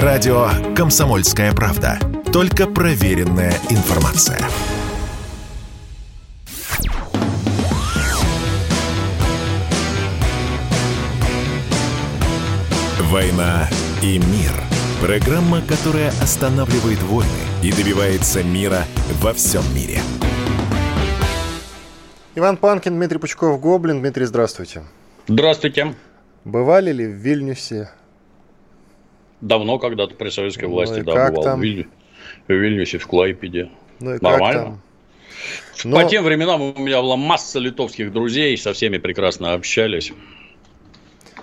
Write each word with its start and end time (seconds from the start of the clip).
Радио 0.00 0.48
«Комсомольская 0.74 1.52
правда». 1.52 1.98
Только 2.32 2.66
проверенная 2.66 3.52
информация. 3.68 4.38
«Война 13.00 13.68
и 14.02 14.16
мир». 14.16 14.50
Программа, 15.02 15.60
которая 15.60 16.08
останавливает 16.22 17.02
войны 17.02 17.28
и 17.62 17.70
добивается 17.70 18.42
мира 18.42 18.84
во 19.20 19.34
всем 19.34 19.62
мире. 19.74 20.00
Иван 22.34 22.56
Панкин, 22.56 22.94
Дмитрий 22.94 23.18
Пучков, 23.18 23.60
Гоблин. 23.60 24.00
Дмитрий, 24.00 24.24
здравствуйте. 24.24 24.84
Здравствуйте. 25.28 25.94
Бывали 26.46 26.92
ли 26.92 27.06
в 27.06 27.10
Вильнюсе? 27.10 27.90
Давно 29.42 29.78
когда-то 29.78 30.14
при 30.14 30.30
советской 30.30 30.64
ну 30.64 30.70
власти, 30.70 31.00
ну, 31.00 31.12
да, 31.12 31.28
бывал. 31.28 31.42
Там? 31.42 31.60
В, 31.60 31.62
Виль... 31.64 31.88
в 32.46 32.52
Вильнюсе, 32.52 32.98
в 32.98 33.06
Клайпеде. 33.06 33.68
Ну 34.00 34.14
и 34.14 34.18
Нормально. 34.20 34.80
Но... 35.84 36.00
По 36.00 36.08
тем 36.08 36.22
временам 36.22 36.62
у 36.62 36.78
меня 36.78 37.02
была 37.02 37.16
масса 37.16 37.58
литовских 37.58 38.12
друзей, 38.12 38.56
со 38.56 38.72
всеми 38.72 38.98
прекрасно 38.98 39.54
общались. 39.54 40.12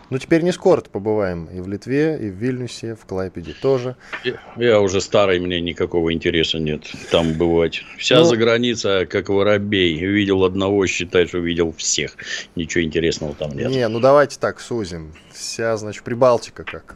Ну, 0.10 0.18
теперь 0.18 0.42
не 0.42 0.52
скоро 0.52 0.82
побываем 0.82 1.46
и 1.46 1.60
в 1.60 1.68
Литве, 1.68 2.18
и 2.18 2.30
в 2.30 2.34
Вильнюсе, 2.34 2.96
в 2.96 3.06
Клайпеде 3.06 3.54
тоже. 3.54 3.96
Я, 4.24 4.40
я 4.58 4.82
уже 4.82 5.02
старый, 5.02 5.40
мне 5.40 5.62
никакого 5.62 6.12
интереса 6.12 6.58
нет 6.58 6.84
там 7.12 7.34
бывать. 7.34 7.84
Вся 7.98 8.18
ну, 8.18 8.24
заграница, 8.24 9.06
как 9.06 9.30
воробей. 9.30 9.98
Видел 10.00 10.44
одного, 10.44 10.88
считай, 10.88 11.28
что 11.28 11.38
видел 11.38 11.74
всех. 11.74 12.16
Ничего 12.56 12.84
интересного 12.84 13.36
там 13.36 13.52
нет. 13.52 13.70
Не, 13.70 13.88
ну 13.88 14.00
давайте 14.00 14.40
так 14.40 14.60
сузим. 14.60 15.14
Вся, 15.32 15.78
значит, 15.78 16.04
Прибалтика 16.04 16.64
как. 16.64 16.96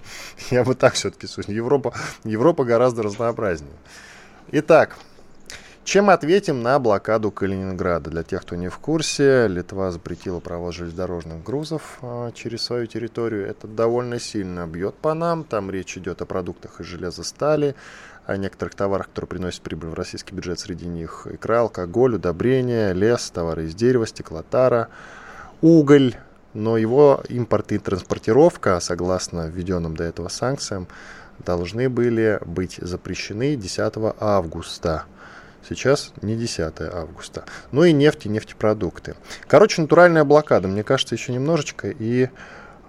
Я 0.50 0.64
бы 0.64 0.74
так 0.74 0.94
все-таки 0.94 1.26
сузил. 1.26 1.54
Европа, 1.54 1.94
Европа 2.24 2.64
гораздо 2.64 3.02
разнообразнее. 3.02 3.76
Итак, 4.52 4.96
чем 5.84 6.08
ответим 6.08 6.62
на 6.62 6.78
блокаду 6.78 7.30
Калининграда? 7.30 8.10
Для 8.10 8.22
тех, 8.22 8.42
кто 8.42 8.56
не 8.56 8.68
в 8.68 8.78
курсе, 8.78 9.46
Литва 9.48 9.90
запретила 9.90 10.40
провоз 10.40 10.76
железнодорожных 10.76 11.44
грузов 11.44 11.98
а, 12.00 12.32
через 12.32 12.62
свою 12.62 12.86
территорию. 12.86 13.46
Это 13.46 13.68
довольно 13.68 14.18
сильно 14.18 14.66
бьет 14.66 14.94
по 14.94 15.12
нам. 15.12 15.44
Там 15.44 15.70
речь 15.70 15.98
идет 15.98 16.22
о 16.22 16.26
продуктах 16.26 16.80
из 16.80 16.86
железа 16.86 17.22
стали, 17.22 17.74
о 18.24 18.38
некоторых 18.38 18.74
товарах, 18.74 19.08
которые 19.08 19.28
приносят 19.28 19.60
прибыль 19.60 19.90
в 19.90 19.94
российский 19.94 20.34
бюджет. 20.34 20.58
Среди 20.58 20.86
них 20.86 21.26
икра, 21.30 21.60
алкоголь, 21.60 22.14
удобрения, 22.14 22.92
лес, 22.92 23.30
товары 23.30 23.66
из 23.66 23.74
дерева, 23.74 24.06
стеклотара, 24.06 24.88
уголь. 25.60 26.14
Но 26.54 26.78
его 26.78 27.22
импорт 27.28 27.72
и 27.72 27.78
транспортировка, 27.78 28.80
согласно 28.80 29.48
введенным 29.48 29.96
до 29.96 30.04
этого 30.04 30.28
санкциям, 30.28 30.88
должны 31.44 31.90
были 31.90 32.40
быть 32.46 32.78
запрещены 32.80 33.56
10 33.56 33.92
августа. 34.18 35.04
Сейчас 35.68 36.12
не 36.20 36.36
10 36.36 36.80
августа. 36.92 37.44
Ну 37.72 37.84
и 37.84 37.92
нефть 37.92 38.26
и 38.26 38.28
нефтепродукты. 38.28 39.14
Короче, 39.46 39.80
натуральная 39.80 40.24
блокада. 40.24 40.68
Мне 40.68 40.82
кажется, 40.82 41.14
еще 41.14 41.32
немножечко. 41.32 41.88
И, 41.88 42.24
э, 42.24 42.28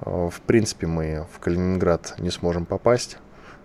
в 0.05 0.41
принципе, 0.45 0.87
мы 0.87 1.25
в 1.33 1.39
Калининград 1.39 2.15
не 2.17 2.31
сможем 2.31 2.65
попасть. 2.65 3.17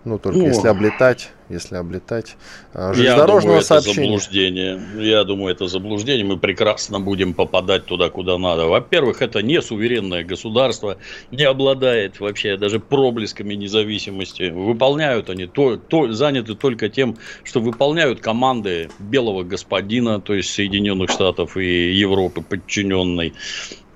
Ну, 0.03 0.17
только 0.17 0.39
ну, 0.39 0.47
если 0.47 0.67
облетать, 0.67 1.29
если 1.47 1.75
облетать 1.75 2.35
а, 2.73 2.91
железнодорожного 2.91 3.57
Я 3.57 3.61
думаю, 3.61 3.61
сообщения. 3.61 3.91
это 3.91 4.01
заблуждение. 4.01 4.81
Я 4.97 5.23
думаю, 5.23 5.53
это 5.53 5.67
заблуждение. 5.67 6.25
Мы 6.25 6.37
прекрасно 6.37 6.99
будем 6.99 7.35
попадать 7.35 7.85
туда, 7.85 8.09
куда 8.09 8.39
надо. 8.39 8.65
Во-первых, 8.65 9.21
это 9.21 9.43
не 9.43 9.61
суверенное 9.61 10.23
государство, 10.23 10.97
не 11.29 11.43
обладает 11.43 12.19
вообще 12.19 12.57
даже 12.57 12.79
проблесками 12.79 13.53
независимости. 13.53 14.49
Выполняют 14.49 15.29
они, 15.29 15.45
то, 15.45 15.77
то, 15.77 16.11
заняты 16.11 16.55
только 16.55 16.89
тем, 16.89 17.17
что 17.43 17.59
выполняют 17.59 18.21
команды 18.21 18.89
белого 18.97 19.43
господина, 19.43 20.19
то 20.19 20.33
есть 20.33 20.51
Соединенных 20.51 21.11
Штатов 21.11 21.57
и 21.57 21.91
Европы 21.91 22.41
подчиненной. 22.41 23.33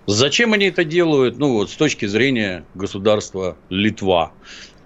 Зачем 0.08 0.54
они 0.54 0.68
это 0.68 0.84
делают? 0.84 1.40
Ну, 1.40 1.54
вот 1.54 1.72
с 1.72 1.76
точки 1.76 2.06
зрения 2.06 2.64
государства 2.76 3.58
Литва. 3.70 4.34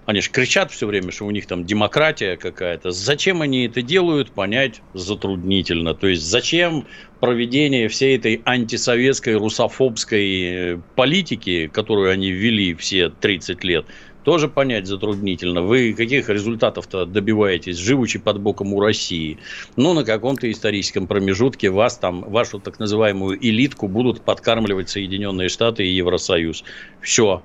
Они 0.06 0.20
же 0.20 0.30
кричат 0.30 0.72
все 0.72 0.86
время, 0.86 1.12
что 1.12 1.26
у 1.26 1.30
них 1.30 1.46
там 1.46 1.64
демократия 1.64 2.36
какая-то. 2.36 2.90
Зачем 2.90 3.42
они 3.42 3.66
это 3.66 3.82
делают, 3.82 4.32
понять 4.32 4.82
затруднительно. 4.94 5.94
То 5.94 6.08
есть, 6.08 6.22
зачем 6.22 6.86
проведение 7.20 7.88
всей 7.88 8.16
этой 8.16 8.42
антисоветской, 8.44 9.36
русофобской 9.36 10.42
э, 10.42 10.78
политики, 10.96 11.70
которую 11.72 12.10
они 12.10 12.30
ввели 12.30 12.74
все 12.74 13.10
30 13.10 13.62
лет, 13.62 13.86
тоже 14.24 14.48
понять 14.48 14.86
затруднительно. 14.86 15.62
Вы 15.62 15.94
каких 15.94 16.28
результатов-то 16.28 17.06
добиваетесь, 17.06 17.76
живучи 17.76 18.18
под 18.18 18.40
боком 18.40 18.72
у 18.74 18.80
России? 18.80 19.38
Ну, 19.76 19.94
на 19.94 20.04
каком-то 20.04 20.50
историческом 20.50 21.06
промежутке 21.06 21.70
вас 21.70 21.96
там, 21.96 22.22
вашу 22.22 22.58
так 22.58 22.78
называемую 22.78 23.38
элитку 23.38 23.88
будут 23.88 24.22
подкармливать 24.22 24.88
Соединенные 24.88 25.48
Штаты 25.48 25.86
и 25.86 25.92
Евросоюз. 25.94 26.64
Все, 27.00 27.42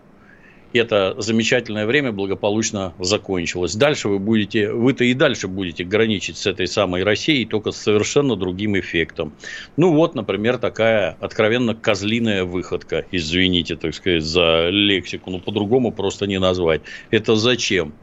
это 0.78 1.16
замечательное 1.18 1.86
время 1.86 2.12
благополучно 2.12 2.94
закончилось. 3.00 3.76
Дальше 3.76 4.10
вы 4.10 4.20
будете, 4.20 4.72
вы-то 4.72 5.04
и 5.04 5.14
дальше 5.14 5.48
будете 5.48 5.84
граничить 5.84 6.38
с 6.38 6.46
этой 6.46 6.68
самой 6.68 7.04
Россией, 7.04 7.46
только 7.46 7.72
с 7.72 7.78
совершенно 7.78 8.36
другим 8.36 8.78
эффектом. 8.80 9.34
Ну 9.78 9.94
вот, 9.94 10.16
например, 10.16 10.58
такая 10.58 11.18
откровенно 11.20 11.76
козлиная 11.76 12.44
выходка, 12.44 13.06
извините, 13.12 13.76
так 13.76 13.94
сказать, 13.94 14.24
за 14.24 14.70
лексику, 14.70 15.32
ну 15.32 15.40
по-другому 15.40 15.92
просто 15.92 16.28
не 16.28 16.40
назвать. 16.40 16.82
Это 17.12 17.36
зачем? 17.36 17.94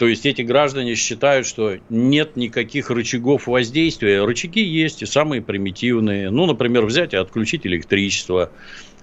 То 0.00 0.08
есть 0.08 0.24
эти 0.24 0.40
граждане 0.40 0.94
считают, 0.94 1.46
что 1.46 1.76
нет 1.90 2.34
никаких 2.34 2.88
рычагов 2.90 3.46
воздействия. 3.46 4.24
Рычаги 4.24 4.62
есть 4.62 5.02
и 5.02 5.06
самые 5.06 5.42
примитивные. 5.42 6.30
Ну, 6.30 6.46
например, 6.46 6.86
взять 6.86 7.12
и 7.12 7.18
отключить 7.18 7.66
электричество 7.66 8.50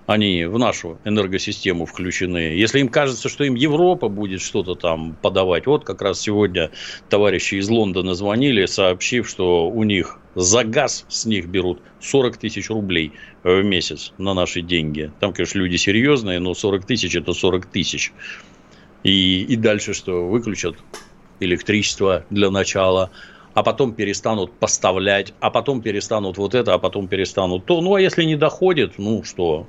они 0.08 0.46
в 0.46 0.58
нашу 0.58 1.00
энергосистему 1.04 1.86
включены. 1.86 2.38
Если 2.38 2.80
им 2.80 2.88
кажется, 2.88 3.28
что 3.28 3.44
им 3.44 3.56
Европа 3.56 4.08
будет 4.08 4.42
что-то 4.42 4.74
там 4.74 5.18
подавать, 5.22 5.68
вот 5.68 5.84
как 5.84 6.02
раз 6.02 6.22
сегодня 6.22 6.72
товарищи 7.10 7.56
из 7.56 7.70
Лондона 7.70 8.16
звонили, 8.16 8.66
сообщив, 8.66 9.28
что 9.30 9.70
у 9.70 9.84
них 9.84 10.18
за 10.34 10.64
газ 10.64 11.06
с 11.10 11.26
них 11.26 11.48
берут 11.48 11.82
40 12.00 12.38
тысяч 12.38 12.70
рублей 12.70 13.12
в 13.44 13.62
месяц 13.64 14.14
на 14.18 14.34
наши 14.34 14.62
деньги. 14.62 15.12
Там, 15.20 15.34
конечно, 15.34 15.60
люди 15.60 15.76
серьезные, 15.76 16.40
но 16.40 16.54
40 16.54 16.86
тысяч 16.86 17.14
это 17.14 17.34
40 17.34 17.66
тысяч. 17.66 18.14
И, 19.04 19.44
и 19.44 19.56
дальше 19.58 19.94
что? 19.94 20.26
Выключат 20.26 20.78
электричество 21.42 22.26
для 22.30 22.50
начала 22.50 23.12
а 23.58 23.64
потом 23.64 23.92
перестанут 23.94 24.52
поставлять, 24.52 25.34
а 25.40 25.50
потом 25.50 25.82
перестанут 25.82 26.38
вот 26.38 26.54
это, 26.54 26.76
а 26.76 26.78
потом 26.78 27.08
перестанут 27.08 27.66
то. 27.66 27.82
Ну, 27.82 27.96
а 27.96 28.00
если 28.00 28.24
не 28.24 28.36
доходит, 28.36 29.00
ну 29.00 29.24
что, 29.24 29.66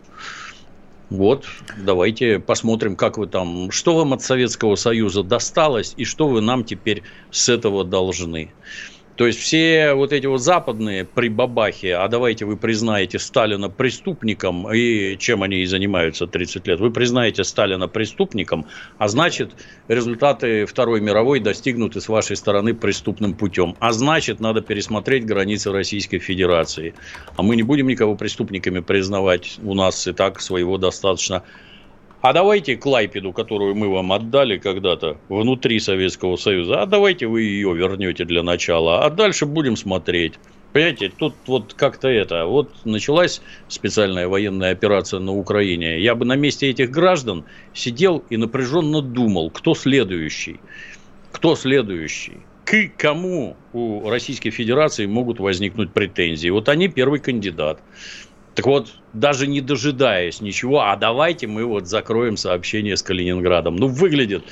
вот, 1.08 1.46
давайте 1.78 2.38
посмотрим, 2.38 2.96
как 2.96 3.16
вы 3.16 3.28
там, 3.28 3.70
что 3.70 3.96
вам 3.96 4.12
от 4.12 4.20
Советского 4.20 4.74
Союза 4.74 5.22
досталось 5.22 5.94
и 5.96 6.04
что 6.04 6.28
вы 6.28 6.42
нам 6.42 6.64
теперь 6.64 7.02
с 7.30 7.48
этого 7.48 7.82
должны. 7.82 8.52
То 9.18 9.26
есть 9.26 9.40
все 9.40 9.94
вот 9.94 10.12
эти 10.12 10.26
вот 10.26 10.40
западные 10.40 11.04
прибабахи, 11.04 11.88
а 11.88 12.06
давайте 12.06 12.44
вы 12.44 12.56
признаете 12.56 13.18
Сталина 13.18 13.68
преступником, 13.68 14.72
и 14.72 15.16
чем 15.18 15.42
они 15.42 15.56
и 15.56 15.66
занимаются 15.66 16.28
30 16.28 16.68
лет, 16.68 16.78
вы 16.78 16.92
признаете 16.92 17.42
Сталина 17.42 17.88
преступником, 17.88 18.66
а 18.96 19.08
значит 19.08 19.56
результаты 19.88 20.66
Второй 20.66 21.00
мировой 21.00 21.40
достигнуты 21.40 22.00
с 22.00 22.08
вашей 22.08 22.36
стороны 22.36 22.74
преступным 22.74 23.34
путем. 23.34 23.74
А 23.80 23.90
значит 23.90 24.38
надо 24.38 24.60
пересмотреть 24.60 25.26
границы 25.26 25.72
Российской 25.72 26.20
Федерации. 26.20 26.94
А 27.36 27.42
мы 27.42 27.56
не 27.56 27.64
будем 27.64 27.88
никого 27.88 28.14
преступниками 28.14 28.78
признавать, 28.78 29.58
у 29.64 29.74
нас 29.74 30.06
и 30.06 30.12
так 30.12 30.40
своего 30.40 30.78
достаточно. 30.78 31.42
А 32.20 32.32
давайте 32.32 32.76
Клайпеду, 32.76 33.32
которую 33.32 33.76
мы 33.76 33.88
вам 33.88 34.12
отдали 34.12 34.58
когда-то 34.58 35.18
внутри 35.28 35.78
Советского 35.78 36.34
Союза, 36.34 36.82
а 36.82 36.86
давайте 36.86 37.28
вы 37.28 37.42
ее 37.42 37.72
вернете 37.74 38.24
для 38.24 38.42
начала, 38.42 39.04
а 39.04 39.10
дальше 39.10 39.46
будем 39.46 39.76
смотреть. 39.76 40.34
Понимаете, 40.72 41.12
тут 41.16 41.34
вот 41.46 41.74
как-то 41.74 42.08
это, 42.08 42.46
вот 42.46 42.84
началась 42.84 43.40
специальная 43.68 44.26
военная 44.26 44.72
операция 44.72 45.20
на 45.20 45.32
Украине. 45.32 46.00
Я 46.00 46.16
бы 46.16 46.24
на 46.24 46.34
месте 46.34 46.68
этих 46.68 46.90
граждан 46.90 47.44
сидел 47.72 48.24
и 48.30 48.36
напряженно 48.36 49.00
думал, 49.00 49.50
кто 49.50 49.74
следующий, 49.74 50.58
кто 51.30 51.54
следующий 51.54 52.38
к 52.68 52.90
кому 52.98 53.56
у 53.72 54.10
Российской 54.10 54.50
Федерации 54.50 55.06
могут 55.06 55.40
возникнуть 55.40 55.90
претензии. 55.90 56.50
Вот 56.50 56.68
они 56.68 56.88
первый 56.88 57.18
кандидат. 57.18 57.80
Так 58.58 58.66
вот, 58.66 58.88
даже 59.12 59.46
не 59.46 59.60
дожидаясь 59.60 60.40
ничего, 60.40 60.80
а 60.80 60.96
давайте 60.96 61.46
мы 61.46 61.64
вот 61.64 61.86
закроем 61.86 62.36
сообщение 62.36 62.96
с 62.96 63.04
Калининградом. 63.04 63.76
Ну, 63.76 63.86
выглядит, 63.86 64.42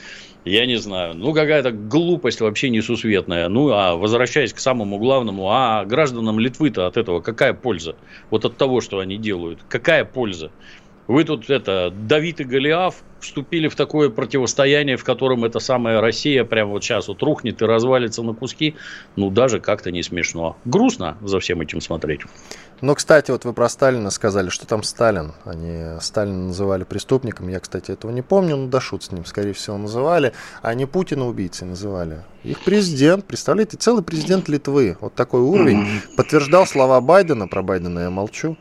я 0.44 0.64
не 0.64 0.76
знаю, 0.76 1.16
ну, 1.16 1.34
какая-то 1.34 1.72
глупость 1.72 2.40
вообще 2.40 2.70
несусветная. 2.70 3.48
Ну, 3.48 3.72
а 3.72 3.96
возвращаясь 3.96 4.52
к 4.52 4.60
самому 4.60 4.98
главному, 4.98 5.50
а 5.50 5.84
гражданам 5.84 6.38
Литвы-то 6.38 6.86
от 6.86 6.96
этого 6.96 7.18
какая 7.18 7.52
польза? 7.52 7.96
Вот 8.30 8.44
от 8.44 8.56
того, 8.56 8.80
что 8.80 9.00
они 9.00 9.16
делают. 9.16 9.58
Какая 9.68 10.04
польза? 10.04 10.52
Вы 11.08 11.24
тут 11.24 11.50
это, 11.50 11.90
Давид 11.90 12.40
и 12.40 12.44
Голиаф 12.44 13.02
вступили 13.20 13.68
в 13.68 13.76
такое 13.76 14.08
противостояние, 14.08 14.96
в 14.96 15.04
котором 15.04 15.44
эта 15.44 15.58
самая 15.58 16.00
Россия 16.00 16.44
прямо 16.44 16.72
вот 16.72 16.84
сейчас 16.84 17.08
вот 17.08 17.22
рухнет 17.22 17.62
и 17.62 17.64
развалится 17.64 18.22
на 18.22 18.34
куски. 18.34 18.74
Ну, 19.16 19.30
даже 19.30 19.60
как-то 19.60 19.90
не 19.90 20.02
смешно. 20.02 20.56
Грустно 20.64 21.16
за 21.22 21.40
всем 21.40 21.60
этим 21.60 21.80
смотреть. 21.80 22.20
Но, 22.82 22.94
кстати, 22.94 23.30
вот 23.30 23.44
вы 23.44 23.52
про 23.52 23.68
Сталина 23.68 24.10
сказали, 24.10 24.50
что 24.50 24.66
там 24.66 24.82
Сталин. 24.82 25.32
Они 25.44 25.98
Сталина 26.00 26.48
называли 26.48 26.84
преступником. 26.84 27.48
Я, 27.48 27.60
кстати, 27.60 27.90
этого 27.90 28.10
не 28.10 28.22
помню, 28.22 28.56
но 28.56 28.68
да 28.68 28.80
шут 28.80 29.04
с 29.04 29.12
ним, 29.12 29.24
скорее 29.24 29.54
всего, 29.54 29.78
называли. 29.78 30.32
А 30.62 30.74
не 30.74 30.86
Путина 30.86 31.26
убийцей 31.26 31.66
называли. 31.66 32.22
Их 32.44 32.62
президент, 32.64 33.24
представляете, 33.24 33.76
целый 33.78 34.04
президент 34.04 34.48
Литвы. 34.48 34.96
Вот 35.00 35.14
такой 35.14 35.40
уровень. 35.40 35.86
Подтверждал 36.16 36.66
слова 36.66 37.00
Байдена, 37.00 37.48
про 37.48 37.62
Байдена 37.62 38.00
я 38.00 38.10
молчу, 38.10 38.56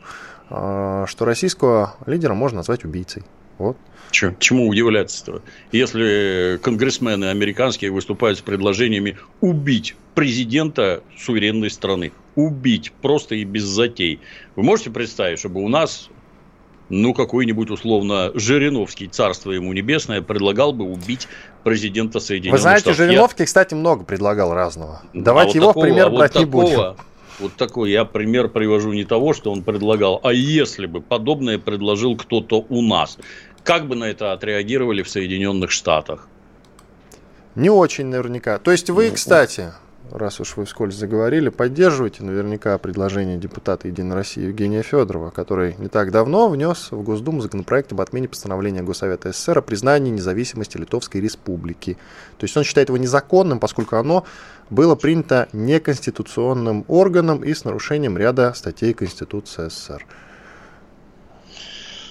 а, 0.48 1.04
что 1.06 1.24
российского 1.24 1.94
лидера 2.06 2.34
можно 2.34 2.58
назвать 2.58 2.84
убийцей. 2.84 3.24
Вот. 3.58 3.76
Че, 4.10 4.36
чему 4.38 4.68
удивляться-то? 4.68 5.42
Если 5.72 6.58
конгрессмены 6.62 7.26
американские 7.26 7.90
выступают 7.90 8.38
с 8.38 8.42
предложениями 8.42 9.18
убить 9.40 9.96
президента 10.14 11.02
суверенной 11.18 11.70
страны, 11.70 12.12
убить 12.34 12.92
просто 13.02 13.34
и 13.34 13.44
без 13.44 13.64
затей. 13.64 14.20
Вы 14.54 14.62
можете 14.62 14.90
представить, 14.90 15.38
чтобы 15.38 15.62
у 15.62 15.68
нас 15.68 16.08
ну, 16.88 17.14
какой-нибудь, 17.14 17.70
условно, 17.70 18.30
Жириновский, 18.34 19.08
царство 19.08 19.50
ему 19.50 19.72
небесное, 19.72 20.22
предлагал 20.22 20.72
бы 20.72 20.84
убить 20.84 21.26
президента 21.64 22.20
Соединенных 22.20 22.60
Штатов. 22.60 22.60
Вы 22.60 22.62
знаете, 22.62 22.82
Штатов. 22.82 22.96
Жириновский, 22.98 23.42
Я... 23.42 23.46
кстати, 23.46 23.74
много 23.74 24.04
предлагал 24.04 24.54
разного. 24.54 25.02
Давайте 25.12 25.58
а 25.58 25.62
вот 25.62 25.64
его 25.64 25.66
такого, 25.68 25.82
в 25.82 25.86
пример 25.86 26.06
а 26.06 26.10
брать 26.10 26.34
вот 26.34 26.40
не 26.40 26.46
такого, 26.46 26.62
будем. 26.62 26.96
Вот 27.38 27.54
такой 27.56 27.90
я 27.90 28.04
пример 28.04 28.48
привожу 28.48 28.92
не 28.92 29.04
того, 29.04 29.34
что 29.34 29.52
он 29.52 29.62
предлагал, 29.62 30.20
а 30.22 30.32
если 30.32 30.86
бы 30.86 31.00
подобное 31.00 31.58
предложил 31.58 32.16
кто-то 32.16 32.64
у 32.68 32.82
нас. 32.82 33.18
Как 33.66 33.88
бы 33.88 33.96
на 33.96 34.04
это 34.04 34.32
отреагировали 34.32 35.02
в 35.02 35.08
Соединенных 35.08 35.72
Штатах? 35.72 36.28
Не 37.56 37.68
очень 37.68 38.06
наверняка. 38.06 38.58
То 38.58 38.70
есть 38.70 38.90
вы, 38.90 39.08
ну, 39.08 39.14
кстати, 39.16 39.72
раз 40.12 40.38
уж 40.38 40.56
вы 40.56 40.66
вскользь 40.66 40.94
заговорили, 40.94 41.48
поддерживаете 41.48 42.22
наверняка 42.22 42.78
предложение 42.78 43.38
депутата 43.38 43.88
«Единой 43.88 44.14
России» 44.14 44.44
Евгения 44.44 44.82
Федорова, 44.82 45.30
который 45.30 45.74
не 45.78 45.88
так 45.88 46.12
давно 46.12 46.48
внес 46.48 46.92
в 46.92 47.02
Госдуму 47.02 47.40
законопроект 47.40 47.90
об 47.90 48.00
отмене 48.00 48.28
постановления 48.28 48.82
Госсовета 48.82 49.32
СССР 49.32 49.58
о 49.58 49.62
признании 49.62 50.12
независимости 50.12 50.76
Литовской 50.76 51.20
Республики. 51.20 51.94
То 52.38 52.44
есть 52.44 52.56
он 52.56 52.62
считает 52.62 52.88
его 52.90 52.98
незаконным, 52.98 53.58
поскольку 53.58 53.96
оно 53.96 54.24
было 54.70 54.94
принято 54.94 55.48
неконституционным 55.52 56.84
органом 56.86 57.42
и 57.42 57.52
с 57.52 57.64
нарушением 57.64 58.16
ряда 58.16 58.52
статей 58.54 58.94
Конституции 58.94 59.68
СССР. 59.68 60.06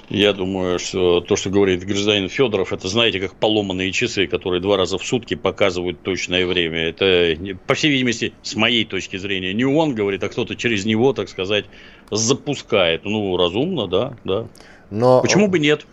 Я 0.09 0.33
думаю, 0.33 0.77
что 0.77 1.19
то, 1.19 1.35
что 1.35 1.49
говорит 1.49 1.83
гражданин 1.83 2.29
Федоров, 2.29 2.71
это, 2.71 2.87
знаете, 2.87 3.19
как 3.19 3.33
поломанные 3.33 3.91
часы, 3.91 4.27
которые 4.27 4.61
два 4.61 4.77
раза 4.77 4.97
в 4.97 5.05
сутки 5.05 5.33
показывают 5.33 6.01
точное 6.01 6.45
время. 6.45 6.89
Это, 6.89 7.35
по 7.65 7.73
всей 7.73 7.89
видимости, 7.89 8.33
с 8.43 8.55
моей 8.55 8.85
точки 8.85 9.17
зрения, 9.17 9.53
не 9.53 9.65
он 9.65 9.95
говорит, 9.95 10.23
а 10.23 10.29
кто-то 10.29 10.55
через 10.55 10.85
него, 10.85 11.13
так 11.13 11.27
сказать, 11.27 11.65
запускает. 12.11 13.03
Ну, 13.03 13.35
разумно, 13.35 13.87
да, 13.87 14.15
да. 14.23 14.47
Но 14.91 15.21
Почему 15.21 15.47
бы 15.47 15.57
нет? 15.57 15.87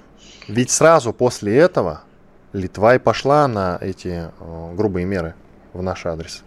Ведь 0.47 0.71
сразу 0.71 1.13
после 1.15 1.57
этого 1.57 2.03
Литва 2.53 2.97
и 2.97 2.99
пошла 2.99 3.49
на 3.49 3.79
эти 3.81 4.31
э, 4.39 4.75
грубые 4.75 5.07
меры 5.07 5.35
в 5.73 5.83
наш 5.83 6.05
адрес. 6.05 6.45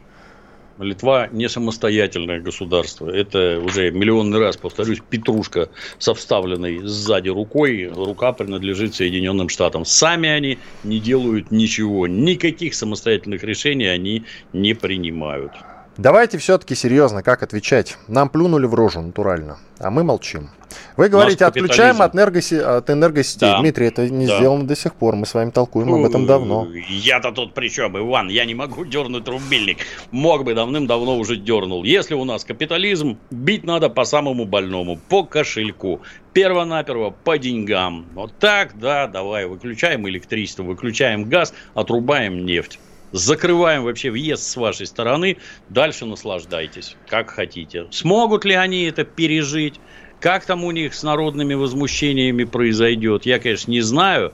Литва 0.78 1.30
не 1.32 1.48
самостоятельное 1.48 2.40
государство. 2.42 3.10
Это 3.10 3.62
уже 3.64 3.92
миллионный 3.92 4.40
раз, 4.40 4.58
повторюсь, 4.58 5.02
петрушка 5.10 5.70
со 6.00 6.14
вставленной 6.14 6.80
сзади 6.86 7.30
рукой. 7.30 7.88
Рука 7.88 8.34
принадлежит 8.34 8.96
Соединенным 8.96 9.50
Штатам. 9.50 9.86
Сами 9.86 10.30
они 10.30 10.58
не 10.84 11.00
делают 11.00 11.52
ничего. 11.52 12.08
Никаких 12.08 12.76
самостоятельных 12.76 13.44
решений 13.44 13.86
они 13.86 14.26
не 14.52 14.74
принимают. 14.74 15.52
Давайте 15.98 16.38
все-таки 16.38 16.76
серьезно, 16.76 17.24
как 17.24 17.42
отвечать. 17.42 17.98
Нам 18.08 18.30
плюнули 18.30 18.66
в 18.66 18.74
рожу 18.74 19.02
натурально, 19.02 19.58
а 19.80 19.90
мы 19.90 20.04
молчим. 20.04 20.50
Вы 20.98 21.08
говорите, 21.08 21.46
отключаем 21.46 22.02
от, 22.02 22.16
энергоси... 22.16 22.56
от 22.56 22.90
энергосетей. 22.90 23.48
Да. 23.48 23.60
Дмитрий, 23.60 23.88
это 23.88 24.10
не 24.10 24.28
да. 24.28 24.38
сделано 24.38 24.68
до 24.68 24.76
сих 24.76 24.94
пор. 24.94 25.16
Мы 25.16 25.26
с 25.26 25.34
вами 25.34 25.52
толкуем 25.52 25.94
об 25.94 26.04
этом 26.04 26.26
давно. 26.26 26.68
Я-то 26.90 27.32
тут 27.32 27.54
при 27.54 27.70
чем, 27.70 27.98
Иван? 27.98 28.28
Я 28.28 28.44
не 28.44 28.56
могу 28.56 28.84
дернуть 28.84 29.28
рубильник. 29.28 29.78
Мог 30.12 30.44
бы 30.44 30.54
давным-давно 30.54 31.18
уже 31.18 31.38
дернул. 31.38 31.86
Если 31.86 32.14
у 32.14 32.26
нас 32.26 32.44
капитализм, 32.44 33.18
бить 33.32 33.64
надо 33.64 33.90
по 33.90 34.04
самому 34.04 34.46
больному, 34.46 35.00
по 35.10 35.24
кошельку. 35.24 36.02
Перво-наперво 36.34 37.12
по 37.12 37.38
деньгам. 37.38 38.06
Вот 38.14 38.34
так, 38.38 38.78
да, 38.78 39.08
давай, 39.08 39.46
выключаем 39.46 40.08
электричество, 40.10 40.64
выключаем 40.64 41.30
газ, 41.30 41.54
отрубаем 41.74 42.46
нефть. 42.46 42.80
Закрываем 43.16 43.84
вообще 43.84 44.12
въезд 44.12 44.44
с 44.44 44.58
вашей 44.58 44.86
стороны. 44.86 45.38
Дальше 45.70 46.06
наслаждайтесь, 46.06 46.98
как 47.08 47.30
хотите. 47.30 47.88
Смогут 47.90 48.44
ли 48.44 48.54
они 48.56 48.84
это 48.84 49.06
пережить? 49.06 49.80
Как 50.20 50.46
там 50.46 50.66
у 50.66 50.72
них 50.72 50.94
с 50.94 51.02
народными 51.02 51.54
возмущениями 51.54 52.44
произойдет? 52.44 53.26
Я, 53.26 53.40
конечно, 53.40 53.72
не 53.72 53.80
знаю 53.80 54.34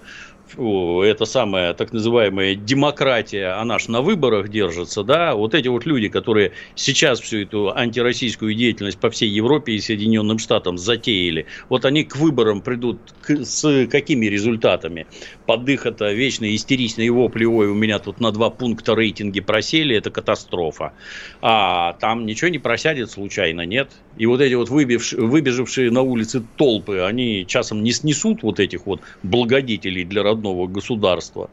это 0.57 1.25
самая 1.25 1.73
так 1.73 1.93
называемая 1.93 2.55
демократия, 2.55 3.59
она 3.59 3.79
ж 3.79 3.87
на 3.87 4.01
выборах 4.01 4.49
держится, 4.49 5.03
да, 5.03 5.35
вот 5.35 5.53
эти 5.53 5.67
вот 5.67 5.85
люди, 5.85 6.09
которые 6.09 6.53
сейчас 6.75 7.19
всю 7.19 7.39
эту 7.39 7.75
антироссийскую 7.75 8.53
деятельность 8.53 8.99
по 8.99 9.09
всей 9.09 9.29
Европе 9.29 9.73
и 9.73 9.79
Соединенным 9.79 10.39
Штатам 10.39 10.77
затеяли, 10.77 11.45
вот 11.69 11.85
они 11.85 12.03
к 12.03 12.15
выборам 12.15 12.61
придут 12.61 12.99
к, 13.21 13.45
с 13.45 13.87
какими 13.87 14.25
результатами? 14.27 15.07
Под 15.45 15.67
их 15.69 15.85
это 15.85 16.11
вечные 16.11 16.55
истеричные 16.55 17.11
вопли, 17.11 17.45
ой, 17.45 17.67
у 17.67 17.73
меня 17.73 17.99
тут 17.99 18.19
на 18.19 18.31
два 18.31 18.49
пункта 18.49 18.95
рейтинги 18.95 19.39
просели, 19.39 19.95
это 19.95 20.11
катастрофа. 20.11 20.93
А 21.41 21.93
там 21.93 22.25
ничего 22.25 22.49
не 22.49 22.59
просядет 22.59 23.11
случайно, 23.11 23.65
нет? 23.65 23.91
И 24.17 24.25
вот 24.25 24.41
эти 24.41 24.53
вот 24.53 24.69
выбежавшие, 24.69 25.21
выбежавшие 25.21 25.91
на 25.91 26.01
улицы 26.01 26.43
толпы, 26.57 26.99
они 26.99 27.45
часом 27.47 27.83
не 27.83 27.91
снесут 27.91 28.43
вот 28.43 28.59
этих 28.59 28.85
вот 28.85 29.01
благодетелей 29.23 30.03
для 30.03 30.23
родного 30.23 30.40
родного 30.41 30.67
государства. 30.67 31.49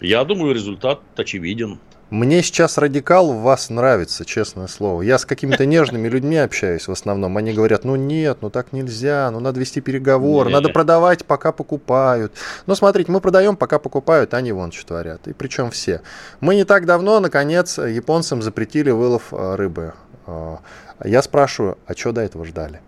Я 0.00 0.24
думаю, 0.24 0.54
результат 0.54 1.00
очевиден. 1.16 1.78
Мне 2.10 2.42
сейчас 2.42 2.76
радикал 2.76 3.32
в 3.32 3.40
вас 3.40 3.70
нравится, 3.70 4.26
честное 4.26 4.66
слово. 4.66 5.00
Я 5.00 5.18
с 5.18 5.24
какими-то 5.24 5.64
нежными 5.64 6.08
людьми 6.08 6.36
общаюсь 6.36 6.86
в 6.86 6.92
основном. 6.92 7.38
Они 7.38 7.54
говорят, 7.54 7.84
ну 7.84 7.96
нет, 7.96 8.38
ну 8.42 8.50
так 8.50 8.72
нельзя, 8.72 9.30
ну 9.32 9.40
надо 9.40 9.58
вести 9.58 9.80
переговоры, 9.80 10.50
надо 10.50 10.68
продавать, 10.68 11.24
пока 11.24 11.52
покупают. 11.52 12.34
Ну 12.66 12.74
смотрите, 12.74 13.10
мы 13.10 13.20
продаем, 13.20 13.56
пока 13.56 13.78
покупают, 13.78 14.34
они 14.34 14.52
вон 14.52 14.72
что 14.72 14.88
творят. 14.88 15.26
И 15.26 15.32
причем 15.32 15.70
все. 15.70 16.02
Мы 16.40 16.54
не 16.54 16.64
так 16.64 16.84
давно, 16.84 17.18
наконец, 17.18 17.78
японцам 17.78 18.42
запретили 18.42 18.90
вылов 18.90 19.32
э, 19.32 19.54
рыбы. 19.54 19.94
Э, 20.26 20.58
я 21.04 21.22
спрашиваю, 21.22 21.78
а 21.86 21.94
что 21.94 22.12
до 22.12 22.20
этого 22.20 22.44
ждали? 22.44 22.80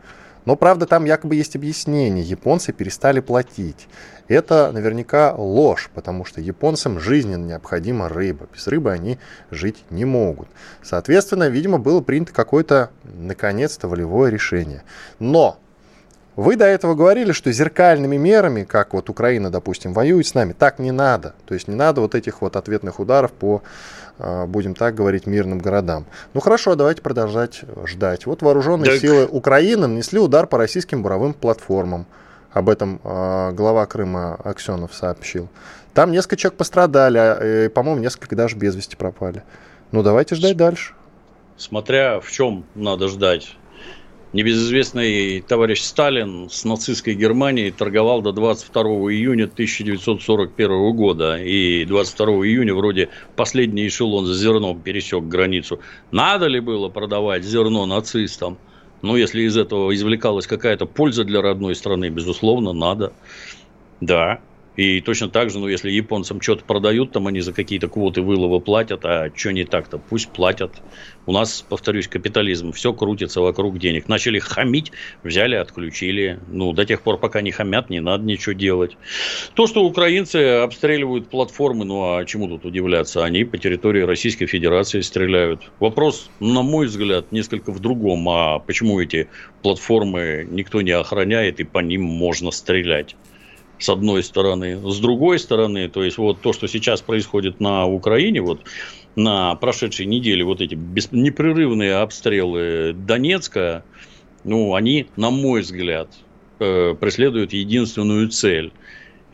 Но, 0.45 0.57
правда, 0.57 0.87
там 0.87 1.05
якобы 1.05 1.37
есть 1.37 1.57
объяснение. 1.57 2.25
Японцы 2.25 2.73
перестали 2.73 3.21
платить. 3.21 3.89
Это 4.29 4.73
наверняка 4.73 5.35
ложь, 5.35 5.91
потому 5.95 6.25
что 6.25 6.41
японцам 6.41 6.99
жизненно 6.99 7.45
необходима 7.45 8.09
рыба. 8.09 8.47
Без 8.53 8.67
рыбы 8.67 8.91
они 8.93 9.19
жить 9.51 9.85
не 9.91 10.05
могут. 10.05 10.49
Соответственно, 10.83 11.49
видимо, 11.49 11.79
было 11.79 12.01
принято 12.01 12.33
какое-то, 12.33 12.91
наконец-то, 13.05 13.89
волевое 13.89 14.31
решение. 14.31 14.83
Но 15.19 15.59
вы 16.37 16.57
до 16.57 16.65
этого 16.65 16.95
говорили, 16.95 17.33
что 17.33 17.53
зеркальными 17.53 18.17
мерами, 18.17 18.65
как 18.65 18.93
вот 18.93 19.09
Украина, 19.09 19.51
допустим, 19.51 19.93
воюет 19.93 20.27
с 20.27 20.35
нами, 20.35 20.53
так 20.53 20.79
не 20.81 20.91
надо. 20.91 21.35
То 21.47 21.55
есть 21.55 21.69
не 21.69 21.77
надо 21.77 22.01
вот 22.01 22.15
этих 22.15 22.43
вот 22.43 22.57
ответных 22.57 22.99
ударов 22.99 23.31
по, 23.33 23.63
будем 24.19 24.75
так 24.75 24.95
говорить, 24.95 25.27
мирным 25.27 25.59
городам. 25.59 26.07
Ну 26.35 26.41
хорошо, 26.41 26.75
давайте 26.75 27.03
продолжать 27.03 27.63
ждать. 27.85 28.27
Вот 28.27 28.43
вооруженные 28.43 28.93
так... 28.93 29.01
силы 29.01 29.27
Украины 29.27 29.87
нанесли 29.87 30.19
удар 30.19 30.47
по 30.47 30.59
российским 30.59 31.03
буровым 31.03 31.35
платформам. 31.35 32.07
Об 32.53 32.69
этом 32.69 33.01
э, 33.03 33.51
глава 33.53 33.85
Крыма 33.87 34.37
Аксенов 34.37 34.95
сообщил. 34.95 35.49
Там 35.93 36.13
несколько 36.13 36.37
человек 36.37 36.57
пострадали, 36.57 37.19
а, 37.19 37.39
э, 37.41 37.69
по-моему, 37.69 38.01
несколько 38.01 38.37
даже 38.37 38.57
без 38.57 38.77
вести 38.77 38.95
пропали. 38.95 39.43
Ну 39.91 40.05
давайте 40.05 40.37
ждать 40.37 40.55
С... 40.55 40.57
дальше. 40.57 40.95
Смотря 41.57 42.21
в 42.21 42.31
чем 42.31 42.65
надо 42.77 43.09
ждать. 43.09 43.57
Небезызвестный 44.35 45.43
товарищ 45.43 45.81
Сталин 45.83 46.51
с 46.51 46.65
нацистской 46.65 47.15
Германией 47.15 47.71
торговал 47.71 48.21
до 48.21 48.33
22 48.33 48.83
июня 49.13 49.45
1941 49.45 50.93
года. 50.97 51.37
И 51.37 51.85
22 51.85 52.27
июня 52.45 52.75
вроде 52.75 53.11
последний 53.37 53.87
эшелон 53.87 54.27
за 54.27 54.35
зерном 54.35 54.81
пересек 54.81 55.23
границу. 55.23 55.79
Надо 56.11 56.49
ли 56.49 56.59
было 56.59 56.89
продавать 56.89 57.45
зерно 57.45 57.87
нацистам? 57.87 58.59
Ну, 59.03 59.15
если 59.15 59.43
из 59.43 59.57
этого 59.57 59.95
извлекалась 59.95 60.49
какая-то 60.49 60.87
польза 60.87 61.23
для 61.23 61.41
родной 61.41 61.77
страны, 61.77 62.09
безусловно, 62.09 62.73
надо. 62.73 63.13
Да, 64.01 64.41
И 64.77 65.01
точно 65.01 65.29
так 65.29 65.51
же, 65.51 65.59
ну, 65.59 65.69
если 65.69 65.91
японцам 65.91 66.41
что-то 66.41 66.65
продают, 66.65 67.13
там 67.13 67.27
они 67.29 67.41
за 67.41 67.53
какие-то 67.53 67.89
квоты 67.89 68.23
вылова 68.23 68.59
платят, 68.59 69.05
а 69.05 69.31
что 69.35 69.53
не 69.53 69.65
так-то, 69.65 69.99
пусть 69.99 70.31
платят. 70.31 70.83
У 71.27 71.33
нас, 71.33 71.65
повторюсь, 71.67 72.09
капитализм, 72.09 72.73
все 72.73 72.93
крутится 72.93 73.41
вокруг 73.41 73.79
денег. 73.79 74.09
Начали 74.09 74.39
хамить, 74.41 74.93
взяли, 75.23 75.55
отключили. 75.55 76.41
Ну, 76.49 76.73
до 76.73 76.85
тех 76.85 77.03
пор, 77.03 77.19
пока 77.19 77.41
не 77.41 77.51
хамят, 77.51 77.89
не 77.89 78.01
надо 78.01 78.25
ничего 78.25 78.53
делать. 78.53 78.97
То, 79.55 79.67
что 79.67 79.85
украинцы 79.85 80.37
обстреливают 80.63 81.29
платформы, 81.29 81.85
ну, 81.85 82.17
а 82.17 82.25
чему 82.25 82.49
тут 82.49 82.65
удивляться? 82.65 83.25
Они 83.25 83.45
по 83.45 83.57
территории 83.57 84.03
Российской 84.03 84.47
Федерации 84.47 85.01
стреляют. 85.01 85.71
Вопрос, 85.79 86.31
на 86.41 86.63
мой 86.63 86.87
взгляд, 86.87 87.31
несколько 87.33 87.73
в 87.73 87.81
другом. 87.81 88.29
А 88.29 88.59
почему 88.59 89.01
эти 89.01 89.29
платформы 89.63 90.47
никто 90.51 90.83
не 90.83 90.91
охраняет 90.91 91.61
и 91.61 91.65
по 91.65 91.79
ним 91.79 92.03
можно 92.03 92.51
стрелять? 92.51 93.17
С 93.85 93.89
одной 93.91 94.23
стороны. 94.23 94.81
С 94.91 94.99
другой 94.99 95.39
стороны, 95.39 95.89
то 95.89 96.03
есть 96.03 96.17
вот 96.17 96.41
то, 96.41 96.53
что 96.55 96.67
сейчас 96.67 97.03
происходит 97.03 97.61
на 97.61 97.87
Украине, 97.87 98.41
вот 98.41 98.61
на 99.15 99.55
прошедшей 99.57 100.07
неделе, 100.07 100.43
вот 100.43 100.63
эти 100.63 100.75
без, 100.75 101.13
непрерывные 101.13 101.97
обстрелы 101.97 102.95
Донецка, 102.95 103.85
ну, 104.43 104.75
они, 104.75 105.07
на 105.17 105.31
мой 105.31 105.61
взгляд, 105.61 106.09
э, 106.61 106.95
преследуют 106.99 107.53
единственную 107.53 108.31
цель– 108.31 108.73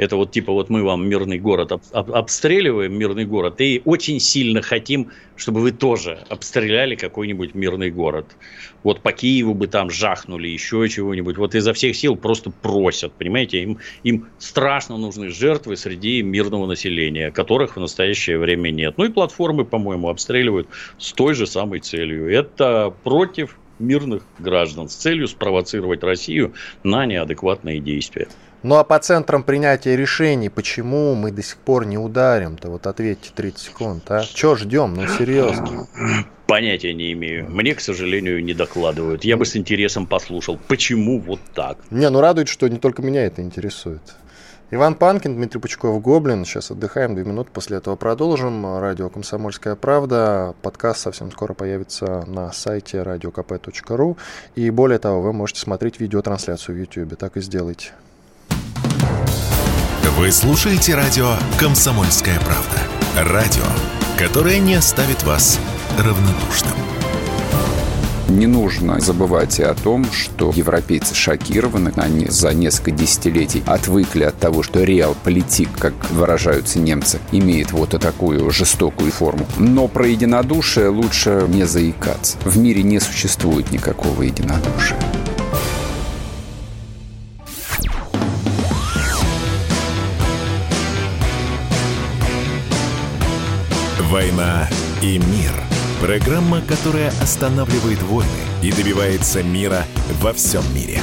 это 0.00 0.16
вот 0.16 0.32
типа 0.32 0.50
вот 0.52 0.70
мы 0.70 0.82
вам 0.82 1.06
мирный 1.06 1.38
город 1.38 1.72
об, 1.72 1.82
об, 1.92 2.12
обстреливаем, 2.12 2.98
мирный 2.98 3.26
город, 3.26 3.60
и 3.60 3.82
очень 3.84 4.18
сильно 4.18 4.62
хотим, 4.62 5.10
чтобы 5.36 5.60
вы 5.60 5.72
тоже 5.72 6.24
обстреляли 6.30 6.94
какой-нибудь 6.94 7.54
мирный 7.54 7.90
город. 7.90 8.24
Вот 8.82 9.02
по 9.02 9.12
Киеву 9.12 9.52
бы 9.52 9.66
там 9.66 9.90
жахнули, 9.90 10.48
еще 10.48 10.88
чего-нибудь. 10.88 11.36
Вот 11.36 11.54
изо 11.54 11.74
всех 11.74 11.94
сил 11.94 12.16
просто 12.16 12.50
просят, 12.50 13.12
понимаете, 13.12 13.62
им, 13.62 13.78
им 14.02 14.28
страшно 14.38 14.96
нужны 14.96 15.28
жертвы 15.28 15.76
среди 15.76 16.22
мирного 16.22 16.66
населения, 16.66 17.30
которых 17.30 17.76
в 17.76 17.80
настоящее 17.80 18.38
время 18.38 18.70
нет. 18.70 18.94
Ну 18.96 19.04
и 19.04 19.10
платформы, 19.10 19.66
по-моему, 19.66 20.08
обстреливают 20.08 20.68
с 20.96 21.12
той 21.12 21.34
же 21.34 21.46
самой 21.46 21.80
целью. 21.80 22.32
Это 22.32 22.94
против 23.04 23.58
мирных 23.78 24.22
граждан 24.38 24.88
с 24.88 24.94
целью 24.94 25.28
спровоцировать 25.28 26.02
Россию 26.02 26.54
на 26.84 27.04
неадекватные 27.04 27.80
действия. 27.80 28.28
Ну 28.62 28.76
а 28.76 28.84
по 28.84 28.98
центрам 28.98 29.42
принятия 29.42 29.96
решений, 29.96 30.50
почему 30.50 31.14
мы 31.14 31.32
до 31.32 31.42
сих 31.42 31.56
пор 31.56 31.86
не 31.86 31.96
ударим-то? 31.96 32.68
Вот 32.68 32.86
ответьте 32.86 33.30
30 33.34 33.58
секунд, 33.58 34.10
а? 34.10 34.22
Чего 34.22 34.54
ждем? 34.54 34.94
Ну 34.94 35.06
серьезно. 35.06 35.88
Понятия 36.46 36.92
не 36.92 37.12
имею. 37.12 37.48
Мне, 37.48 37.74
к 37.74 37.80
сожалению, 37.80 38.44
не 38.44 38.52
докладывают. 38.52 39.24
Я 39.24 39.38
бы 39.38 39.46
с 39.46 39.56
интересом 39.56 40.06
послушал, 40.06 40.58
почему 40.68 41.20
вот 41.20 41.40
так. 41.54 41.78
Не, 41.90 42.10
ну 42.10 42.20
радует, 42.20 42.48
что 42.48 42.68
не 42.68 42.76
только 42.76 43.00
меня 43.00 43.24
это 43.24 43.40
интересует. 43.40 44.02
Иван 44.72 44.94
Панкин, 44.94 45.36
Дмитрий 45.36 45.60
Пучков, 45.60 46.00
Гоблин. 46.02 46.44
Сейчас 46.44 46.70
отдыхаем 46.70 47.14
две 47.14 47.24
минуты, 47.24 47.50
после 47.52 47.78
этого 47.78 47.96
продолжим. 47.96 48.78
Радио 48.78 49.08
«Комсомольская 49.08 49.74
правда». 49.74 50.54
Подкаст 50.60 51.00
совсем 51.00 51.32
скоро 51.32 51.54
появится 51.54 52.24
на 52.26 52.52
сайте 52.52 52.98
radiokp.ru. 52.98 54.16
И 54.54 54.70
более 54.70 54.98
того, 54.98 55.22
вы 55.22 55.32
можете 55.32 55.60
смотреть 55.60 55.98
видеотрансляцию 55.98 56.76
в 56.76 56.78
YouTube. 56.78 57.16
Так 57.16 57.36
и 57.36 57.40
сделайте. 57.40 57.92
Вы 60.02 60.32
слушаете 60.32 60.94
радио 60.94 61.34
«Комсомольская 61.58 62.38
правда». 62.40 63.32
Радио, 63.32 63.64
которое 64.16 64.58
не 64.58 64.74
оставит 64.74 65.22
вас 65.24 65.60
равнодушным. 65.98 66.72
Не 68.28 68.46
нужно 68.46 68.98
забывать 69.00 69.58
и 69.58 69.62
о 69.62 69.74
том, 69.74 70.06
что 70.10 70.52
европейцы 70.54 71.14
шокированы. 71.14 71.92
Они 71.96 72.28
за 72.28 72.54
несколько 72.54 72.92
десятилетий 72.92 73.62
отвыкли 73.66 74.22
от 74.22 74.38
того, 74.38 74.62
что 74.62 74.82
реал-политик, 74.84 75.68
как 75.78 75.92
выражаются 76.10 76.78
немцы, 76.78 77.18
имеет 77.32 77.72
вот 77.72 77.90
такую 77.90 78.50
жестокую 78.50 79.12
форму. 79.12 79.46
Но 79.58 79.86
про 79.86 80.06
единодушие 80.06 80.88
лучше 80.88 81.44
не 81.48 81.64
заикаться. 81.64 82.38
В 82.44 82.56
мире 82.56 82.82
не 82.82 83.00
существует 83.00 83.70
никакого 83.70 84.22
единодушия. 84.22 84.96
«Война 94.20 94.68
и 95.00 95.16
мир»– 95.16 95.50
программа, 96.02 96.60
которая 96.60 97.08
останавливает 97.22 98.02
войны 98.02 98.28
и 98.62 98.70
добивается 98.70 99.42
мира 99.42 99.84
во 100.20 100.34
всем 100.34 100.62
мире. 100.74 100.98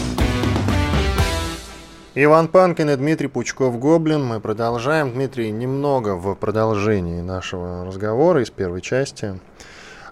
Иван 2.14 2.48
Панкин 2.48 2.92
и 2.92 2.96
Дмитрий 2.96 3.28
Пучков-Гоблин. 3.28 4.24
Мы 4.24 4.40
продолжаем. 4.40 5.14
Дмитрий, 5.14 5.50
немного 5.50 6.14
в 6.16 6.36
продолжении 6.36 7.22
нашего 7.22 7.84
разговора 7.86 8.44
из 8.44 8.52
первой 8.52 8.82
части. 8.82 9.40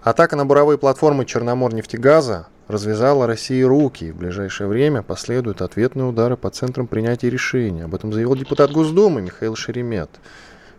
Атака 0.02 0.34
на 0.34 0.44
буровые 0.44 0.76
платформы 0.76 1.26
Черноморнефтегаза 1.26 2.48
развязала 2.66 3.28
России 3.28 3.62
руки. 3.62 4.10
В 4.10 4.16
ближайшее 4.16 4.66
время 4.66 5.02
последуют 5.02 5.62
ответные 5.62 6.06
удары 6.06 6.36
по 6.36 6.50
центрам 6.50 6.88
принятия 6.88 7.30
решений. 7.30 7.82
Об 7.82 7.94
этом 7.94 8.12
заявил 8.12 8.34
депутат 8.34 8.72
Госдумы 8.72 9.22
Михаил 9.22 9.54
Шеремет. 9.54 10.10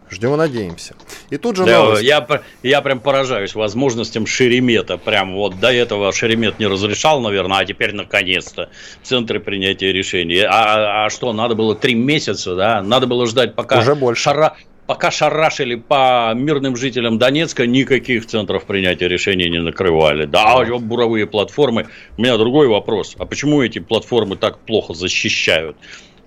Ждем 0.10 0.34
и 0.34 0.38
надеемся. 0.38 0.96
И 1.30 1.38
тут 1.38 1.58
же 1.58 1.66
да, 1.66 1.80
новость. 1.80 2.04
Я, 2.04 2.26
я 2.64 2.82
прям 2.82 3.00
поражаюсь 3.00 3.56
возможностям 3.56 4.26
Шеремета. 4.26 4.98
Прям 4.98 5.36
вот 5.36 5.60
до 5.60 5.72
этого 5.72 6.12
Шеремет 6.14 6.60
не 6.60 6.68
разрешал, 6.68 7.20
наверное, 7.22 7.58
а 7.58 7.66
теперь 7.66 7.94
наконец-то 7.94 8.70
центры 9.04 9.40
принятия 9.40 9.92
решений. 9.92 10.40
А, 10.40 11.06
а 11.06 11.10
что, 11.10 11.34
надо 11.34 11.56
было 11.56 11.76
три 11.76 11.96
месяца, 11.96 12.56
да? 12.56 12.82
Надо 12.82 13.08
было 13.08 13.26
ждать, 13.28 13.56
пока... 13.56 13.80
Уже 13.80 13.96
больше. 13.96 14.24
Шара... 14.24 14.56
Пока 14.88 15.12
шарашили 15.12 15.76
по 15.76 16.32
мирным 16.34 16.78
жителям 16.78 17.18
Донецка, 17.18 17.68
никаких 17.68 18.26
центров 18.26 18.64
принятия 18.64 19.10
решений 19.10 19.50
не 19.50 19.60
накрывали. 19.60 20.24
Да, 20.26 20.64
буровые 20.64 21.28
платформы. 21.28 21.88
У 22.18 22.22
меня 22.22 22.38
другой 22.38 22.70
вопрос. 22.70 23.14
А 23.20 23.26
почему 23.26 23.62
эти 23.62 23.80
платформы 23.80 24.38
так 24.38 24.60
плохо 24.60 24.94
защищают? 24.94 25.76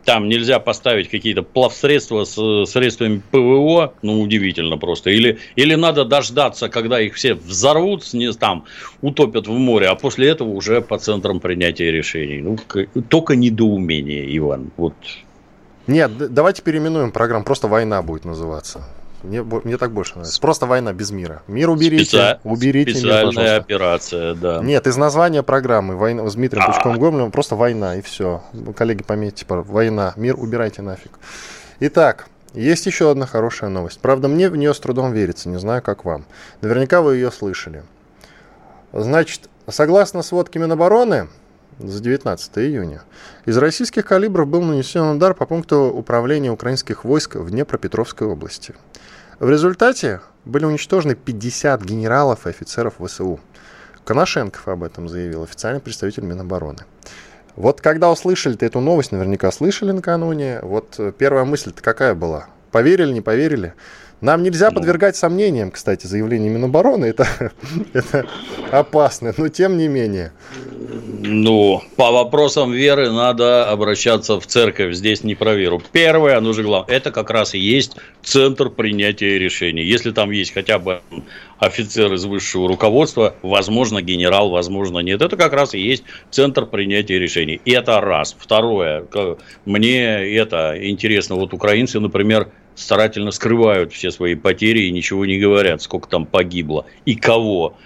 Там 0.04 0.28
нельзя 0.28 0.58
поставить 0.58 1.08
какие-то 1.08 1.42
плавсредства 1.42 2.24
с 2.24 2.66
средствами 2.66 3.22
ПВО, 3.30 3.94
ну, 4.02 4.20
удивительно 4.20 4.78
просто. 4.78 5.10
Или, 5.10 5.38
или 5.56 5.74
надо 5.74 6.04
дождаться, 6.04 6.68
когда 6.68 7.00
их 7.00 7.14
все 7.14 7.34
взорвут, 7.34 8.12
не, 8.12 8.32
там, 8.32 8.64
утопят 9.00 9.46
в 9.46 9.52
море, 9.52 9.88
а 9.88 9.94
после 9.94 10.28
этого 10.28 10.48
уже 10.48 10.80
по 10.80 10.98
центрам 10.98 11.40
принятия 11.40 11.90
решений. 11.90 12.40
Ну, 12.40 12.58
только 13.08 13.36
недоумение, 13.36 14.36
Иван. 14.36 14.70
Вот. 14.76 14.94
Нет, 15.86 16.10
давайте 16.32 16.62
переименуем 16.62 17.10
программу, 17.10 17.44
просто 17.44 17.68
«Война» 17.68 18.02
будет 18.02 18.24
называться. 18.24 18.84
Мне, 19.22 19.42
мне 19.42 19.76
так 19.76 19.92
больше 19.92 20.14
нравится. 20.14 20.40
Просто 20.40 20.66
война 20.66 20.92
без 20.92 21.10
мира. 21.10 21.42
Мир 21.46 21.70
уберите. 21.70 22.04
Специ... 22.04 22.40
Уберите 22.44 22.92
Специальная 22.92 23.54
мир, 23.54 23.60
операция, 23.60 24.34
да. 24.34 24.60
Нет, 24.62 24.86
из 24.86 24.96
названия 24.96 25.42
программы 25.42 25.96
война 25.96 26.28
с 26.28 26.34
Дмитрием 26.34 26.64
а. 26.66 26.72
Пучком 26.72 26.98
Гоблиным 26.98 27.30
просто 27.30 27.54
война 27.54 27.96
и 27.96 28.00
все. 28.00 28.42
Коллеги, 28.76 29.02
пометьте, 29.02 29.40
типа, 29.40 29.62
война. 29.62 30.14
Мир 30.16 30.36
убирайте 30.38 30.82
нафиг. 30.82 31.12
Итак, 31.80 32.28
есть 32.54 32.86
еще 32.86 33.10
одна 33.10 33.26
хорошая 33.26 33.70
новость. 33.70 34.00
Правда, 34.00 34.28
мне 34.28 34.48
в 34.48 34.56
нее 34.56 34.74
с 34.74 34.80
трудом 34.80 35.12
верится, 35.12 35.48
не 35.48 35.58
знаю, 35.58 35.82
как 35.82 36.04
вам. 36.04 36.24
Наверняка 36.62 37.02
вы 37.02 37.16
ее 37.16 37.30
слышали. 37.30 37.84
Значит, 38.92 39.48
согласно 39.68 40.22
сводке 40.22 40.58
Минобороны, 40.58 41.28
за 41.78 42.02
19 42.02 42.58
июня. 42.58 43.02
Из 43.46 43.56
российских 43.56 44.04
калибров 44.04 44.48
был 44.48 44.62
нанесен 44.62 45.16
удар 45.16 45.34
по 45.34 45.46
пункту 45.46 45.92
управления 45.94 46.50
украинских 46.50 47.04
войск 47.04 47.36
в 47.36 47.50
Днепропетровской 47.50 48.26
области. 48.26 48.74
В 49.40 49.48
результате 49.48 50.20
были 50.44 50.66
уничтожены 50.66 51.14
50 51.14 51.82
генералов 51.82 52.46
и 52.46 52.50
офицеров 52.50 52.96
ВСУ. 53.02 53.40
Коношенков 54.04 54.68
об 54.68 54.82
этом 54.82 55.08
заявил 55.08 55.44
официальный 55.44 55.80
представитель 55.80 56.24
Минобороны. 56.24 56.84
Вот 57.56 57.80
когда 57.80 58.10
услышали 58.10 58.54
-то 58.54 58.66
эту 58.66 58.80
новость, 58.80 59.12
наверняка 59.12 59.50
слышали 59.50 59.92
накануне, 59.92 60.60
вот 60.60 61.00
первая 61.16 61.46
мысль-то 61.46 61.82
какая 61.82 62.14
была? 62.14 62.48
Поверили, 62.70 63.14
не 63.14 63.22
поверили? 63.22 63.72
Нам 64.20 64.42
нельзя 64.42 64.70
ну. 64.70 64.76
подвергать 64.76 65.16
сомнениям, 65.16 65.70
кстати, 65.70 66.06
заявление 66.06 66.50
Минобороны, 66.50 67.06
это, 67.06 67.26
это 67.92 68.26
опасно, 68.70 69.32
но 69.36 69.48
тем 69.48 69.78
не 69.78 69.88
менее. 69.88 70.32
Ну, 71.22 71.82
по 71.96 72.10
вопросам 72.10 72.72
веры 72.72 73.10
надо 73.10 73.68
обращаться 73.70 74.38
в 74.40 74.46
церковь, 74.46 74.94
здесь 74.94 75.24
не 75.24 75.34
про 75.34 75.54
веру. 75.54 75.82
Первое, 75.92 76.36
оно 76.36 76.52
же 76.52 76.62
главное, 76.62 76.94
это 76.94 77.10
как 77.10 77.30
раз 77.30 77.54
и 77.54 77.58
есть 77.58 77.96
центр 78.22 78.70
принятия 78.70 79.38
решений. 79.38 79.82
Если 79.82 80.10
там 80.10 80.30
есть 80.30 80.52
хотя 80.52 80.78
бы 80.78 81.00
офицер 81.58 82.12
из 82.14 82.24
высшего 82.24 82.68
руководства, 82.68 83.34
возможно, 83.42 84.02
генерал, 84.02 84.50
возможно, 84.50 84.98
нет. 85.00 85.20
Это 85.22 85.36
как 85.36 85.52
раз 85.52 85.74
и 85.74 85.80
есть 85.80 86.04
центр 86.30 86.66
принятия 86.66 87.18
решений. 87.18 87.60
И 87.64 87.70
это 87.72 88.00
раз. 88.00 88.34
Второе, 88.38 89.04
мне 89.64 90.02
это 90.34 90.74
интересно, 90.80 91.36
вот 91.36 91.52
украинцы, 91.52 92.00
например, 92.00 92.48
старательно 92.80 93.30
скрывают 93.30 93.92
все 93.92 94.10
свои 94.10 94.34
потери 94.34 94.80
и 94.80 94.90
ничего 94.90 95.26
не 95.26 95.38
говорят, 95.38 95.82
сколько 95.82 96.08
там 96.08 96.26
погибло 96.26 96.86
и 97.04 97.14
кого. 97.14 97.76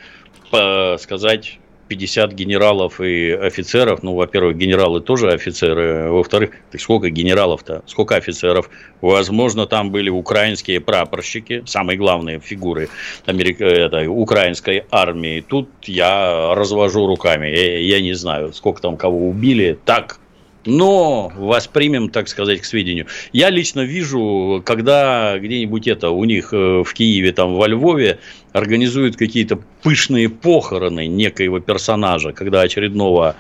По, 0.51 0.97
сказать 1.01 1.59
50 1.89 2.33
генералов 2.33 3.01
и 3.01 3.31
офицеров. 3.31 4.03
Ну, 4.03 4.15
во-первых, 4.15 4.57
генералы 4.57 5.01
тоже 5.01 5.33
офицеры. 5.33 6.11
Во-вторых, 6.11 6.51
так 6.71 6.81
сколько 6.81 7.11
генералов-то? 7.11 7.83
Сколько 7.87 8.17
офицеров? 8.17 8.71
Возможно, 9.01 9.67
там 9.67 9.91
были 9.91 10.11
украинские 10.11 10.81
прапорщики, 10.81 11.63
самые 11.67 11.99
главные 11.99 12.41
фигуры 12.41 12.89
Америка, 13.27 13.65
это, 13.65 14.11
украинской 14.11 14.85
армии. 14.91 15.45
Тут 15.47 15.69
я 15.85 16.55
развожу 16.55 17.07
руками. 17.07 17.49
Я, 17.49 17.79
я 17.79 18.01
не 18.01 18.15
знаю, 18.15 18.53
сколько 18.53 18.81
там 18.81 18.97
кого 18.97 19.29
убили. 19.29 19.79
Так, 19.85 20.19
но 20.67 21.33
воспримем, 21.37 22.09
так 22.09 22.29
сказать, 22.29 22.61
к 22.61 22.65
сведению. 22.65 23.07
Я 23.33 23.51
лично 23.51 23.81
вижу, 23.81 24.63
когда 24.65 25.39
где-нибудь 25.39 25.87
это 25.89 26.11
у 26.11 26.25
них 26.25 26.53
э, 26.53 26.83
в 26.83 26.93
Киеве, 26.93 27.33
там 27.33 27.55
во 27.55 27.67
Львове 27.67 28.19
организуют 28.53 29.17
какие-то 29.17 29.59
пышные 29.83 30.29
похороны 30.29 31.07
некоего 31.07 31.61
персонажа, 31.61 32.33
когда 32.33 32.63
очередного 32.63 33.37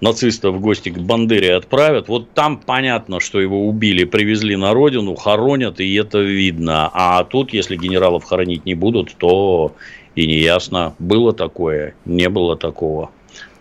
нациста 0.00 0.50
в 0.50 0.60
гости 0.60 0.88
к 0.88 0.98
Бандере 0.98 1.54
отправят, 1.54 2.08
вот 2.08 2.30
там 2.32 2.58
понятно, 2.58 3.20
что 3.20 3.40
его 3.40 3.66
убили, 3.66 4.04
привезли 4.04 4.56
на 4.56 4.72
родину, 4.72 5.14
хоронят, 5.14 5.80
и 5.80 5.94
это 5.94 6.18
видно. 6.20 6.90
А 6.92 7.22
тут, 7.24 7.52
если 7.52 7.76
генералов 7.76 8.24
хоронить 8.24 8.64
не 8.64 8.74
будут, 8.74 9.14
то 9.16 9.74
и 10.14 10.26
не 10.26 10.38
ясно, 10.38 10.94
было 10.98 11.32
такое, 11.32 11.94
не 12.04 12.28
было 12.28 12.56
такого. 12.56 13.10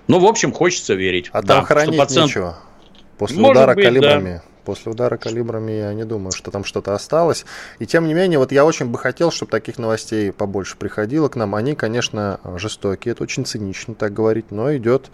Ну, 0.07 0.19
в 0.19 0.25
общем, 0.25 0.51
хочется 0.51 0.95
верить. 0.95 1.29
А 1.31 1.41
да, 1.41 1.55
там 1.55 1.65
хоронить 1.65 1.99
100%... 1.99 2.23
нечего. 2.23 2.57
После 3.19 3.37
Может 3.41 3.57
удара 3.57 3.75
быть, 3.75 3.85
калибрами. 3.85 4.33
Да. 4.35 4.43
После 4.63 4.91
удара 4.91 5.17
калибрами 5.17 5.73
я 5.73 5.93
не 5.93 6.05
думаю, 6.05 6.31
что 6.31 6.51
там 6.51 6.63
что-то 6.63 6.93
осталось. 6.93 7.45
И 7.79 7.85
тем 7.85 8.07
не 8.07 8.13
менее, 8.13 8.39
вот 8.39 8.53
я 8.53 8.63
очень 8.63 8.85
бы 8.85 8.97
хотел, 8.97 9.29
чтобы 9.29 9.51
таких 9.51 9.77
новостей 9.77 10.31
побольше 10.31 10.77
приходило 10.77 11.27
к 11.27 11.35
нам. 11.35 11.53
Они, 11.53 11.75
конечно, 11.75 12.39
жестокие, 12.55 13.11
это 13.11 13.23
очень 13.23 13.45
цинично 13.45 13.93
так 13.93 14.13
говорить, 14.13 14.51
но 14.51 14.73
идет 14.77 15.11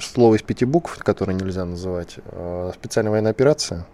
слово 0.00 0.34
из 0.34 0.42
пяти 0.42 0.64
букв, 0.64 0.98
которое 0.98 1.34
нельзя 1.34 1.64
называть, 1.64 2.16
э, 2.24 2.72
специальная 2.74 3.12
военная 3.12 3.30
операция. 3.30 3.86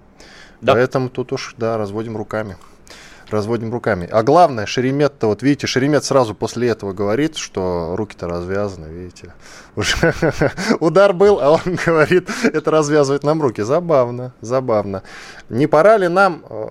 Да. 0.63 0.73
Поэтому 0.73 1.11
тут 1.11 1.33
уж, 1.33 1.55
да, 1.59 1.77
разводим 1.77 2.17
руками 2.17 2.57
разводим 3.33 3.73
руками. 3.73 4.09
А 4.11 4.23
главное, 4.23 4.67
Шеремет-то, 4.67 5.29
вот 5.29 5.43
видите, 5.43 5.67
Шеремет 5.67 6.05
сразу 6.05 6.35
после 6.35 6.69
этого 6.69 6.93
говорит, 6.93 7.37
что 7.37 7.95
руки-то 7.97 8.27
развязаны, 8.27 8.87
видите. 8.87 9.35
Уже 9.77 10.15
удар 10.81 11.13
был, 11.13 11.41
а 11.41 11.51
он 11.51 11.79
говорит, 11.87 12.29
это 12.45 12.71
развязывает 12.71 13.23
нам 13.23 13.41
руки. 13.41 13.63
Забавно, 13.63 14.33
забавно. 14.41 15.03
Не 15.49 15.67
пора 15.67 15.97
ли 15.97 16.09
нам 16.09 16.45
э, 16.49 16.69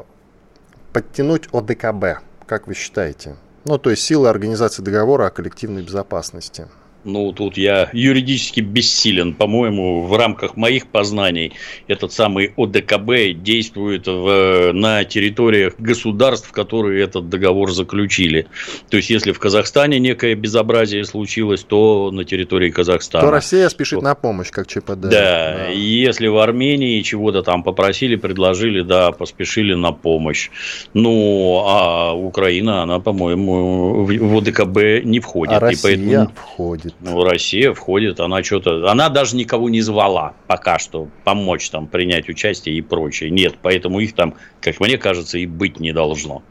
подтянуть 0.93 1.47
ОДКБ, 1.51 2.21
как 2.45 2.67
вы 2.67 2.73
считаете? 2.73 3.35
Ну, 3.65 3.77
то 3.77 3.89
есть 3.89 4.03
силы 4.03 4.29
организации 4.29 4.81
договора 4.81 5.27
о 5.27 5.29
коллективной 5.29 5.83
безопасности. 5.83 6.67
Ну, 7.05 7.31
тут 7.31 7.57
я 7.57 7.89
юридически 7.93 8.59
бессилен. 8.59 9.33
По-моему, 9.33 10.01
в 10.01 10.17
рамках 10.17 10.57
моих 10.57 10.87
познаний 10.87 11.53
этот 11.87 12.11
самый 12.11 12.53
ОДКБ 12.57 13.41
действует 13.41 14.05
в, 14.07 14.71
на 14.73 15.05
территориях 15.05 15.75
государств, 15.79 16.51
которые 16.51 17.03
этот 17.03 17.29
договор 17.29 17.71
заключили. 17.71 18.47
То 18.89 18.97
есть, 18.97 19.09
если 19.09 19.31
в 19.31 19.39
Казахстане 19.39 19.99
некое 19.99 20.35
безобразие 20.35 21.05
случилось, 21.05 21.63
то 21.63 22.11
на 22.11 22.25
территории 22.25 22.69
Казахстана. 22.69 23.25
То 23.25 23.31
Россия 23.31 23.69
спешит 23.69 24.01
на 24.01 24.15
помощь, 24.15 24.49
как 24.49 24.67
ЧПД. 24.67 24.99
Да, 24.99 25.09
да. 25.09 25.67
если 25.69 26.27
в 26.27 26.37
Армении 26.37 27.01
чего-то 27.01 27.43
там 27.43 27.63
попросили, 27.63 28.17
предложили, 28.17 28.81
да, 28.81 29.11
поспешили 29.11 29.73
на 29.73 29.93
помощь. 29.93 30.49
Ну, 30.93 31.63
а 31.65 32.13
Украина, 32.13 32.83
она, 32.83 32.99
по-моему, 32.99 34.03
в 34.03 34.37
ОДКБ 34.37 35.05
не 35.05 35.21
входит. 35.21 35.53
А 35.53 35.59
Россия 35.61 35.97
поэтому... 35.97 36.31
входит 36.35 36.88
входит. 36.89 36.95
Ну, 37.01 37.23
Россия 37.23 37.73
входит, 37.73 38.19
она 38.19 38.43
что-то... 38.43 38.89
Она 38.89 39.09
даже 39.09 39.35
никого 39.35 39.69
не 39.69 39.81
звала 39.81 40.33
пока 40.47 40.79
что 40.79 41.07
помочь 41.23 41.69
там 41.69 41.87
принять 41.87 42.29
участие 42.29 42.75
и 42.75 42.81
прочее. 42.81 43.29
Нет, 43.29 43.55
поэтому 43.61 43.99
их 43.99 44.13
там, 44.13 44.35
как 44.61 44.79
мне 44.79 44.97
кажется, 44.97 45.37
и 45.37 45.45
быть 45.45 45.79
не 45.79 45.93
должно. 45.93 46.43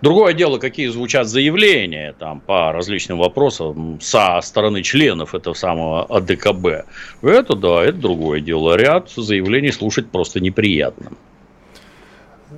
Другое 0.00 0.34
дело, 0.34 0.58
какие 0.58 0.88
звучат 0.88 1.28
заявления 1.28 2.14
там 2.18 2.40
по 2.40 2.72
различным 2.72 3.18
вопросам 3.18 4.00
со 4.00 4.40
стороны 4.42 4.82
членов 4.82 5.34
этого 5.34 5.54
самого 5.54 6.04
АДКБ. 6.04 6.86
Это 7.22 7.54
да, 7.54 7.84
это 7.84 7.98
другое 7.98 8.40
дело. 8.40 8.76
Ряд 8.76 9.10
заявлений 9.10 9.72
слушать 9.72 10.10
просто 10.10 10.40
неприятно. 10.40 11.12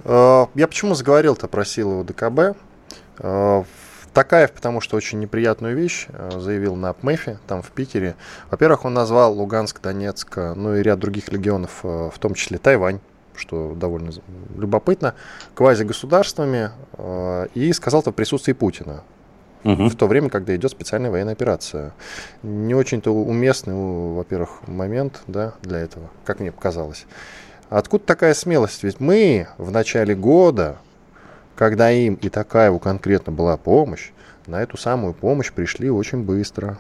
Э, 0.05 0.47
я 0.55 0.67
почему 0.67 0.95
заговорил-то 0.95 1.49
про 1.49 1.65
силы 1.65 2.01
ОДКБ? 2.01 2.57
Такаев, 4.15 4.53
потому 4.53 4.81
что 4.81 4.97
очень 4.97 5.19
неприятную 5.19 5.77
вещь 5.77 6.07
э, 6.09 6.39
заявил 6.39 6.77
на 6.77 6.93
ПМЭФе, 6.93 7.39
там 7.49 7.63
в 7.63 7.71
Питере. 7.73 8.15
Во-первых, 8.51 8.85
он 8.85 8.95
назвал 8.95 9.35
Луганск, 9.35 9.81
Донецк, 9.83 10.39
э, 10.39 10.55
ну 10.55 10.77
и 10.77 10.83
ряд 10.83 11.01
других 11.01 11.29
регионов, 11.29 11.81
э, 11.83 12.11
в 12.15 12.19
том 12.21 12.35
числе 12.35 12.59
Тайвань, 12.59 13.01
что 13.35 13.75
довольно 13.75 14.13
любопытно, 14.57 15.15
квазигосударствами, 15.57 16.71
и 17.55 17.73
сказал 17.73 18.03
это 18.03 18.13
в 18.13 18.15
присутствии 18.15 18.53
Путина. 18.53 19.03
Угу. 19.65 19.89
В 19.89 19.97
то 19.97 20.07
время, 20.07 20.31
когда 20.31 20.55
идет 20.55 20.71
специальная 20.71 21.11
военная 21.11 21.33
операция. 21.33 21.93
Не 22.43 22.75
очень-то 22.75 23.11
уместный, 23.13 23.75
во-первых, 23.75 24.69
момент 24.69 25.23
да, 25.27 25.55
для 25.63 25.79
этого, 25.79 26.11
как 26.25 26.39
мне 26.39 26.53
показалось. 26.53 27.07
Откуда 27.71 28.05
такая 28.05 28.35
смелость? 28.35 28.85
Ведь 28.85 29.01
мы 29.01 29.49
в 29.59 29.73
начале 29.73 30.15
года 30.15 30.77
когда 31.57 31.91
им 31.91 32.15
и 32.15 32.29
Такаеву 32.29 32.79
конкретно 32.79 33.33
была 33.33 33.57
помощь, 33.57 34.11
на 34.47 34.63
эту 34.63 34.77
самую 34.77 35.15
помощь 35.15 35.53
пришли 35.53 35.91
очень 35.91 36.23
быстро. 36.23 36.79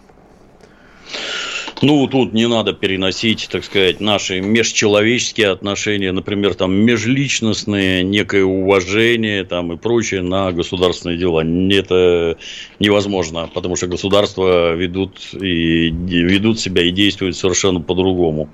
Ну, 1.83 2.07
тут 2.07 2.33
не 2.33 2.47
надо 2.47 2.73
переносить, 2.73 3.49
так 3.51 3.65
сказать, 3.65 4.01
наши 4.01 4.41
межчеловеческие 4.41 5.51
отношения, 5.51 6.13
например, 6.13 6.55
там, 6.55 6.73
межличностные, 6.73 8.03
некое 8.03 8.45
уважение 8.45 9.45
там, 9.45 9.73
и 9.73 9.77
прочее 9.77 10.23
на 10.23 10.53
государственные 10.53 11.19
дела. 11.19 11.41
Это 11.75 12.39
невозможно, 12.79 13.51
потому 13.53 13.77
что 13.77 13.87
государства 13.87 14.75
ведут, 14.75 15.19
и, 15.35 15.91
ведут 15.91 16.61
себя 16.61 16.83
и 16.83 16.91
действуют 16.91 17.37
совершенно 17.37 17.81
по-другому. 17.81 18.49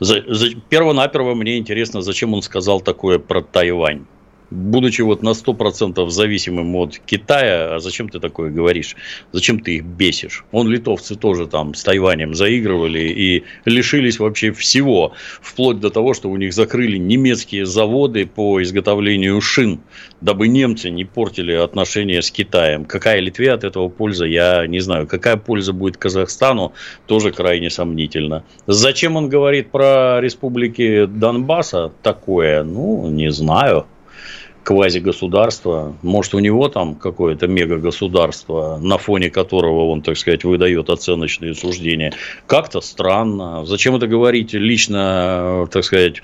За, 0.00 0.22
за, 0.26 0.54
перво-наперво 0.68 1.34
мне 1.34 1.58
интересно, 1.58 2.02
зачем 2.02 2.34
он 2.34 2.42
сказал 2.42 2.80
такое 2.80 3.18
про 3.18 3.42
Тайвань 3.42 4.06
будучи 4.50 5.02
вот 5.02 5.22
на 5.22 5.30
100% 5.30 6.08
зависимым 6.10 6.74
от 6.76 6.98
Китая, 6.98 7.76
а 7.76 7.80
зачем 7.80 8.08
ты 8.08 8.20
такое 8.20 8.50
говоришь? 8.50 8.96
Зачем 9.32 9.60
ты 9.60 9.76
их 9.76 9.84
бесишь? 9.84 10.44
Он 10.52 10.68
литовцы 10.68 11.16
тоже 11.16 11.46
там 11.46 11.74
с 11.74 11.82
Тайванем 11.82 12.34
заигрывали 12.34 13.00
и 13.00 13.44
лишились 13.64 14.18
вообще 14.18 14.52
всего, 14.52 15.12
вплоть 15.40 15.80
до 15.80 15.90
того, 15.90 16.14
что 16.14 16.30
у 16.30 16.36
них 16.36 16.52
закрыли 16.52 16.96
немецкие 16.96 17.66
заводы 17.66 18.26
по 18.26 18.62
изготовлению 18.62 19.40
шин, 19.40 19.80
дабы 20.20 20.48
немцы 20.48 20.90
не 20.90 21.04
портили 21.04 21.52
отношения 21.52 22.22
с 22.22 22.30
Китаем. 22.30 22.84
Какая 22.84 23.20
Литве 23.20 23.52
от 23.52 23.64
этого 23.64 23.88
польза, 23.88 24.26
я 24.26 24.66
не 24.66 24.80
знаю. 24.80 25.06
Какая 25.06 25.36
польза 25.36 25.72
будет 25.72 25.96
Казахстану, 25.96 26.72
тоже 27.06 27.32
крайне 27.32 27.70
сомнительно. 27.70 28.44
Зачем 28.66 29.16
он 29.16 29.28
говорит 29.28 29.70
про 29.70 30.20
республики 30.20 31.06
Донбасса 31.06 31.92
такое? 32.02 32.62
Ну, 32.62 33.08
не 33.10 33.30
знаю 33.30 33.86
квазигосударство, 34.66 35.94
может, 36.02 36.34
у 36.34 36.40
него 36.40 36.68
там 36.68 36.96
какое-то 36.96 37.46
мегагосударство, 37.46 38.78
на 38.82 38.98
фоне 38.98 39.30
которого 39.30 39.90
он, 39.90 40.02
так 40.02 40.16
сказать, 40.16 40.42
выдает 40.42 40.90
оценочные 40.90 41.54
суждения. 41.54 42.12
Как-то 42.48 42.80
странно. 42.80 43.64
Зачем 43.64 43.94
это 43.94 44.08
говорить 44.08 44.54
лично, 44.54 45.68
так 45.70 45.84
сказать, 45.84 46.16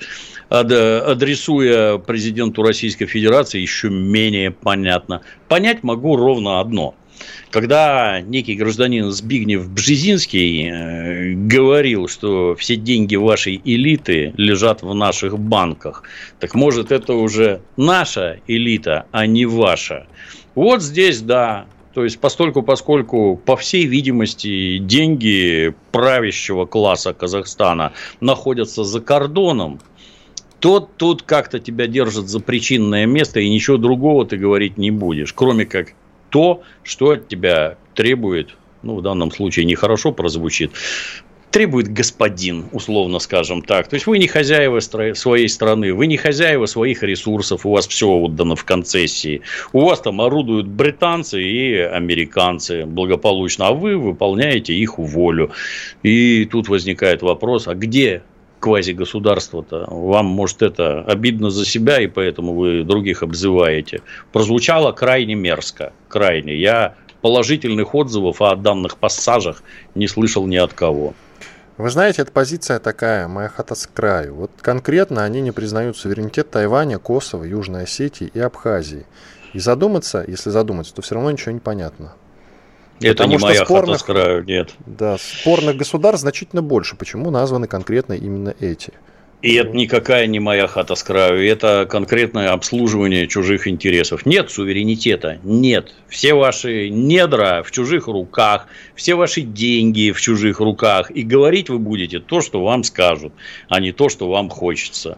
адресуя 0.49 1.97
президенту 1.99 2.63
Российской 2.63 3.05
Федерации, 3.05 3.61
еще 3.61 3.89
менее 3.89 4.51
понятно. 4.51 5.21
Понять 5.47 5.81
могу 5.83 6.17
ровно 6.17 6.59
одно– 6.59 6.95
когда 7.51 8.21
некий 8.21 8.55
гражданин 8.55 9.11
Збигнев 9.11 9.69
Бжезинский 9.69 10.69
э, 10.69 11.33
говорил, 11.33 12.07
что 12.07 12.55
все 12.55 12.75
деньги 12.75 13.15
вашей 13.15 13.61
элиты 13.63 14.33
лежат 14.37 14.81
в 14.81 14.93
наших 14.93 15.37
банках, 15.37 16.03
так 16.39 16.55
может 16.55 16.91
это 16.91 17.13
уже 17.13 17.61
наша 17.77 18.39
элита, 18.47 19.05
а 19.11 19.27
не 19.27 19.45
ваша. 19.45 20.07
Вот 20.55 20.81
здесь, 20.81 21.21
да, 21.21 21.67
то 21.93 22.03
есть, 22.03 22.19
постольку, 22.19 22.63
поскольку, 22.63 23.39
по 23.45 23.55
всей 23.55 23.85
видимости, 23.85 24.79
деньги 24.79 25.75
правящего 25.91 26.65
класса 26.65 27.13
Казахстана 27.13 27.93
находятся 28.19 28.83
за 28.83 28.99
кордоном, 28.99 29.79
то 30.59 30.79
тут 30.79 31.21
как-то 31.23 31.59
тебя 31.59 31.87
держат 31.87 32.29
за 32.29 32.39
причинное 32.39 33.05
место, 33.05 33.41
и 33.41 33.49
ничего 33.49 33.77
другого 33.77 34.25
ты 34.25 34.37
говорить 34.37 34.77
не 34.77 34.91
будешь, 34.91 35.33
кроме 35.33 35.65
как 35.65 35.93
то, 36.33 36.63
что 36.81 37.11
от 37.11 37.27
тебя 37.27 37.77
требует, 37.93 38.55
ну, 38.81 38.95
в 38.95 39.03
данном 39.03 39.31
случае 39.31 39.65
нехорошо 39.65 40.11
прозвучит, 40.11 40.71
требует 41.51 41.93
господин, 41.93 42.65
условно 42.71 43.19
скажем 43.19 43.61
так. 43.61 43.87
То 43.87 43.93
есть 43.93 44.07
вы 44.07 44.17
не 44.17 44.27
хозяева 44.27 44.79
своей 44.79 45.47
страны, 45.47 45.93
вы 45.93 46.07
не 46.07 46.17
хозяева 46.17 46.65
своих 46.65 47.03
ресурсов, 47.03 47.67
у 47.67 47.71
вас 47.71 47.87
все 47.87 48.07
отдано 48.07 48.55
в 48.55 48.65
концессии. 48.65 49.41
У 49.73 49.81
вас 49.81 50.01
там 50.01 50.21
орудуют 50.21 50.65
британцы 50.65 51.39
и 51.43 51.75
американцы 51.77 52.87
благополучно, 52.87 53.67
а 53.67 53.73
вы 53.73 53.95
выполняете 53.95 54.73
их 54.73 54.97
волю. 54.97 55.51
И 56.01 56.45
тут 56.45 56.67
возникает 56.67 57.21
вопрос, 57.21 57.67
а 57.67 57.75
где 57.75 58.23
квази-государство-то? 58.63 59.87
Вам, 59.89 60.27
может, 60.27 60.61
это 60.61 61.01
обидно 61.01 61.49
за 61.49 61.65
себя, 61.65 61.99
и 61.99 62.07
поэтому 62.07 62.53
вы 62.53 62.85
других 62.85 63.21
обзываете. 63.21 64.01
Прозвучало 64.31 64.93
крайне 64.93 65.35
мерзко, 65.35 65.91
крайне. 66.07 66.55
Я 66.55 66.95
положительных 67.21 67.93
отзывов 67.93 68.41
о 68.41 68.55
данных 68.55 68.95
пассажах 68.97 69.63
не 69.95 70.07
слышал 70.07 70.47
ни 70.47 70.55
от 70.55 70.73
кого. 70.73 71.13
Вы 71.77 71.89
знаете, 71.89 72.21
эта 72.21 72.31
позиция 72.31 72.79
такая, 72.79 73.27
моя 73.27 73.49
хата 73.49 73.75
с 73.75 73.85
краю. 73.85 74.35
Вот 74.35 74.51
конкретно 74.61 75.25
они 75.25 75.41
не 75.41 75.51
признают 75.51 75.97
суверенитет 75.97 76.49
Тайваня, 76.49 76.99
Косово, 76.99 77.43
Южной 77.43 77.83
Осетии 77.83 78.31
и 78.33 78.39
Абхазии. 78.39 79.05
И 79.51 79.59
задуматься, 79.59 80.23
если 80.25 80.51
задуматься, 80.51 80.95
то 80.95 81.01
все 81.01 81.15
равно 81.15 81.31
ничего 81.31 81.51
не 81.51 81.59
понятно. 81.59 82.13
Это 83.03 83.23
Потому 83.23 83.37
не 83.37 83.37
моя 83.37 83.65
спорных, 83.65 83.99
хата 83.99 83.99
с 83.99 84.03
краю, 84.03 84.43
нет. 84.45 84.73
Да, 84.85 85.17
спорных 85.17 85.75
государств 85.77 86.21
значительно 86.21 86.61
больше. 86.61 86.95
Почему 86.95 87.31
названы 87.31 87.67
конкретно 87.67 88.13
именно 88.13 88.55
эти? 88.59 88.93
И 89.43 89.55
это 89.55 89.75
никакая 89.75 90.25
не 90.25 90.39
моя 90.39 90.67
хата 90.67 90.95
с 90.95 91.03
краю, 91.03 91.45
это 91.45 91.85
конкретное 91.85 92.51
обслуживание 92.51 93.27
чужих 93.27 93.67
интересов. 93.67 94.25
Нет 94.25 94.49
суверенитета, 94.49 95.37
нет. 95.43 95.93
Все 96.07 96.33
ваши 96.33 96.87
недра 96.87 97.61
в 97.61 97.71
чужих 97.71 98.07
руках, 98.07 98.67
все 98.95 99.15
ваши 99.15 99.41
деньги 99.41 100.11
в 100.11 100.21
чужих 100.21 100.61
руках. 100.61 101.11
И 101.11 101.23
говорить 101.23 101.69
вы 101.69 101.77
будете 101.77 102.21
то, 102.21 102.39
что 102.39 102.63
вам 102.63 102.85
скажут, 102.85 103.33
а 103.67 103.81
не 103.81 103.91
то, 103.91 104.07
что 104.07 104.29
вам 104.29 104.49
хочется. 104.49 105.17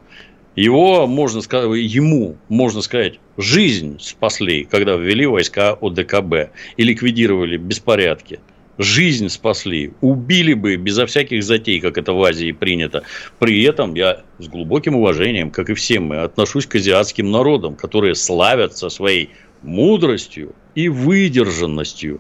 Его, 0.56 1.06
можно 1.08 1.42
сказать, 1.42 1.70
ему, 1.78 2.38
можно 2.50 2.82
сказать, 2.82 3.20
жизнь 3.38 3.98
спасли, 4.00 4.64
когда 4.64 4.96
ввели 4.96 5.26
войска 5.26 5.74
ОДКБ 5.74 6.52
и 6.78 6.84
ликвидировали 6.84 7.58
беспорядки 7.58 8.40
жизнь 8.78 9.30
спасли, 9.30 9.94
убили 10.02 10.54
бы 10.54 10.76
безо 10.76 11.06
всяких 11.06 11.44
затей, 11.44 11.80
как 11.80 11.98
это 11.98 12.14
в 12.14 12.24
Азии 12.24 12.52
принято. 12.52 13.04
При 13.40 13.64
этом 13.64 13.94
я 13.96 14.24
с 14.40 14.48
глубоким 14.48 14.96
уважением, 14.96 15.52
как 15.52 15.70
и 15.70 15.74
все 15.74 16.00
мы, 16.00 16.18
отношусь 16.18 16.66
к 16.66 16.76
азиатским 16.76 17.32
народам, 17.32 17.76
которые 17.76 18.16
славятся 18.16 18.90
своей 18.90 19.30
мудростью 19.62 20.54
и 20.76 20.90
выдержанностью. 20.90 22.20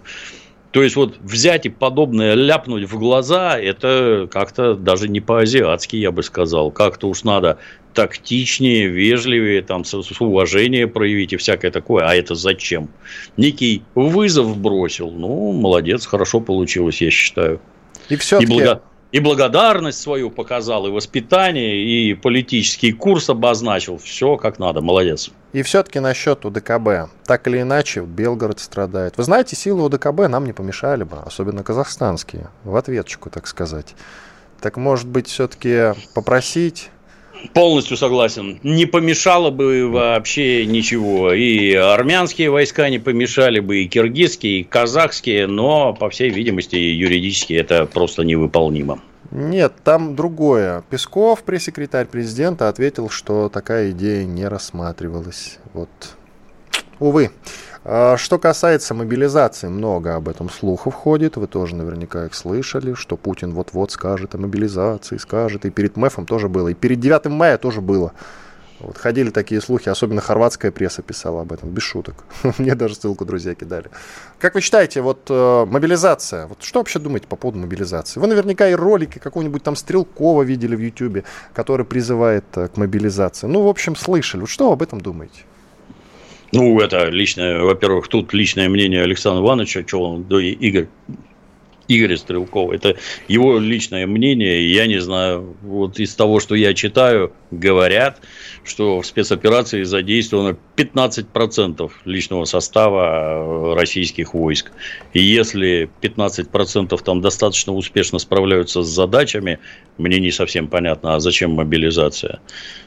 То 0.75 0.83
есть 0.83 0.97
вот 0.97 1.17
взять 1.21 1.65
и 1.65 1.69
подобное 1.69 2.33
ляпнуть 2.33 2.83
в 2.83 2.99
глаза, 2.99 3.57
это 3.57 4.27
как-то 4.29 4.75
даже 4.75 5.07
не 5.07 5.21
по-азиатски, 5.21 5.95
я 5.95 6.11
бы 6.11 6.21
сказал. 6.21 6.69
Как-то 6.69 7.07
уж 7.07 7.23
надо 7.23 7.59
тактичнее, 7.93 8.89
вежливее, 8.89 9.61
там, 9.61 9.85
с, 9.85 9.91
с 10.03 10.19
уважением 10.19 10.89
проявить 10.89 11.31
и 11.31 11.37
всякое 11.37 11.71
такое. 11.71 12.05
А 12.05 12.13
это 12.13 12.35
зачем? 12.35 12.89
Некий 13.37 13.83
вызов 13.95 14.57
бросил. 14.57 15.11
Ну, 15.11 15.53
молодец, 15.53 16.05
хорошо 16.05 16.41
получилось, 16.41 17.01
я 17.01 17.09
считаю. 17.09 17.61
И 18.09 18.17
все-таки... 18.17 18.51
И, 18.51 18.53
благо... 18.53 18.81
и 19.11 19.19
благодарность 19.19 20.01
свою 20.01 20.29
показал, 20.29 20.87
и 20.87 20.91
воспитание, 20.91 21.83
и 21.83 22.13
политический 22.13 22.91
курс 22.91 23.29
обозначил. 23.29 23.97
Все 23.97 24.35
как 24.37 24.59
надо, 24.59 24.81
молодец. 24.81 25.31
И 25.53 25.61
все-таки 25.61 25.99
насчет 25.99 26.45
УДКБ. 26.45 27.09
Так 27.25 27.47
или 27.47 27.61
иначе, 27.61 28.01
Белгород 28.01 28.59
страдает. 28.59 29.17
Вы 29.17 29.23
знаете, 29.23 29.55
силы 29.55 29.85
УДКБ 29.85 30.27
нам 30.27 30.45
не 30.45 30.53
помешали 30.53 31.03
бы, 31.03 31.17
особенно 31.25 31.63
казахстанские, 31.63 32.49
в 32.63 32.75
ответчику, 32.75 33.29
так 33.29 33.47
сказать. 33.47 33.95
Так 34.59 34.77
может 34.77 35.07
быть, 35.07 35.27
все-таки 35.27 35.93
попросить 36.13 36.89
Полностью 37.53 37.97
согласен. 37.97 38.59
Не 38.63 38.85
помешало 38.85 39.49
бы 39.49 39.89
вообще 39.89 40.65
ничего. 40.65 41.33
И 41.33 41.73
армянские 41.73 42.49
войска 42.49 42.89
не 42.89 42.99
помешали 42.99 43.59
бы, 43.59 43.83
и 43.83 43.87
киргизские, 43.87 44.59
и 44.59 44.63
казахские, 44.63 45.47
но, 45.47 45.93
по 45.93 46.09
всей 46.09 46.29
видимости, 46.29 46.75
юридически 46.75 47.53
это 47.53 47.85
просто 47.85 48.23
невыполнимо. 48.23 48.99
Нет, 49.31 49.73
там 49.83 50.15
другое. 50.15 50.83
Песков, 50.89 51.43
пресс-секретарь 51.43 52.05
президента, 52.05 52.69
ответил, 52.69 53.09
что 53.09 53.49
такая 53.49 53.91
идея 53.91 54.23
не 54.25 54.47
рассматривалась. 54.47 55.59
Вот. 55.73 55.89
Увы. 56.99 57.31
А, 57.87 58.17
что 58.17 58.39
касается 58.39 58.95
мобилизации, 58.95 59.67
много 59.67 60.15
об 60.15 60.27
этом 60.27 60.49
слухов 60.49 60.95
ходит, 60.95 61.37
вы 61.37 61.45
тоже 61.45 61.75
наверняка 61.75 62.25
их 62.25 62.33
слышали, 62.33 62.95
что 62.95 63.15
Путин 63.15 63.53
вот-вот 63.53 63.91
скажет 63.91 64.33
о 64.33 64.39
мобилизации, 64.39 65.17
скажет, 65.17 65.65
и 65.65 65.69
перед 65.69 65.95
МЭФом 65.95 66.25
тоже 66.25 66.49
было, 66.49 66.69
и 66.69 66.73
перед 66.73 66.99
9 66.99 67.25
мая 67.27 67.59
тоже 67.59 67.81
было. 67.81 68.13
Вот 68.79 68.97
ходили 68.97 69.29
такие 69.29 69.61
слухи, 69.61 69.87
особенно 69.87 70.19
хорватская 70.19 70.71
пресса 70.71 71.03
писала 71.03 71.41
об 71.41 71.53
этом, 71.53 71.69
без 71.69 71.83
шуток. 71.83 72.25
Мне 72.57 72.73
даже 72.73 72.95
ссылку 72.95 73.23
друзья 73.23 73.53
кидали. 73.53 73.91
Как 74.39 74.55
вы 74.55 74.61
считаете, 74.61 75.01
вот 75.01 75.27
э, 75.29 75.65
мобилизация, 75.65 76.47
вот 76.47 76.63
что 76.63 76.79
вообще 76.79 76.97
думаете 76.97 77.27
по 77.27 77.35
поводу 77.35 77.59
мобилизации? 77.59 78.19
Вы 78.19 78.25
наверняка 78.25 78.67
и 78.67 78.73
ролики 78.73 79.19
какого-нибудь 79.19 79.61
там 79.61 79.75
Стрелкова 79.75 80.41
видели 80.41 80.75
в 80.75 80.79
Ютьюбе, 80.79 81.23
который 81.53 81.85
призывает 81.85 82.45
э, 82.55 82.67
к 82.67 82.77
мобилизации. 82.77 83.45
Ну, 83.45 83.61
в 83.61 83.67
общем, 83.67 83.95
слышали. 83.95 84.41
Вот 84.41 84.49
что 84.49 84.71
об 84.71 84.81
этом 84.81 84.99
думаете? 84.99 85.43
Ну, 86.51 86.79
это 86.79 87.09
личное, 87.09 87.61
во-первых, 87.61 88.07
тут 88.07 88.33
личное 88.33 88.69
мнение 88.69 89.01
Александра 89.01 89.43
Ивановича, 89.43 89.83
что 89.85 90.01
он, 90.01 90.23
да, 90.27 90.39
Игорь, 90.39 90.87
Игоря 91.87 92.17
Стрелкова. 92.17 92.73
Это 92.73 92.95
его 93.27 93.59
личное 93.59 94.07
мнение. 94.07 94.71
Я 94.71 94.87
не 94.87 94.99
знаю, 94.99 95.55
вот 95.61 95.99
из 95.99 96.15
того, 96.15 96.39
что 96.39 96.55
я 96.55 96.73
читаю, 96.73 97.33
говорят, 97.51 98.21
что 98.63 99.01
в 99.01 99.05
спецоперации 99.05 99.83
задействовано 99.83 100.57
15% 100.77 101.91
личного 102.05 102.45
состава 102.45 103.75
российских 103.75 104.33
войск. 104.33 104.71
И 105.13 105.21
если 105.21 105.89
15% 106.01 107.01
там 107.03 107.21
достаточно 107.21 107.73
успешно 107.73 108.19
справляются 108.19 108.81
с 108.81 108.87
задачами, 108.87 109.59
мне 109.97 110.19
не 110.19 110.31
совсем 110.31 110.67
понятно, 110.67 111.15
а 111.15 111.19
зачем 111.19 111.51
мобилизация? 111.51 112.39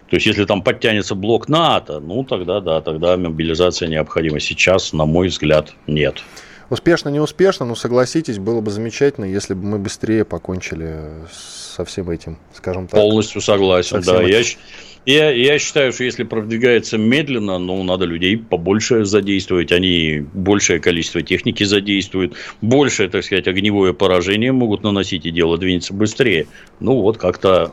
То 0.09 0.16
есть, 0.16 0.27
если 0.27 0.44
там 0.44 0.62
подтянется 0.62 1.14
блок 1.14 1.49
НАТО, 1.49 2.01
ну 2.01 2.25
тогда 2.25 2.61
да, 2.61 2.81
тогда 2.81 3.16
мобилизация 3.16 3.88
необходима. 3.88 4.40
Сейчас, 4.40 4.92
на 4.92 5.05
мой 5.05 5.29
взгляд, 5.29 5.75
нет. 5.87 6.23
Успешно, 6.71 7.09
не 7.09 7.21
успешно, 7.21 7.64
но 7.64 7.75
согласитесь, 7.75 8.38
было 8.38 8.61
бы 8.61 8.71
замечательно, 8.71 9.25
если 9.25 9.55
бы 9.55 9.64
мы 9.64 9.79
быстрее 9.79 10.27
покончили 10.27 10.97
со 11.31 11.85
всем 11.87 12.11
этим, 12.11 12.38
скажем 12.55 12.88
так. 12.88 13.01
Полностью 13.01 13.40
согласен, 13.40 14.03
да. 14.03 14.21
Я, 14.23 14.42
я, 15.07 15.31
я 15.31 15.59
считаю, 15.59 15.92
что 15.92 16.05
если 16.05 16.25
продвигается 16.25 16.99
медленно, 16.99 17.59
ну, 17.59 17.83
надо 17.85 18.05
людей 18.05 18.37
побольше 18.37 19.07
задействовать, 19.07 19.73
они 19.73 20.27
большее 20.35 20.79
количество 20.79 21.23
техники 21.23 21.64
задействуют, 21.64 22.35
большее, 22.61 23.09
так 23.09 23.25
сказать, 23.25 23.49
огневое 23.49 23.94
поражение 23.94 24.53
могут 24.53 24.83
наносить, 24.83 25.25
и 25.25 25.31
дело 25.31 25.57
двинется 25.57 25.94
быстрее. 25.94 26.49
Ну, 26.81 27.01
вот 27.01 27.16
как-то 27.16 27.73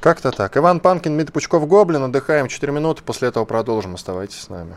как-то 0.00 0.32
так. 0.32 0.56
Иван 0.56 0.80
Панкин, 0.80 1.14
Дмитрий 1.14 1.32
Пучков, 1.32 1.66
Гоблин. 1.68 2.02
Отдыхаем 2.02 2.48
4 2.48 2.72
минуты, 2.72 3.02
после 3.04 3.28
этого 3.28 3.44
продолжим. 3.44 3.94
Оставайтесь 3.94 4.40
с 4.40 4.48
нами. 4.48 4.76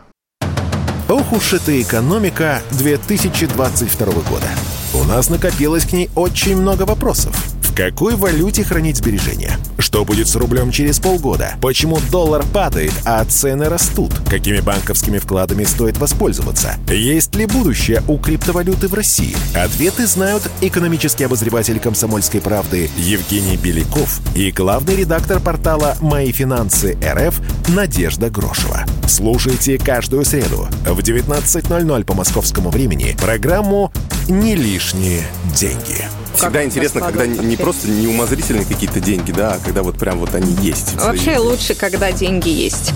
Ох 1.10 1.34
уж 1.34 1.54
эта 1.54 1.82
экономика 1.82 2.62
2022 2.72 4.06
года. 4.14 4.48
У 4.94 5.04
нас 5.06 5.30
накопилось 5.30 5.86
к 5.86 5.94
ней 5.94 6.10
очень 6.16 6.56
много 6.56 6.84
вопросов. 6.84 7.53
В 7.74 7.76
какой 7.76 8.16
валюте 8.16 8.64
хранить 8.64 8.98
сбережения? 8.98 9.58
Что 9.80 10.06
будет 10.06 10.28
с 10.28 10.36
рублем 10.36 10.70
через 10.70 11.00
полгода? 11.00 11.56
Почему 11.60 11.98
доллар 12.12 12.46
падает, 12.54 12.94
а 13.04 13.26
цены 13.26 13.68
растут? 13.68 14.12
Какими 14.30 14.60
банковскими 14.60 15.18
вкладами 15.18 15.64
стоит 15.64 15.98
воспользоваться? 15.98 16.76
Есть 16.88 17.34
ли 17.34 17.48
будущее 17.48 18.04
у 18.08 18.20
криптовалюты 18.20 18.88
в 18.88 18.94
России? 18.94 19.36
Ответы 19.56 20.06
знают 20.06 20.44
экономический 20.62 21.24
обозреватель 21.24 21.80
«Комсомольской 21.80 22.42
правды» 22.42 22.92
Евгений 22.96 23.58
Беляков 23.58 24.22
и 24.36 24.52
главный 24.52 24.96
редактор 24.96 25.40
портала 25.40 25.98
«Мои 26.00 26.32
финансы 26.32 26.96
РФ» 27.04 27.42
Надежда 27.70 28.30
Грошева. 28.30 28.86
Слушайте 29.08 29.78
каждую 29.78 30.26
среду 30.26 30.68
в 30.86 31.00
19.00 31.00 32.04
по 32.06 32.14
московскому 32.14 32.70
времени 32.70 33.16
программу 33.22 33.92
«Не 34.28 34.56
лишние 34.56 35.24
деньги». 35.56 36.08
Всегда 36.34 36.60
как 36.60 36.66
интересно, 36.66 37.02
когда 37.02 37.28
не 37.28 37.56
просто 37.58 37.90
неумозрительные 37.90 38.66
какие-то 38.66 39.00
деньги, 39.00 39.32
да, 39.32 39.54
а 39.54 39.60
когда 39.60 39.84
вот 39.84 40.00
прям 40.00 40.20
вот 40.20 40.34
они 40.34 40.54
есть. 40.62 40.96
Вообще 40.96 41.38
лучше, 41.38 41.76
когда 41.76 42.12
деньги 42.12 42.50
есть. 42.50 42.92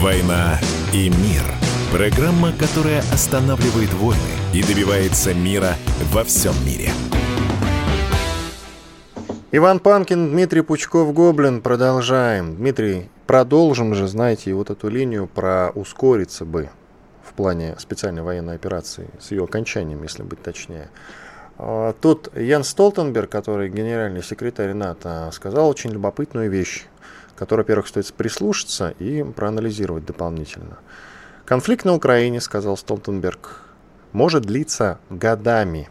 «Война 0.00 0.60
и 0.92 1.08
мир»– 1.08 1.42
программа, 1.90 2.52
которая 2.52 3.02
останавливает 3.12 3.92
войны 3.94 4.20
и 4.52 4.62
добивается 4.62 5.32
мира 5.32 5.76
во 6.12 6.24
всем 6.24 6.54
мире. 6.66 6.92
Иван 9.56 9.78
Панкин, 9.78 10.32
Дмитрий 10.32 10.62
Пучков, 10.62 11.14
Гоблин. 11.14 11.62
Продолжаем. 11.62 12.56
Дмитрий, 12.56 13.08
продолжим 13.24 13.94
же, 13.94 14.08
знаете, 14.08 14.52
вот 14.52 14.68
эту 14.68 14.88
линию 14.88 15.28
про 15.28 15.70
ускориться 15.76 16.44
бы 16.44 16.70
в 17.22 17.34
плане 17.34 17.76
специальной 17.78 18.22
военной 18.22 18.56
операции, 18.56 19.08
с 19.20 19.30
ее 19.30 19.44
окончанием, 19.44 20.02
если 20.02 20.24
быть 20.24 20.42
точнее. 20.42 20.90
А, 21.56 21.92
тут 22.00 22.36
Ян 22.36 22.64
Столтенберг, 22.64 23.30
который 23.30 23.68
генеральный 23.68 24.24
секретарь 24.24 24.72
НАТО, 24.72 25.30
сказал 25.32 25.68
очень 25.68 25.90
любопытную 25.90 26.50
вещь, 26.50 26.86
которой, 27.36 27.60
во-первых, 27.60 27.86
стоит 27.86 28.12
прислушаться 28.12 28.92
и 28.98 29.22
проанализировать 29.22 30.04
дополнительно. 30.04 30.78
Конфликт 31.44 31.84
на 31.84 31.94
Украине, 31.94 32.40
сказал 32.40 32.76
Столтенберг, 32.76 33.60
может 34.10 34.42
длиться 34.42 34.98
годами, 35.10 35.88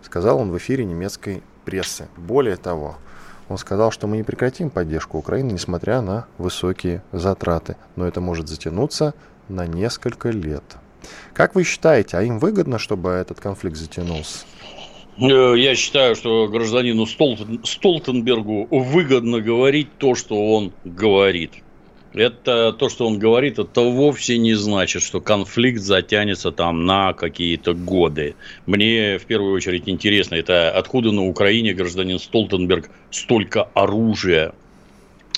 сказал 0.00 0.38
он 0.38 0.50
в 0.50 0.56
эфире 0.56 0.86
немецкой 0.86 1.42
прессы. 1.68 2.08
Более 2.16 2.56
того, 2.56 2.96
он 3.50 3.58
сказал, 3.58 3.90
что 3.90 4.06
мы 4.06 4.16
не 4.16 4.22
прекратим 4.22 4.70
поддержку 4.70 5.18
Украины, 5.18 5.52
несмотря 5.52 6.00
на 6.00 6.26
высокие 6.38 7.02
затраты, 7.12 7.76
но 7.94 8.06
это 8.06 8.22
может 8.22 8.48
затянуться 8.48 9.12
на 9.50 9.66
несколько 9.66 10.30
лет. 10.30 10.64
Как 11.34 11.54
вы 11.54 11.64
считаете, 11.64 12.16
а 12.16 12.22
им 12.22 12.38
выгодно, 12.38 12.78
чтобы 12.78 13.10
этот 13.10 13.38
конфликт 13.40 13.76
затянулся? 13.76 14.46
Э, 15.18 15.52
я 15.58 15.74
считаю, 15.74 16.16
что 16.16 16.48
гражданину 16.48 17.04
Столтен, 17.04 17.60
Столтенбергу 17.64 18.68
выгодно 18.70 19.40
говорить 19.42 19.88
то, 19.98 20.14
что 20.14 20.54
он 20.54 20.72
говорит. 20.86 21.52
Это 22.14 22.72
то, 22.72 22.88
что 22.88 23.06
он 23.06 23.18
говорит, 23.18 23.58
это 23.58 23.82
вовсе 23.82 24.38
не 24.38 24.54
значит, 24.54 25.02
что 25.02 25.20
конфликт 25.20 25.80
затянется 25.80 26.50
там 26.50 26.86
на 26.86 27.12
какие-то 27.12 27.74
годы. 27.74 28.34
Мне 28.66 29.18
в 29.18 29.26
первую 29.26 29.52
очередь 29.52 29.88
интересно, 29.88 30.34
это 30.34 30.70
откуда 30.70 31.12
на 31.12 31.26
Украине 31.26 31.74
гражданин 31.74 32.18
Столтенберг 32.18 32.90
столько 33.10 33.68
оружия 33.74 34.54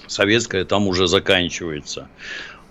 советское 0.07 0.65
там 0.65 0.89
уже 0.89 1.07
заканчивается 1.07 2.09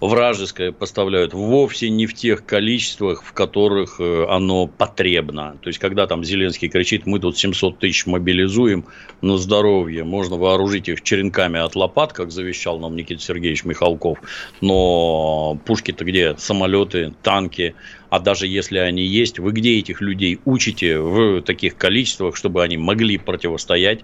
вражеское 0.02 0.72
поставляют 0.72 1.34
вовсе 1.34 1.90
не 1.90 2.06
в 2.06 2.14
тех 2.14 2.46
количествах, 2.46 3.24
в 3.24 3.34
которых 3.34 4.00
э, 4.00 4.26
оно 4.30 4.68
потребно. 4.68 5.58
То 5.62 5.68
есть, 5.68 5.80
когда 5.80 6.08
там 6.08 6.24
Зеленский 6.24 6.70
кричит, 6.70 7.06
мы 7.06 7.20
тут 7.20 7.38
700 7.38 7.80
тысяч 7.80 8.06
мобилизуем 8.06 8.86
на 9.22 9.38
здоровье, 9.38 10.04
можно 10.04 10.38
вооружить 10.38 10.88
их 10.90 11.02
черенками 11.02 11.60
от 11.60 11.76
лопат, 11.76 12.14
как 12.14 12.32
завещал 12.32 12.80
нам 12.80 12.96
Никита 12.96 13.22
Сергеевич 13.22 13.66
Михалков, 13.66 14.20
но 14.62 15.60
пушки-то 15.66 16.06
где? 16.06 16.36
Самолеты, 16.38 17.14
танки, 17.22 17.76
а 18.10 18.20
даже 18.20 18.48
если 18.48 18.80
они 18.80 19.04
есть, 19.04 19.40
вы 19.40 19.52
где 19.52 19.78
этих 19.78 20.02
людей 20.02 20.40
учите 20.46 21.00
в 21.00 21.42
таких 21.42 21.78
количествах, 21.78 22.36
чтобы 22.36 22.64
они 22.64 22.78
могли 22.78 23.18
противостоять 23.18 24.02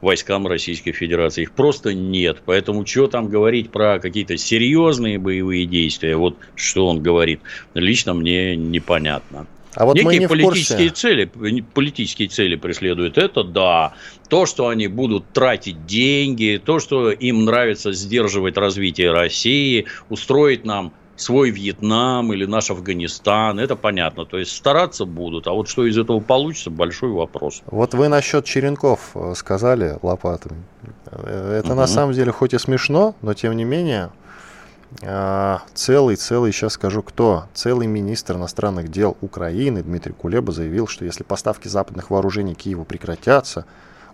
войскам 0.00 0.46
Российской 0.46 0.92
Федерации. 0.92 1.42
Их 1.42 1.52
просто 1.52 1.94
нет. 1.94 2.42
Поэтому 2.44 2.86
что 2.86 3.06
там 3.06 3.28
говорить 3.28 3.70
про 3.70 3.98
какие-то 3.98 4.36
серьезные 4.36 5.18
боевые 5.18 5.66
действия, 5.66 6.16
вот 6.16 6.36
что 6.54 6.86
он 6.86 7.02
говорит, 7.02 7.40
лично 7.74 8.14
мне 8.14 8.56
непонятно. 8.56 9.46
А 9.74 9.84
вот 9.84 9.96
Некие 9.96 10.28
политические 10.28 10.90
цели, 10.90 11.30
политические 11.74 12.28
цели 12.28 12.56
преследуют 12.56 13.18
это, 13.18 13.44
да. 13.44 13.94
То, 14.28 14.44
что 14.44 14.68
они 14.68 14.88
будут 14.88 15.32
тратить 15.32 15.86
деньги, 15.86 16.60
то, 16.64 16.80
что 16.80 17.10
им 17.10 17.44
нравится 17.44 17.92
сдерживать 17.92 18.56
развитие 18.56 19.12
России, 19.12 19.86
устроить 20.08 20.64
нам 20.64 20.92
свой 21.20 21.50
Вьетнам 21.50 22.32
или 22.32 22.46
наш 22.46 22.70
Афганистан, 22.70 23.58
это 23.58 23.76
понятно. 23.76 24.24
То 24.24 24.38
есть 24.38 24.56
стараться 24.56 25.04
будут, 25.04 25.46
а 25.46 25.52
вот 25.52 25.68
что 25.68 25.86
из 25.86 25.98
этого 25.98 26.20
получится, 26.20 26.70
большой 26.70 27.10
вопрос. 27.10 27.62
Вот 27.66 27.94
вы 27.94 28.08
насчет 28.08 28.44
черенков 28.44 29.10
э, 29.14 29.34
сказали 29.36 29.98
лопатами. 30.02 30.64
Э, 31.06 31.60
это 31.60 31.72
угу. 31.72 31.80
на 31.80 31.86
самом 31.86 32.14
деле 32.14 32.32
хоть 32.32 32.54
и 32.54 32.58
смешно, 32.58 33.14
но 33.20 33.34
тем 33.34 33.54
не 33.56 33.64
менее 33.64 34.10
э, 35.02 35.58
целый, 35.74 36.16
целый, 36.16 36.52
сейчас 36.52 36.72
скажу 36.72 37.02
кто, 37.02 37.44
целый 37.52 37.86
министр 37.86 38.36
иностранных 38.36 38.90
дел 38.90 39.16
Украины 39.20 39.82
Дмитрий 39.82 40.14
Кулеба 40.14 40.52
заявил, 40.52 40.86
что 40.86 41.04
если 41.04 41.22
поставки 41.22 41.68
западных 41.68 42.10
вооружений 42.10 42.54
Киеву 42.54 42.84
прекратятся, 42.84 43.66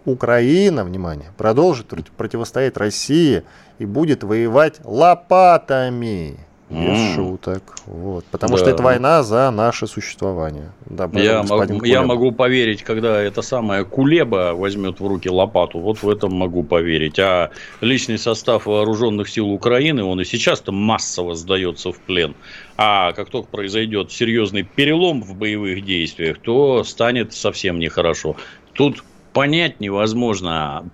Украина, 0.04 0.84
внимание, 0.84 1.32
продолжит 1.36 1.88
противостоять 2.16 2.76
России 2.76 3.42
и 3.78 3.86
будет 3.86 4.22
воевать 4.22 4.80
лопатами. 4.84 6.38
Без 6.68 7.14
шуток. 7.14 7.62
Вот. 7.86 8.24
Потому 8.24 8.56
да. 8.56 8.58
что 8.58 8.70
это 8.70 8.82
война 8.82 9.22
за 9.22 9.50
наше 9.52 9.86
существование. 9.86 10.72
Да, 10.86 11.08
я, 11.12 11.44
могу, 11.44 11.84
я 11.84 12.02
могу 12.02 12.32
поверить, 12.32 12.82
когда 12.82 13.20
это 13.22 13.40
самая 13.40 13.84
Кулеба 13.84 14.52
возьмет 14.52 14.98
в 14.98 15.06
руки 15.06 15.30
лопату. 15.30 15.78
Вот 15.78 16.02
в 16.02 16.08
этом 16.08 16.34
могу 16.34 16.64
поверить. 16.64 17.20
А 17.20 17.50
личный 17.80 18.18
состав 18.18 18.66
вооруженных 18.66 19.28
сил 19.28 19.48
Украины, 19.50 20.02
он 20.02 20.20
и 20.20 20.24
сейчас-то 20.24 20.72
массово 20.72 21.36
сдается 21.36 21.92
в 21.92 22.00
плен. 22.00 22.34
А 22.76 23.12
как 23.12 23.30
только 23.30 23.48
произойдет 23.48 24.10
серьезный 24.10 24.64
перелом 24.64 25.22
в 25.22 25.36
боевых 25.36 25.84
действиях, 25.84 26.38
то 26.38 26.82
станет 26.82 27.32
совсем 27.32 27.78
нехорошо. 27.78 28.34
Тут 28.72 29.04
понять 29.32 29.78
невозможно, 29.78 30.90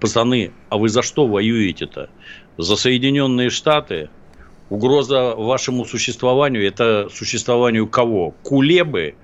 пацаны, 0.00 0.52
а 0.70 0.78
вы 0.78 0.88
за 0.88 1.02
что 1.02 1.26
воюете-то? 1.26 2.08
За 2.56 2.76
Соединенные 2.76 3.50
Штаты? 3.50 4.08
Угроза 4.70 5.34
вашему 5.34 5.84
существованию– 5.84 6.64
это 6.66 7.08
существованию 7.12 7.88
кого? 7.88 8.34
Кулебы, 8.44 9.16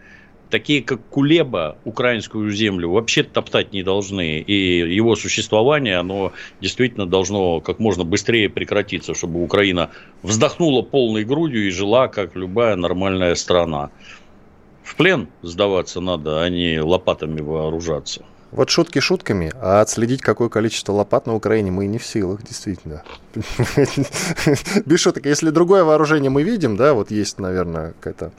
такие 0.51 0.83
как 0.83 1.01
Кулеба, 1.09 1.79
украинскую 1.85 2.51
землю, 2.51 2.91
вообще 2.91 3.23
топтать 3.23 3.73
не 3.73 3.85
должны. 3.85 4.41
И 4.41 4.79
его 4.93 5.15
существование, 5.15 5.99
оно 5.99 6.33
действительно 6.61 7.07
должно 7.07 7.61
как 7.61 7.79
можно 7.79 8.03
быстрее 8.03 8.49
прекратиться, 8.49 9.15
чтобы 9.15 9.41
Украина 9.41 9.91
вздохнула 10.23 10.83
полной 10.83 11.25
грудью 11.25 11.69
и 11.69 11.71
жила, 11.71 12.09
как 12.09 12.35
любая 12.35 12.75
нормальная 12.75 13.37
страна. 13.37 13.91
В 14.83 14.97
плен 14.97 15.29
сдаваться 15.43 16.01
надо, 16.01 16.43
а 16.43 16.49
не 16.49 16.81
лопатами 16.81 17.41
вооружаться. 17.41 18.25
Вот 18.53 18.71
шутки 18.71 19.01
шутками, 19.01 19.53
а 19.61 19.81
отследить, 19.81 20.23
какое 20.23 20.49
количество 20.49 20.93
лопат 20.93 21.27
на 21.27 21.35
Украине, 21.35 21.71
мы 21.71 21.87
не 21.87 21.99
в 21.99 22.07
силах, 22.07 22.43
действительно. 22.43 23.03
Без 24.87 25.01
шуток. 25.01 25.27
Если 25.27 25.51
другое 25.51 25.85
вооружение 25.85 26.31
мы 26.31 26.43
видим, 26.43 26.77
да, 26.77 26.95
вот 26.95 27.11
есть, 27.11 27.39
наверное, 27.39 27.93
какая-то, 28.01 28.33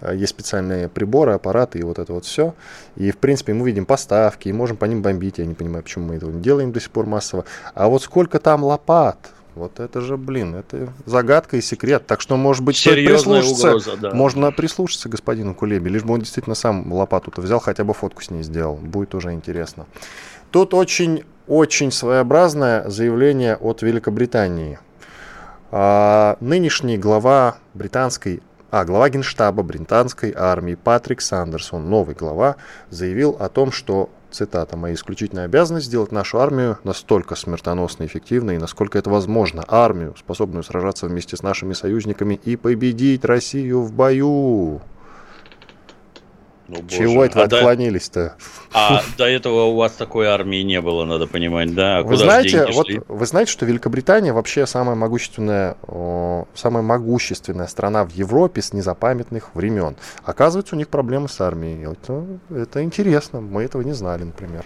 а, 0.00 0.12
есть 0.14 0.30
специальные 0.30 0.88
приборы, 0.88 1.32
аппараты 1.32 1.78
и 1.78 1.82
вот 1.82 1.98
это 1.98 2.12
вот 2.12 2.26
все. 2.26 2.54
И, 2.96 3.10
в 3.10 3.16
принципе, 3.16 3.54
мы 3.54 3.66
видим 3.66 3.86
поставки 3.86 4.48
и 4.48 4.52
можем 4.52 4.76
по 4.76 4.84
ним 4.84 5.02
бомбить. 5.02 5.38
Я 5.38 5.46
не 5.46 5.54
понимаю, 5.54 5.82
почему 5.82 6.08
мы 6.08 6.16
этого 6.16 6.30
не 6.30 6.42
делаем 6.42 6.70
до 6.70 6.80
сих 6.80 6.90
пор 6.90 7.06
массово. 7.06 7.44
А 7.74 7.88
вот 7.88 8.02
сколько 8.02 8.38
там 8.38 8.64
лопат, 8.64 9.33
вот 9.54 9.80
это 9.80 10.00
же, 10.00 10.16
блин, 10.16 10.54
это 10.54 10.92
загадка 11.06 11.56
и 11.56 11.60
секрет. 11.60 12.06
Так 12.06 12.20
что, 12.20 12.36
может 12.36 12.64
быть, 12.64 12.82
прислушаться. 12.82 13.68
Угроза, 13.68 13.96
да. 13.96 14.10
Можно 14.12 14.52
прислушаться 14.52 15.08
господину 15.08 15.54
Кулебе, 15.54 15.90
лишь 15.90 16.02
бы 16.02 16.14
он 16.14 16.20
действительно 16.20 16.54
сам 16.54 16.92
лопату-то 16.92 17.40
взял, 17.40 17.60
хотя 17.60 17.84
бы 17.84 17.94
фотку 17.94 18.22
с 18.22 18.30
ней 18.30 18.42
сделал. 18.42 18.76
Будет 18.76 19.14
уже 19.14 19.32
интересно. 19.32 19.86
Тут 20.50 20.74
очень, 20.74 21.24
очень 21.46 21.90
своеобразное 21.90 22.88
заявление 22.88 23.56
от 23.56 23.82
Великобритании. 23.82 24.78
А, 25.70 26.36
нынешний 26.40 26.98
глава 26.98 27.56
британской 27.74 28.42
а 28.74 28.84
глава 28.84 29.08
генштаба 29.08 29.62
британской 29.62 30.34
армии 30.36 30.74
Патрик 30.74 31.20
Сандерсон, 31.20 31.88
новый 31.88 32.16
глава, 32.16 32.56
заявил 32.90 33.36
о 33.38 33.48
том, 33.48 33.70
что 33.70 34.10
цитата, 34.34 34.76
«Моя 34.76 34.94
исключительная 34.94 35.46
обязанность 35.46 35.86
сделать 35.86 36.12
нашу 36.12 36.38
армию 36.38 36.78
настолько 36.84 37.36
смертоносно 37.36 38.04
эффективной, 38.04 38.58
насколько 38.58 38.98
это 38.98 39.10
возможно, 39.10 39.64
армию, 39.68 40.14
способную 40.18 40.62
сражаться 40.62 41.06
вместе 41.06 41.36
с 41.36 41.42
нашими 41.42 41.72
союзниками 41.72 42.40
и 42.44 42.56
победить 42.56 43.24
Россию 43.24 43.82
в 43.82 43.92
бою». 43.92 44.80
Ну, 46.66 46.82
Чего 46.88 47.24
это 47.24 47.38
вы 47.38 47.42
а 47.42 47.44
отклонились-то? 47.44 48.36
А 48.72 49.02
до 49.18 49.24
этого 49.24 49.64
у 49.64 49.76
вас 49.76 49.92
такой 49.92 50.26
армии 50.26 50.62
не 50.62 50.80
было, 50.80 51.04
надо 51.04 51.26
понимать, 51.26 51.74
да? 51.74 52.02
Вы 52.02 52.14
Куда 52.14 52.24
знаете, 52.24 52.66
вот, 52.72 52.88
вы 53.06 53.26
знаете, 53.26 53.52
что 53.52 53.66
Великобритания 53.66 54.32
вообще 54.32 54.66
самая 54.66 54.96
могущественная, 54.96 55.76
самая 56.54 56.82
могущественная 56.82 57.66
страна 57.66 58.04
в 58.04 58.12
Европе 58.12 58.62
с 58.62 58.72
незапамятных 58.72 59.54
времен. 59.54 59.96
Оказывается, 60.24 60.74
у 60.74 60.78
них 60.78 60.88
проблемы 60.88 61.28
с 61.28 61.40
армией. 61.40 61.92
Это, 61.92 62.24
это 62.50 62.82
интересно, 62.82 63.40
мы 63.40 63.62
этого 63.62 63.82
не 63.82 63.92
знали, 63.92 64.24
например. 64.24 64.64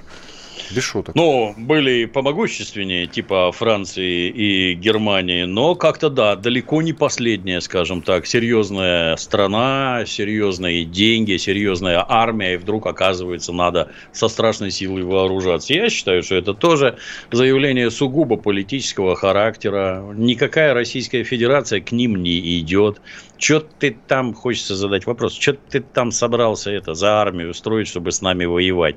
Без 0.71 0.85
шуток. 0.85 1.15
Ну, 1.15 1.55
были 1.57 2.05
помогущественнее, 2.05 3.07
типа 3.07 3.53
Франции 3.53 4.29
и 4.29 4.75
Германии, 4.75 5.45
но 5.45 5.75
как-то 5.75 6.11
да, 6.11 6.37
далеко 6.37 6.83
не 6.83 6.93
последняя, 6.93 7.61
скажем 7.61 8.03
так, 8.03 8.27
серьезная 8.27 9.17
страна, 9.17 10.05
серьезные 10.07 10.85
деньги, 10.85 11.37
серьезная 11.37 12.05
армия, 12.07 12.55
и 12.55 12.57
вдруг 12.57 12.87
оказывается 12.87 13.53
надо 13.53 13.91
со 14.13 14.29
страшной 14.29 14.71
силой 14.71 15.03
вооружаться. 15.03 15.73
Я 15.73 15.89
считаю, 15.91 16.23
что 16.23 16.35
это 16.35 16.55
тоже 16.55 16.99
заявление 17.31 17.91
сугубо 17.91 18.37
политического 18.37 19.17
характера. 19.17 20.05
Никакая 20.15 20.75
Российская 20.75 21.25
Федерация 21.25 21.81
к 21.81 21.93
ним 21.93 22.17
не 22.17 22.59
идет. 22.61 23.01
Что 23.39 23.61
ты 23.61 23.97
там, 24.09 24.35
хочется 24.35 24.75
задать 24.75 25.07
вопрос, 25.07 25.39
что 25.39 25.53
ты 25.53 25.81
там 25.81 26.11
собрался 26.11 26.73
это 26.73 26.95
за 26.95 27.21
армию 27.21 27.51
устроить, 27.51 27.87
чтобы 27.87 28.11
с 28.11 28.21
нами 28.21 28.47
воевать? 28.47 28.97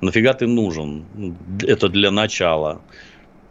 Нафига 0.00 0.32
ты 0.32 0.46
нужен? 0.46 1.38
Это 1.62 1.88
для 1.88 2.10
начала. 2.10 2.84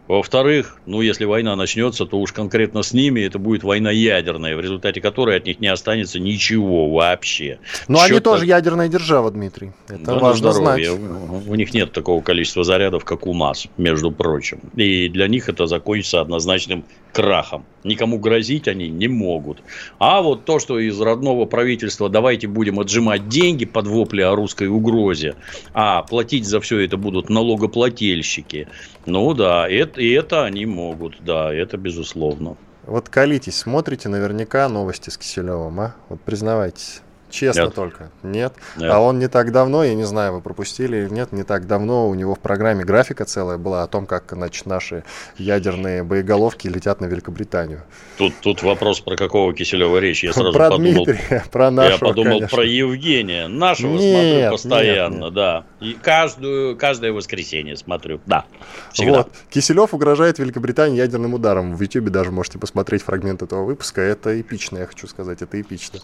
Во-вторых, 0.10 0.78
ну, 0.88 1.02
если 1.02 1.26
война 1.26 1.56
начнется, 1.56 2.04
то 2.08 2.20
уж 2.20 2.34
конкретно 2.34 2.82
с 2.82 2.94
ними 2.94 3.22
это 3.22 3.38
будет 3.38 3.64
война 3.64 3.92
ядерная, 3.92 4.56
в 4.56 4.60
результате 4.60 5.02
которой 5.02 5.38
от 5.38 5.46
них 5.46 5.60
не 5.60 5.68
останется 5.68 6.20
ничего 6.20 6.90
вообще. 6.90 7.60
Но 7.88 8.00
Счет... 8.00 8.10
они 8.10 8.20
тоже 8.20 8.46
ядерная 8.48 8.88
держава, 8.88 9.30
Дмитрий. 9.30 9.72
Это 9.88 10.06
да, 10.06 10.18
важно 10.18 10.52
знать. 10.52 10.82
У 10.90 11.54
них 11.54 11.76
нет 11.76 11.92
такого 11.92 12.24
количества 12.24 12.64
зарядов, 12.64 13.06
как 13.06 13.28
у 13.28 13.36
нас, 13.36 13.68
между 13.78 14.10
прочим. 14.10 14.62
И 14.76 15.10
для 15.10 15.28
них 15.28 15.48
это 15.48 15.68
закончится 15.68 16.22
однозначным 16.22 16.86
крахом. 17.14 17.66
Никому 17.84 18.20
грозить 18.20 18.68
они 18.68 18.90
не 18.90 19.08
могут. 19.08 19.60
А 20.00 20.22
вот 20.22 20.46
то, 20.46 20.60
что 20.60 20.80
из 20.80 21.00
родного 21.00 21.46
правительства 21.46 22.10
давайте 22.10 22.48
будем 22.48 22.80
отжимать 22.80 23.30
деньги 23.30 23.66
под 23.66 23.88
вопли 23.88 24.22
о 24.22 24.36
русской 24.36 24.68
угрозе, 24.68 25.36
а 25.74 26.02
платить 26.02 26.46
за 26.46 26.60
все 26.60 26.80
это 26.80 26.98
будут 26.98 27.30
налогоплательщики, 27.30 28.68
ну 29.10 29.34
да, 29.34 29.68
это, 29.68 30.00
и 30.02 30.10
это 30.12 30.46
они 30.46 30.66
могут, 30.66 31.24
да, 31.24 31.54
это 31.54 31.78
безусловно. 31.78 32.58
Вот 32.86 33.10
колитесь, 33.10 33.58
смотрите 33.58 34.10
наверняка 34.10 34.68
новости 34.70 35.10
с 35.10 35.18
Киселевым, 35.18 35.80
а? 35.80 35.96
Вот 36.10 36.22
признавайтесь. 36.22 37.02
Честно 37.30 37.64
нет. 37.64 37.74
только. 37.74 38.10
Нет? 38.24 38.54
нет. 38.78 38.92
А 38.92 39.00
он 39.00 39.20
не 39.20 39.28
так 39.28 39.52
давно, 39.52 39.84
я 39.84 39.94
не 39.96 40.04
знаю, 40.04 40.34
вы 40.34 40.42
пропустили 40.42 40.98
или 40.98 41.10
нет, 41.10 41.32
не 41.32 41.44
так 41.44 41.68
давно 41.68 42.08
у 42.08 42.16
него 42.16 42.36
в 42.36 42.40
программе 42.40 42.84
графика 42.84 43.26
целая 43.26 43.58
была 43.58 43.84
о 43.84 43.88
том, 43.88 44.06
как 44.06 44.26
значит, 44.32 44.66
наши 44.66 45.04
ядерные 45.38 46.04
боеголовки 46.04 46.68
летят 46.68 47.02
на 47.02 47.06
Великобританию. 47.06 47.84
Тут, 48.18 48.34
тут 48.42 48.64
вопрос, 48.64 49.00
про 49.00 49.16
какого 49.16 49.54
Киселева 49.54 49.98
речь. 49.98 50.24
Я 50.24 50.34
сразу 50.34 50.52
про 50.54 50.70
подумал, 50.72 51.06
Дмитрия, 51.06 51.44
про 51.52 51.72
нашего, 51.72 51.94
Я 51.94 52.00
подумал 52.00 52.38
конечно. 52.38 52.56
про 52.58 52.66
Евгения. 52.66 53.48
Нашего 53.48 53.98
нет, 53.98 54.50
смотрю 54.50 54.52
постоянно, 54.52 55.14
нет, 55.14 55.24
нет. 55.24 55.34
да. 55.34 55.64
И 55.80 55.94
каждую, 55.94 56.76
каждое 56.78 57.12
воскресенье 57.12 57.78
смотрю, 57.78 58.20
да. 58.26 58.46
Всегда. 58.92 59.20
Вот. 59.20 59.32
Киселев 59.50 59.94
угрожает 59.94 60.40
Великобритании 60.40 60.98
ядерным 60.98 61.34
ударом. 61.34 61.76
В 61.76 61.82
Ютьюбе 61.82 62.10
даже 62.10 62.32
можете 62.32 62.60
посмотреть 62.60 63.04
фрагмент 63.04 63.42
этого 63.42 63.64
выпуска. 63.64 64.02
Это 64.02 64.40
эпично, 64.40 64.80
я 64.80 64.86
хочу 64.86 65.08
сказать, 65.08 65.42
это 65.42 65.60
эпично. 65.60 66.00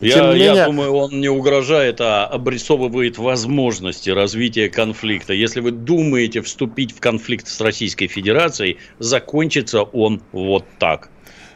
Я, 0.00 0.14
Тем 0.14 0.24
не 0.30 0.34
менее, 0.34 0.54
я 0.54 0.67
думаю, 0.68 0.92
он 0.92 1.20
не 1.20 1.28
угрожает, 1.28 2.00
а 2.00 2.26
обрисовывает 2.26 3.18
возможности 3.18 4.10
развития 4.10 4.68
конфликта. 4.68 5.32
Если 5.32 5.60
вы 5.60 5.70
думаете 5.70 6.42
вступить 6.42 6.92
в 6.92 7.00
конфликт 7.00 7.48
с 7.48 7.60
Российской 7.60 8.06
Федерацией, 8.06 8.78
закончится 8.98 9.82
он 9.82 10.22
вот 10.32 10.64
так. 10.78 11.10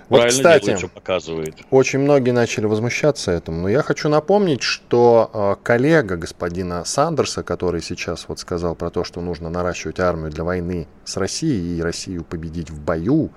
Вот, 0.08 0.26
кстати, 0.28 0.66
делает, 0.66 0.92
показывает. 0.92 1.54
очень 1.70 2.00
многие 2.00 2.32
начали 2.32 2.66
возмущаться 2.66 3.30
этому, 3.30 3.62
но 3.62 3.68
я 3.68 3.82
хочу 3.82 4.08
напомнить, 4.08 4.62
что 4.62 5.30
э, 5.32 5.62
коллега 5.62 6.16
господина 6.16 6.84
Сандерса, 6.84 7.42
который 7.42 7.80
сейчас 7.82 8.26
вот 8.28 8.38
сказал 8.38 8.74
про 8.74 8.90
то, 8.90 9.04
что 9.04 9.20
нужно 9.20 9.50
наращивать 9.50 10.00
армию 10.00 10.30
для 10.30 10.44
войны 10.44 10.86
с 11.04 11.16
Россией 11.16 11.78
и 11.78 11.82
Россию 11.82 12.24
победить 12.24 12.70
в 12.70 12.80
бою, 12.80 13.30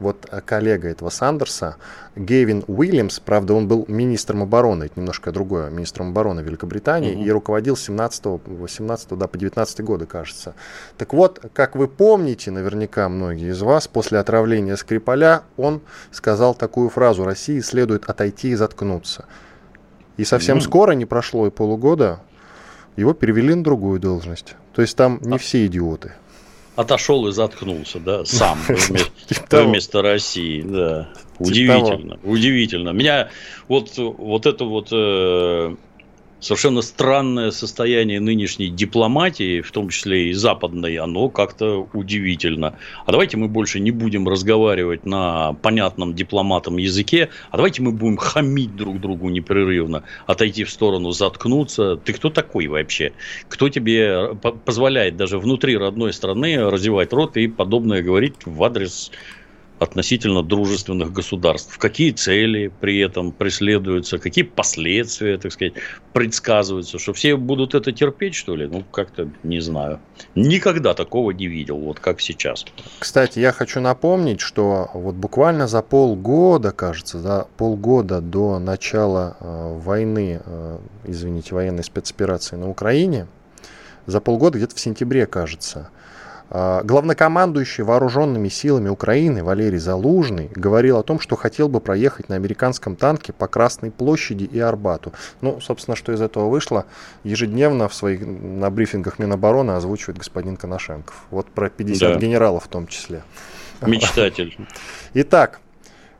вот 0.00 0.26
э, 0.30 0.40
коллега 0.40 0.88
этого 0.88 1.10
Сандерса, 1.10 1.76
Гейвин 2.16 2.64
Уильямс, 2.66 3.20
правда, 3.20 3.54
он 3.54 3.68
был 3.68 3.84
министром 3.86 4.42
обороны, 4.42 4.84
это 4.84 4.94
немножко 4.98 5.30
другое, 5.30 5.70
министром 5.70 6.08
обороны 6.08 6.40
Великобритании, 6.40 7.14
угу. 7.14 7.22
и 7.22 7.30
руководил 7.30 7.76
с 7.76 7.82
17, 7.82 8.24
18 8.46 9.08
да, 9.10 9.26
по 9.28 9.38
19 9.38 9.80
годы, 9.82 10.06
кажется. 10.06 10.54
Так 10.96 11.12
вот, 11.12 11.44
как 11.52 11.76
вы 11.76 11.86
помните, 11.86 12.50
наверняка 12.50 13.08
многие 13.08 13.50
из 13.50 13.62
вас, 13.62 13.86
после 13.86 14.18
отравления 14.18 14.76
Скрипаля, 14.76 15.42
он 15.56 15.82
сказал 16.10 16.54
такую 16.54 16.90
фразу 16.90 17.24
«России 17.24 17.60
следует 17.60 18.04
отойти 18.04 18.50
и 18.50 18.54
заткнуться». 18.54 19.26
И 20.16 20.24
совсем 20.24 20.58
mm. 20.58 20.60
скоро, 20.62 20.92
не 20.92 21.06
прошло 21.06 21.46
и 21.46 21.50
полугода, 21.50 22.20
его 22.96 23.14
перевели 23.14 23.54
на 23.54 23.64
другую 23.64 24.00
должность. 24.00 24.54
То 24.74 24.82
есть 24.82 24.96
там 24.96 25.18
не 25.22 25.36
а... 25.36 25.38
все 25.38 25.66
идиоты 25.66 26.12
отошел 26.80 27.26
и 27.28 27.32
заткнулся, 27.32 28.00
да, 28.00 28.24
сам 28.24 28.58
типа 29.28 29.64
вместо 29.64 30.02
России, 30.02 30.62
да. 30.62 31.08
Типа 31.38 31.48
удивительно, 31.48 32.18
удивительно. 32.22 32.90
Меня 32.90 33.28
вот, 33.68 33.96
вот 33.96 34.46
это 34.46 34.64
вот 34.64 34.88
э, 34.92 35.76
совершенно 36.40 36.82
странное 36.82 37.50
состояние 37.50 38.20
нынешней 38.20 38.68
дипломатии, 38.68 39.60
в 39.60 39.70
том 39.70 39.88
числе 39.90 40.30
и 40.30 40.32
западной, 40.32 40.96
оно 40.96 41.28
как-то 41.28 41.88
удивительно. 41.92 42.78
А 43.06 43.12
давайте 43.12 43.36
мы 43.36 43.48
больше 43.48 43.80
не 43.80 43.90
будем 43.90 44.28
разговаривать 44.28 45.06
на 45.06 45.52
понятном 45.54 46.14
дипломатам 46.14 46.78
языке, 46.78 47.28
а 47.50 47.56
давайте 47.56 47.82
мы 47.82 47.92
будем 47.92 48.16
хамить 48.16 48.74
друг 48.74 49.00
другу 49.00 49.28
непрерывно, 49.28 50.02
отойти 50.26 50.64
в 50.64 50.70
сторону, 50.70 51.12
заткнуться. 51.12 51.96
Ты 51.96 52.12
кто 52.12 52.30
такой 52.30 52.66
вообще? 52.66 53.12
Кто 53.48 53.68
тебе 53.68 54.34
позволяет 54.64 55.16
даже 55.16 55.38
внутри 55.38 55.76
родной 55.76 56.12
страны 56.12 56.70
развивать 56.70 57.12
рот 57.12 57.36
и 57.36 57.46
подобное 57.48 58.02
говорить 58.02 58.34
в 58.44 58.62
адрес 58.64 59.10
относительно 59.80 60.42
дружественных 60.42 61.10
государств. 61.10 61.78
Какие 61.78 62.12
цели 62.12 62.70
при 62.80 62.98
этом 62.98 63.32
преследуются, 63.32 64.18
какие 64.18 64.44
последствия, 64.44 65.38
так 65.38 65.52
сказать, 65.52 65.72
предсказываются, 66.12 66.98
что 66.98 67.14
все 67.14 67.36
будут 67.36 67.74
это 67.74 67.90
терпеть, 67.90 68.34
что 68.34 68.54
ли? 68.54 68.66
Ну, 68.66 68.84
как-то 68.84 69.30
не 69.42 69.60
знаю. 69.60 69.98
Никогда 70.34 70.92
такого 70.92 71.30
не 71.30 71.46
видел, 71.46 71.78
вот 71.78 71.98
как 71.98 72.20
сейчас. 72.20 72.66
Кстати, 72.98 73.38
я 73.38 73.52
хочу 73.52 73.80
напомнить, 73.80 74.40
что 74.42 74.90
вот 74.92 75.14
буквально 75.14 75.66
за 75.66 75.80
полгода, 75.80 76.72
кажется, 76.72 77.18
за 77.18 77.48
полгода 77.56 78.20
до 78.20 78.58
начала 78.58 79.38
э, 79.40 79.78
войны, 79.78 80.42
э, 80.44 80.78
извините, 81.06 81.54
военной 81.54 81.84
спецоперации 81.84 82.56
на 82.56 82.68
Украине, 82.68 83.28
за 84.04 84.20
полгода, 84.20 84.58
где-то 84.58 84.76
в 84.76 84.80
сентябре, 84.80 85.26
кажется, 85.26 85.88
главнокомандующий 86.50 87.84
вооруженными 87.84 88.48
силами 88.48 88.88
Украины 88.88 89.44
Валерий 89.44 89.78
Залужный 89.78 90.50
говорил 90.54 90.98
о 90.98 91.04
том, 91.04 91.20
что 91.20 91.36
хотел 91.36 91.68
бы 91.68 91.80
проехать 91.80 92.28
на 92.28 92.34
американском 92.34 92.96
танке 92.96 93.32
по 93.32 93.46
Красной 93.46 93.92
площади 93.92 94.44
и 94.44 94.58
Арбату. 94.58 95.12
Ну, 95.40 95.60
собственно, 95.60 95.96
что 95.96 96.12
из 96.12 96.20
этого 96.20 96.48
вышло, 96.48 96.86
ежедневно 97.22 97.88
в 97.88 97.94
своих, 97.94 98.26
на 98.26 98.68
брифингах 98.70 99.18
Минобороны 99.20 99.72
озвучивает 99.72 100.18
господин 100.18 100.56
Коношенков. 100.56 101.24
Вот 101.30 101.46
про 101.46 101.70
50 101.70 102.14
да. 102.14 102.18
генералов 102.18 102.64
в 102.64 102.68
том 102.68 102.88
числе. 102.88 103.22
Мечтатель. 103.82 104.56
Итак, 105.14 105.60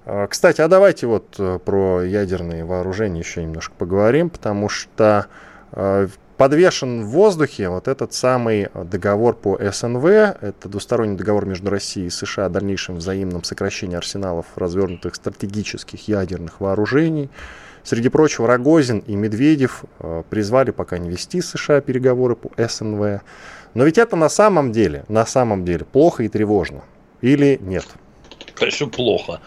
а, 0.06 0.26
кстати, 0.26 0.60
а 0.60 0.68
давайте 0.68 1.06
вот 1.06 1.36
э, 1.38 1.58
про 1.64 2.02
ядерные 2.02 2.64
вооружения 2.64 3.20
еще 3.20 3.42
немножко 3.42 3.74
поговорим, 3.76 4.30
потому 4.30 4.68
что 4.68 5.26
а, 5.72 6.08
подвешен 6.40 7.04
в 7.04 7.08
воздухе 7.08 7.68
вот 7.68 7.86
этот 7.86 8.14
самый 8.14 8.68
договор 8.72 9.36
по 9.36 9.58
СНВ. 9.60 10.06
Это 10.06 10.70
двусторонний 10.70 11.14
договор 11.14 11.44
между 11.44 11.68
Россией 11.68 12.06
и 12.06 12.10
США 12.10 12.46
о 12.46 12.48
дальнейшем 12.48 12.96
взаимном 12.96 13.44
сокращении 13.44 13.94
арсеналов 13.94 14.46
развернутых 14.56 15.16
стратегических 15.16 16.08
ядерных 16.08 16.62
вооружений. 16.62 17.28
Среди 17.84 18.08
прочего, 18.08 18.46
Рогозин 18.46 19.00
и 19.00 19.16
Медведев 19.16 19.84
э, 19.98 20.22
призвали 20.30 20.70
пока 20.70 20.96
не 20.96 21.10
вести 21.10 21.42
США 21.42 21.82
переговоры 21.82 22.36
по 22.36 22.50
СНВ. 22.56 23.20
Но 23.74 23.84
ведь 23.84 23.98
это 23.98 24.16
на 24.16 24.30
самом 24.30 24.72
деле, 24.72 25.04
на 25.08 25.26
самом 25.26 25.66
деле 25.66 25.84
плохо 25.84 26.22
и 26.22 26.30
тревожно. 26.30 26.84
Или 27.20 27.58
нет? 27.60 27.84
Конечно, 28.54 28.88
плохо. 28.88 29.42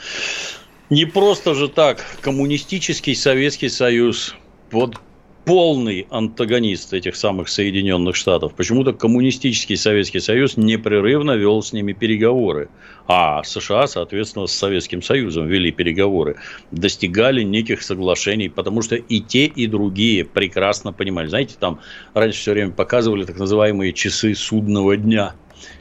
Не 0.92 1.06
просто 1.06 1.56
же 1.56 1.70
так 1.70 2.06
коммунистический 2.22 3.16
Советский 3.16 3.70
Союз 3.70 4.36
под 4.70 5.00
полный 5.46 6.08
антагонист 6.10 6.94
этих 6.94 7.16
самых 7.16 7.50
Соединенных 7.50 8.16
Штатов. 8.16 8.54
Почему-то 8.54 8.94
коммунистический 8.94 9.76
Советский 9.76 10.20
Союз 10.20 10.58
непрерывно 10.58 11.32
вел 11.32 11.62
с 11.62 11.74
ними 11.74 11.94
переговоры. 11.94 12.70
А 13.08 13.44
США, 13.44 13.88
соответственно, 13.88 14.48
с 14.48 14.54
Советским 14.54 15.02
Союзом 15.02 15.48
вели 15.48 15.72
переговоры. 15.72 16.38
Достигали 16.72 17.44
неких 17.44 17.82
соглашений, 17.82 18.50
потому 18.50 18.82
что 18.82 18.96
и 18.96 19.20
те, 19.20 19.46
и 19.46 19.68
другие 19.68 20.24
прекрасно 20.24 20.94
понимали. 20.94 21.28
Знаете, 21.28 21.56
там 21.60 21.80
раньше 22.14 22.40
все 22.40 22.54
время 22.54 22.72
показывали 22.72 23.26
так 23.26 23.38
называемые 23.38 23.92
часы 23.92 24.36
судного 24.36 24.96
дня. 24.96 25.34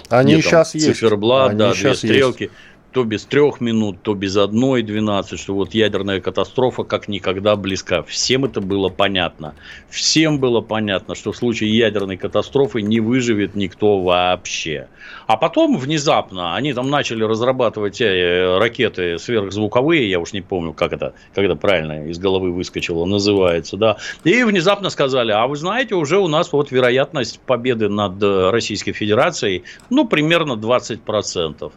Они 0.09 0.41
сейчас 0.43 0.75
есть. 0.75 0.87
Циферблат, 0.87 1.57
да, 1.57 1.73
две 1.73 1.95
стрелки. 1.95 2.43
Есть 2.45 2.53
то 2.93 3.05
без 3.05 3.25
трех 3.25 3.61
минут, 3.61 4.03
то 4.03 4.15
без 4.15 4.37
одной 4.37 4.83
12, 4.83 5.39
что 5.39 5.55
вот 5.55 5.75
ядерная 5.75 6.21
катастрофа 6.21 6.85
как 6.85 7.09
никогда 7.09 7.57
близка. 7.57 8.03
Всем 8.03 8.45
это 8.45 8.61
было 8.61 8.89
понятно. 8.89 9.55
Всем 9.89 10.39
было 10.39 10.61
понятно, 10.61 11.15
что 11.15 11.33
в 11.33 11.37
случае 11.37 11.77
ядерной 11.77 12.17
катастрофы 12.17 12.83
не 12.83 13.01
выживет 13.01 13.55
никто 13.55 14.01
вообще. 14.01 14.89
А 15.27 15.37
потом 15.37 15.79
внезапно 15.79 16.55
они 16.55 16.75
там 16.75 16.91
начали 16.91 17.25
разрабатывать 17.25 18.01
э, 18.01 18.59
ракеты 18.59 19.19
сверхзвуковые, 19.19 20.09
я 20.09 20.21
уж 20.21 20.33
не 20.33 20.43
помню, 20.43 20.73
как 20.73 20.93
это, 20.93 21.15
это 21.35 21.57
правильно 21.57 22.09
из 22.09 22.19
головы 22.19 22.53
выскочило, 22.53 23.07
называется, 23.07 23.77
да. 23.77 23.97
И 24.25 24.45
внезапно 24.45 24.91
сказали, 24.91 25.33
а 25.33 25.47
вы 25.47 25.57
знаете, 25.57 25.95
уже 25.95 26.19
у 26.19 26.29
нас 26.29 26.53
вот 26.53 26.71
вероятность 26.71 27.41
победы 27.41 27.89
над 27.89 28.23
э, 28.23 28.51
Российской 28.51 28.93
Федерацией, 28.93 29.65
ну, 29.89 30.07
примерно 30.07 30.53
20%. 30.53 31.73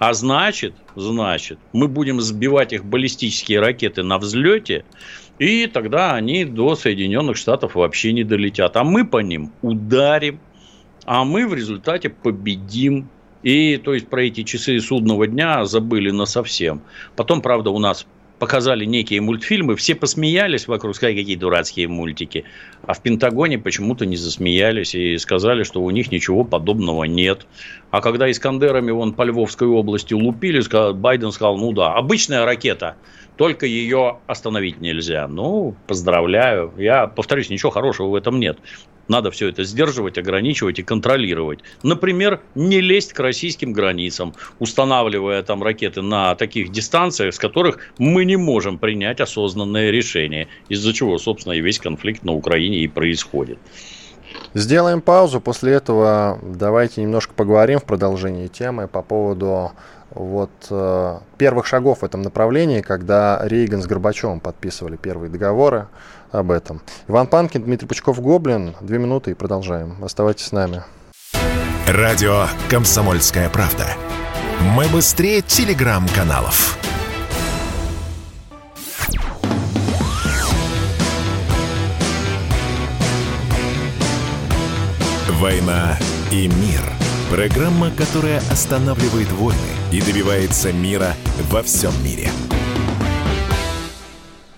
А 0.00 0.14
значит, 0.14 0.74
значит, 0.96 1.58
мы 1.74 1.86
будем 1.86 2.22
сбивать 2.22 2.72
их 2.72 2.86
баллистические 2.86 3.60
ракеты 3.60 4.02
на 4.02 4.16
взлете, 4.16 4.86
и 5.38 5.66
тогда 5.66 6.14
они 6.14 6.46
до 6.46 6.74
Соединенных 6.74 7.36
Штатов 7.36 7.74
вообще 7.74 8.14
не 8.14 8.24
долетят. 8.24 8.78
А 8.78 8.82
мы 8.82 9.06
по 9.06 9.18
ним 9.18 9.52
ударим, 9.60 10.40
а 11.04 11.26
мы 11.26 11.46
в 11.46 11.52
результате 11.52 12.08
победим 12.08 13.10
И, 13.42 13.76
то 13.76 13.94
есть, 13.94 14.08
про 14.08 14.22
эти 14.24 14.42
часы 14.42 14.78
судного 14.80 15.26
дня 15.26 15.64
забыли 15.64 16.10
на 16.10 16.26
совсем. 16.26 16.82
Потом, 17.16 17.42
правда, 17.42 17.70
у 17.70 17.78
нас 17.78 18.06
показали 18.40 18.86
некие 18.86 19.20
мультфильмы, 19.20 19.76
все 19.76 19.94
посмеялись 19.94 20.66
вокруг, 20.66 20.96
сказали, 20.96 21.18
какие 21.18 21.36
дурацкие 21.36 21.86
мультики. 21.86 22.44
А 22.82 22.94
в 22.94 23.02
Пентагоне 23.02 23.58
почему-то 23.58 24.06
не 24.06 24.16
засмеялись 24.16 24.94
и 24.94 25.16
сказали, 25.18 25.62
что 25.62 25.82
у 25.82 25.90
них 25.90 26.10
ничего 26.10 26.42
подобного 26.42 27.04
нет. 27.04 27.46
А 27.90 28.00
когда 28.00 28.28
Искандерами 28.30 28.90
вон 28.90 29.12
по 29.12 29.22
Львовской 29.22 29.68
области 29.68 30.14
лупили, 30.14 30.60
Байден 30.92 31.30
сказал, 31.30 31.58
ну 31.58 31.72
да, 31.72 31.92
обычная 31.92 32.44
ракета, 32.44 32.96
только 33.36 33.66
ее 33.66 34.18
остановить 34.26 34.80
нельзя. 34.80 35.28
Ну, 35.28 35.76
поздравляю. 35.86 36.72
Я 36.78 37.06
повторюсь, 37.06 37.50
ничего 37.50 37.70
хорошего 37.70 38.08
в 38.08 38.14
этом 38.14 38.40
нет. 38.40 38.58
Надо 39.10 39.32
все 39.32 39.48
это 39.48 39.64
сдерживать, 39.64 40.18
ограничивать 40.18 40.78
и 40.78 40.84
контролировать. 40.84 41.58
Например, 41.82 42.40
не 42.54 42.80
лезть 42.80 43.12
к 43.12 43.18
российским 43.18 43.72
границам, 43.72 44.34
устанавливая 44.60 45.42
там 45.42 45.64
ракеты 45.64 46.00
на 46.00 46.36
таких 46.36 46.70
дистанциях, 46.70 47.34
с 47.34 47.38
которых 47.40 47.78
мы 47.98 48.24
не 48.24 48.36
можем 48.36 48.78
принять 48.78 49.20
осознанное 49.20 49.90
решение, 49.90 50.46
из-за 50.68 50.92
чего, 50.92 51.18
собственно, 51.18 51.54
и 51.54 51.60
весь 51.60 51.80
конфликт 51.80 52.22
на 52.22 52.34
Украине 52.34 52.84
и 52.84 52.86
происходит. 52.86 53.58
Сделаем 54.54 55.00
паузу. 55.00 55.40
После 55.40 55.72
этого 55.72 56.38
давайте 56.44 57.02
немножко 57.02 57.34
поговорим 57.34 57.80
в 57.80 57.84
продолжении 57.86 58.46
темы 58.46 58.86
по 58.86 59.02
поводу 59.02 59.72
вот 60.10 60.50
э, 60.70 61.18
первых 61.36 61.66
шагов 61.66 62.00
в 62.00 62.04
этом 62.04 62.22
направлении, 62.22 62.80
когда 62.80 63.40
Рейган 63.42 63.82
с 63.82 63.86
Горбачевым 63.86 64.38
подписывали 64.38 64.96
первые 64.96 65.30
договоры 65.30 65.88
об 66.32 66.50
этом. 66.50 66.80
Иван 67.08 67.26
Панкин, 67.26 67.62
Дмитрий 67.62 67.88
Пучков-Гоблин. 67.88 68.76
Две 68.80 68.98
минуты 68.98 69.32
и 69.32 69.34
продолжаем. 69.34 70.02
Оставайтесь 70.02 70.46
с 70.46 70.52
нами. 70.52 70.82
Радио 71.86 72.46
«Комсомольская 72.68 73.48
правда». 73.48 73.86
Мы 74.76 74.86
быстрее 74.88 75.40
телеграм-каналов. 75.40 76.78
«Война 85.40 85.96
и 86.30 86.48
мир»– 86.48 86.82
программа, 87.30 87.90
которая 87.90 88.38
останавливает 88.50 89.32
войны 89.32 89.58
и 89.90 90.02
добивается 90.02 90.70
мира 90.70 91.14
во 91.50 91.62
всем 91.62 91.92
мире– 92.04 92.28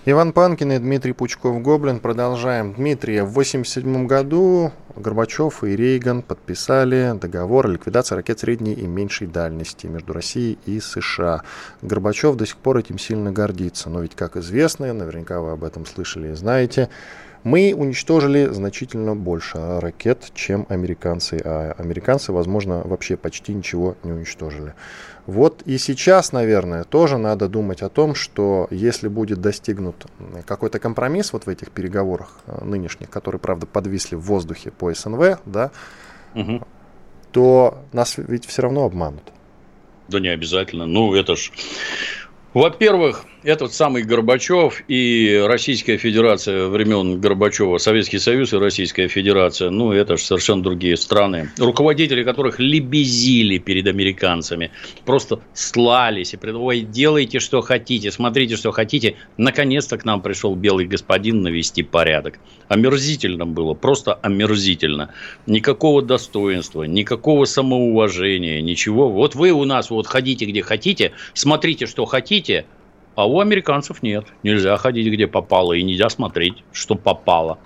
Иван 0.05 0.33
Панкин 0.33 0.73
и 0.73 0.79
Дмитрий 0.79 1.13
Пучков-Гоблин. 1.13 2.01
Продолжаем. 2.01 2.73
Дмитрий, 2.73 3.21
в 3.21 3.31
1987 3.31 4.05
году 4.05 4.73
Горбачев 4.97 5.63
и 5.63 5.77
Рейган 5.77 6.21
подписали 6.21 7.17
договор 7.17 7.67
о 7.67 7.69
ликвидации 7.69 8.15
ракет 8.15 8.37
средней 8.37 8.73
и 8.73 8.85
меньшей 8.85 9.27
дальности 9.27 9.87
между 9.87 10.11
Россией 10.11 10.59
и 10.65 10.81
США. 10.81 11.43
Горбачев 11.81 12.35
до 12.35 12.45
сих 12.45 12.57
пор 12.57 12.79
этим 12.79 12.99
сильно 12.99 13.31
гордится. 13.31 13.89
Но 13.89 14.01
ведь, 14.01 14.13
как 14.13 14.35
известно, 14.35 14.91
наверняка 14.91 15.39
вы 15.39 15.51
об 15.51 15.63
этом 15.63 15.85
слышали 15.85 16.31
и 16.31 16.33
знаете, 16.33 16.89
мы 17.43 17.73
уничтожили 17.75 18.47
значительно 18.47 19.15
больше 19.15 19.79
ракет, 19.79 20.31
чем 20.33 20.65
американцы. 20.69 21.41
А 21.43 21.75
американцы, 21.77 22.31
возможно, 22.31 22.81
вообще 22.83 23.17
почти 23.17 23.53
ничего 23.53 23.95
не 24.03 24.11
уничтожили. 24.11 24.73
Вот 25.25 25.61
и 25.65 25.77
сейчас, 25.77 26.33
наверное, 26.33 26.83
тоже 26.83 27.17
надо 27.17 27.47
думать 27.47 27.81
о 27.81 27.89
том, 27.89 28.13
что 28.13 28.67
если 28.71 29.07
будет 29.07 29.39
достигнут 29.39 30.05
какой-то 30.45 30.79
компромисс 30.79 31.31
вот 31.31 31.45
в 31.45 31.49
этих 31.49 31.71
переговорах 31.71 32.39
э, 32.45 32.65
нынешних, 32.65 33.09
которые, 33.09 33.39
правда, 33.39 33.65
подвисли 33.65 34.15
в 34.15 34.21
воздухе 34.21 34.71
по 34.71 34.93
СНВ, 34.93 35.39
да, 35.45 35.71
угу. 36.35 36.61
то 37.31 37.83
нас 37.93 38.17
ведь 38.17 38.45
все 38.45 38.63
равно 38.63 38.83
обманут. 38.83 39.23
Да 40.09 40.19
не 40.19 40.27
обязательно. 40.27 40.85
Ну, 40.85 41.15
это 41.15 41.37
ж... 41.37 41.51
Во-первых, 42.53 43.25
этот 43.43 43.73
самый 43.73 44.03
Горбачев 44.03 44.83
и 44.87 45.43
Российская 45.45 45.97
Федерация 45.97 46.67
времен 46.67 47.19
Горбачева, 47.19 47.77
Советский 47.77 48.19
Союз 48.19 48.53
и 48.53 48.57
Российская 48.57 49.07
Федерация, 49.07 49.69
ну, 49.69 49.91
это 49.91 50.17
же 50.17 50.23
совершенно 50.23 50.63
другие 50.63 50.95
страны, 50.97 51.49
руководители 51.57 52.23
которых 52.23 52.59
лебезили 52.59 53.57
перед 53.57 53.87
американцами, 53.87 54.71
просто 55.05 55.41
слались 55.53 56.33
и 56.33 56.37
предлагали, 56.37 56.81
делайте, 56.81 57.39
что 57.39 57.61
хотите, 57.61 58.11
смотрите, 58.11 58.55
что 58.55 58.71
хотите. 58.71 59.15
Наконец-то 59.37 59.97
к 59.97 60.05
нам 60.05 60.21
пришел 60.21 60.55
белый 60.55 60.85
господин 60.85 61.41
навести 61.41 61.83
порядок. 61.83 62.39
Омерзительно 62.69 63.45
было, 63.45 63.73
просто 63.73 64.13
омерзительно. 64.13 65.13
Никакого 65.47 66.01
достоинства, 66.01 66.83
никакого 66.83 67.45
самоуважения, 67.45 68.61
ничего. 68.61 69.09
Вот 69.09 69.35
вы 69.35 69.51
у 69.51 69.65
нас 69.65 69.89
вот 69.89 70.07
ходите, 70.07 70.45
где 70.45 70.61
хотите, 70.61 71.11
смотрите, 71.33 71.85
что 71.87 72.05
хотите, 72.05 72.65
а 73.15 73.27
у 73.27 73.39
американцев 73.39 74.03
нет. 74.03 74.25
Нельзя 74.43 74.75
ходить 74.77 75.07
где 75.07 75.27
попало 75.27 75.73
и 75.73 75.83
нельзя 75.83 76.09
смотреть, 76.09 76.63
что 76.71 76.95
попало. 76.95 77.59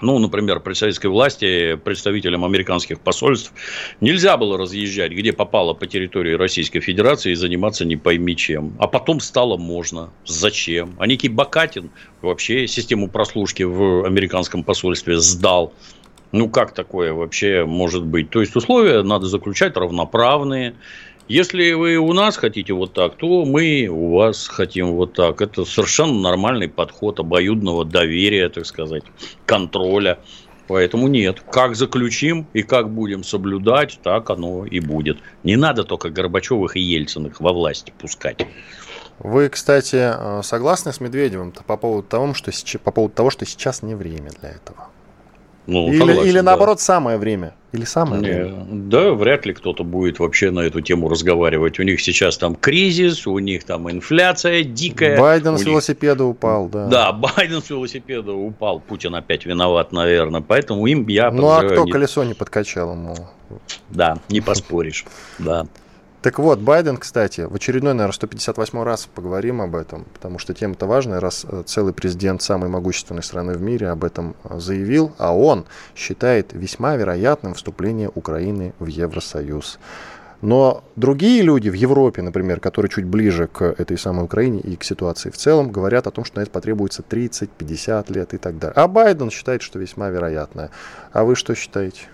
Ну, 0.00 0.18
например, 0.18 0.60
при 0.60 0.74
советской 0.74 1.06
власти 1.06 1.76
представителям 1.76 2.44
американских 2.44 3.00
посольств 3.00 3.52
нельзя 4.00 4.36
было 4.36 4.58
разъезжать, 4.58 5.12
где 5.12 5.32
попало 5.32 5.72
по 5.72 5.86
территории 5.86 6.34
Российской 6.34 6.80
Федерации 6.80 7.32
и 7.32 7.34
заниматься 7.34 7.84
не 7.84 7.96
пойми 7.96 8.36
чем. 8.36 8.74
А 8.78 8.88
потом 8.88 9.20
стало 9.20 9.56
можно. 9.56 10.10
Зачем? 10.26 10.94
А 10.98 11.06
некий 11.06 11.28
Бакатин 11.28 11.90
вообще 12.22 12.66
систему 12.66 13.08
прослушки 13.08 13.62
в 13.62 14.04
американском 14.04 14.64
посольстве 14.64 15.18
сдал. 15.18 15.72
Ну, 16.32 16.48
как 16.48 16.74
такое 16.74 17.12
вообще 17.12 17.64
может 17.64 18.04
быть? 18.04 18.28
То 18.30 18.40
есть, 18.40 18.56
условия 18.56 19.02
надо 19.02 19.26
заключать 19.26 19.76
равноправные. 19.76 20.74
Если 21.28 21.72
вы 21.72 21.96
у 21.96 22.12
нас 22.12 22.36
хотите 22.36 22.74
вот 22.74 22.92
так, 22.92 23.16
то 23.16 23.46
мы 23.46 23.88
у 23.90 24.14
вас 24.14 24.46
хотим 24.46 24.92
вот 24.92 25.14
так. 25.14 25.40
Это 25.40 25.64
совершенно 25.64 26.20
нормальный 26.20 26.68
подход 26.68 27.18
обоюдного 27.18 27.86
доверия, 27.86 28.50
так 28.50 28.66
сказать, 28.66 29.04
контроля. 29.46 30.18
Поэтому 30.68 31.08
нет. 31.08 31.42
Как 31.50 31.76
заключим 31.76 32.46
и 32.52 32.62
как 32.62 32.90
будем 32.90 33.24
соблюдать, 33.24 33.98
так 34.02 34.28
оно 34.30 34.66
и 34.66 34.80
будет. 34.80 35.18
Не 35.44 35.56
надо 35.56 35.84
только 35.84 36.10
Горбачевых 36.10 36.76
и 36.76 36.80
Ельциных 36.80 37.40
во 37.40 37.52
власти 37.52 37.92
пускать. 37.98 38.46
Вы, 39.18 39.48
кстати, 39.48 39.96
э, 39.96 40.42
согласны 40.42 40.92
с 40.92 41.00
Медведевым 41.00 41.52
по 41.52 41.76
поводу 41.76 42.06
того, 42.06 42.34
что, 42.34 42.50
по 42.78 42.90
поводу 42.90 43.14
того, 43.14 43.30
что 43.30 43.46
сейчас 43.46 43.82
не 43.82 43.94
время 43.94 44.30
для 44.40 44.50
этого? 44.50 44.88
Ну, 45.66 45.88
или, 45.88 45.98
согласен, 45.98 46.22
или 46.24 46.40
наоборот, 46.40 46.76
да. 46.76 46.82
самое 46.82 47.16
время. 47.16 47.54
Или 47.72 47.84
самое 47.84 48.22
Не, 48.22 48.28
время. 48.28 48.66
Да, 48.70 49.12
вряд 49.12 49.46
ли 49.46 49.54
кто-то 49.54 49.82
будет 49.82 50.18
вообще 50.18 50.50
на 50.50 50.60
эту 50.60 50.80
тему 50.80 51.08
разговаривать. 51.08 51.78
У 51.80 51.82
них 51.82 52.00
сейчас 52.00 52.36
там 52.36 52.54
кризис, 52.54 53.26
у 53.26 53.38
них 53.38 53.64
там 53.64 53.90
инфляция 53.90 54.62
дикая. 54.62 55.18
Байден 55.18 55.56
с 55.56 55.60
них... 55.60 55.68
велосипеда 55.68 56.24
упал, 56.24 56.68
да. 56.68 56.86
Да, 56.86 57.12
Байден 57.36 57.62
с 57.62 57.70
велосипеда 57.70 58.32
упал. 58.32 58.78
Путин 58.80 59.14
опять 59.14 59.46
виноват, 59.46 59.92
наверное. 59.92 60.42
Поэтому 60.42 60.86
им 60.86 61.08
я 61.08 61.30
Ну, 61.30 61.48
а 61.48 61.62
кто 61.62 61.84
не... 61.84 61.90
колесо 61.90 62.22
не 62.24 62.34
подкачал 62.34 62.92
ему? 62.92 63.16
Да, 63.90 64.18
не 64.28 64.40
поспоришь. 64.40 65.04
Да. 65.38 65.66
Так 66.24 66.38
вот, 66.38 66.58
Байден, 66.58 66.96
кстати, 66.96 67.42
в 67.42 67.54
очередной, 67.54 67.92
наверное, 67.92 68.14
158 68.14 68.82
раз 68.82 69.06
поговорим 69.14 69.60
об 69.60 69.76
этом, 69.76 70.06
потому 70.14 70.38
что 70.38 70.54
тема-то 70.54 70.86
важная, 70.86 71.20
раз 71.20 71.44
э, 71.46 71.64
целый 71.66 71.92
президент 71.92 72.40
самой 72.40 72.70
могущественной 72.70 73.22
страны 73.22 73.52
в 73.52 73.60
мире 73.60 73.90
об 73.90 74.04
этом 74.04 74.34
э, 74.42 74.58
заявил, 74.58 75.12
а 75.18 75.36
он 75.36 75.66
считает 75.94 76.54
весьма 76.54 76.96
вероятным 76.96 77.52
вступление 77.52 78.10
Украины 78.14 78.72
в 78.78 78.86
Евросоюз. 78.86 79.78
Но 80.40 80.82
другие 80.96 81.42
люди 81.42 81.68
в 81.68 81.74
Европе, 81.74 82.22
например, 82.22 82.58
которые 82.58 82.88
чуть 82.88 83.04
ближе 83.04 83.46
к 83.46 83.62
этой 83.62 83.98
самой 83.98 84.24
Украине 84.24 84.60
и 84.60 84.76
к 84.76 84.84
ситуации 84.84 85.28
в 85.28 85.36
целом, 85.36 85.70
говорят 85.70 86.06
о 86.06 86.10
том, 86.10 86.24
что 86.24 86.38
на 86.38 86.42
это 86.44 86.50
потребуется 86.50 87.02
30-50 87.06 88.10
лет 88.14 88.32
и 88.32 88.38
так 88.38 88.58
далее. 88.58 88.72
А 88.76 88.88
Байден 88.88 89.30
считает, 89.30 89.60
что 89.60 89.78
весьма 89.78 90.08
вероятное. 90.08 90.70
А 91.12 91.24
вы 91.24 91.36
что 91.36 91.54
считаете? 91.54 92.08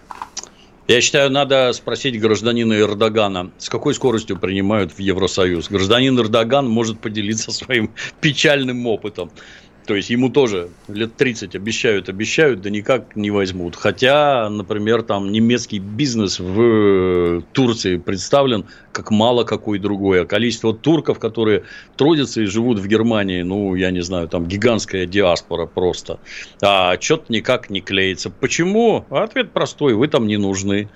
Я 0.91 1.01
считаю, 1.01 1.31
надо 1.31 1.73
спросить 1.73 2.19
гражданина 2.21 2.73
Эрдогана, 2.73 3.53
с 3.59 3.69
какой 3.69 3.95
скоростью 3.95 4.37
принимают 4.37 4.91
в 4.91 4.99
Евросоюз. 4.99 5.69
Гражданин 5.69 6.19
Эрдоган 6.19 6.69
может 6.69 7.01
поделиться 7.01 7.53
своим 7.53 7.95
печальным 8.21 8.85
опытом. 8.89 9.31
То 9.87 9.97
есть 9.97 10.11
ему 10.11 10.29
тоже 10.29 10.69
лет 10.89 11.17
30 11.17 11.55
обещают, 11.57 12.09
обещают, 12.09 12.61
да 12.61 12.71
никак 12.71 13.17
не 13.17 13.31
возьмут. 13.31 13.77
Хотя, 13.77 14.49
например, 14.49 15.03
там 15.03 15.33
немецкий 15.33 15.79
бизнес 15.79 16.39
в 16.39 17.43
Турции 17.53 17.97
представлен 17.97 18.67
как 18.93 19.11
мало 19.11 19.45
какой 19.45 19.79
другой. 19.79 20.23
А 20.23 20.27
количество 20.27 20.75
турков, 20.75 21.19
которые 21.19 21.65
трудятся 21.97 22.43
и 22.43 22.47
живут 22.47 22.79
в 22.79 22.87
Германии, 22.87 23.43
ну, 23.43 23.75
я 23.75 23.91
не 23.91 24.03
знаю, 24.03 24.29
там 24.29 24.47
гигантская 24.47 25.07
диаспора 25.07 25.67
просто. 25.67 26.19
А 26.63 27.01
что-то 27.01 27.33
никак 27.33 27.71
не 27.71 27.81
клеится. 27.81 28.31
Почему? 28.31 29.05
Ответ 29.11 29.53
простой. 29.53 29.95
Вы 29.95 30.09
там 30.09 30.27
не 30.27 30.37
нужны. 30.37 30.89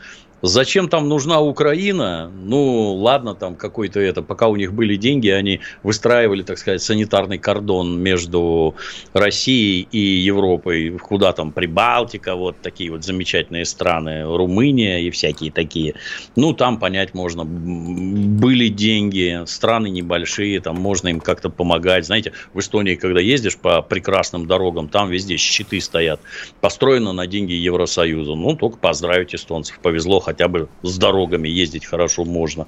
Зачем 0.46 0.90
там 0.90 1.08
нужна 1.08 1.40
Украина? 1.40 2.30
Ну, 2.42 2.96
ладно, 2.96 3.34
там 3.34 3.54
какой-то 3.56 3.98
это, 3.98 4.20
пока 4.20 4.48
у 4.48 4.56
них 4.56 4.74
были 4.74 4.96
деньги, 4.96 5.30
они 5.30 5.60
выстраивали, 5.82 6.42
так 6.42 6.58
сказать, 6.58 6.82
санитарный 6.82 7.38
кордон 7.38 7.98
между 7.98 8.74
Россией 9.14 9.88
и 9.90 9.98
Европой, 9.98 10.98
куда 10.98 11.32
там 11.32 11.50
Прибалтика, 11.50 12.34
вот 12.34 12.60
такие 12.60 12.90
вот 12.90 13.04
замечательные 13.04 13.64
страны, 13.64 14.24
Румыния 14.24 15.00
и 15.00 15.08
всякие 15.08 15.50
такие. 15.50 15.94
Ну, 16.36 16.52
там 16.52 16.78
понять 16.78 17.14
можно, 17.14 17.46
были 17.46 18.68
деньги, 18.68 19.44
страны 19.46 19.88
небольшие, 19.88 20.60
там 20.60 20.76
можно 20.76 21.08
им 21.08 21.20
как-то 21.20 21.48
помогать. 21.48 22.04
Знаете, 22.04 22.32
в 22.52 22.60
Эстонии, 22.60 22.96
когда 22.96 23.20
ездишь 23.20 23.56
по 23.56 23.80
прекрасным 23.80 24.46
дорогам, 24.46 24.90
там 24.90 25.08
везде 25.08 25.38
щиты 25.38 25.80
стоят, 25.80 26.20
построено 26.60 27.14
на 27.14 27.26
деньги 27.26 27.54
Евросоюза. 27.54 28.34
Ну, 28.34 28.56
только 28.56 28.76
поздравить 28.76 29.34
эстонцев, 29.34 29.78
повезло, 29.78 30.20
хотя 30.20 30.33
бы 30.48 30.68
с 30.82 30.98
дорогами 30.98 31.48
ездить 31.48 31.86
хорошо 31.86 32.24
можно. 32.24 32.66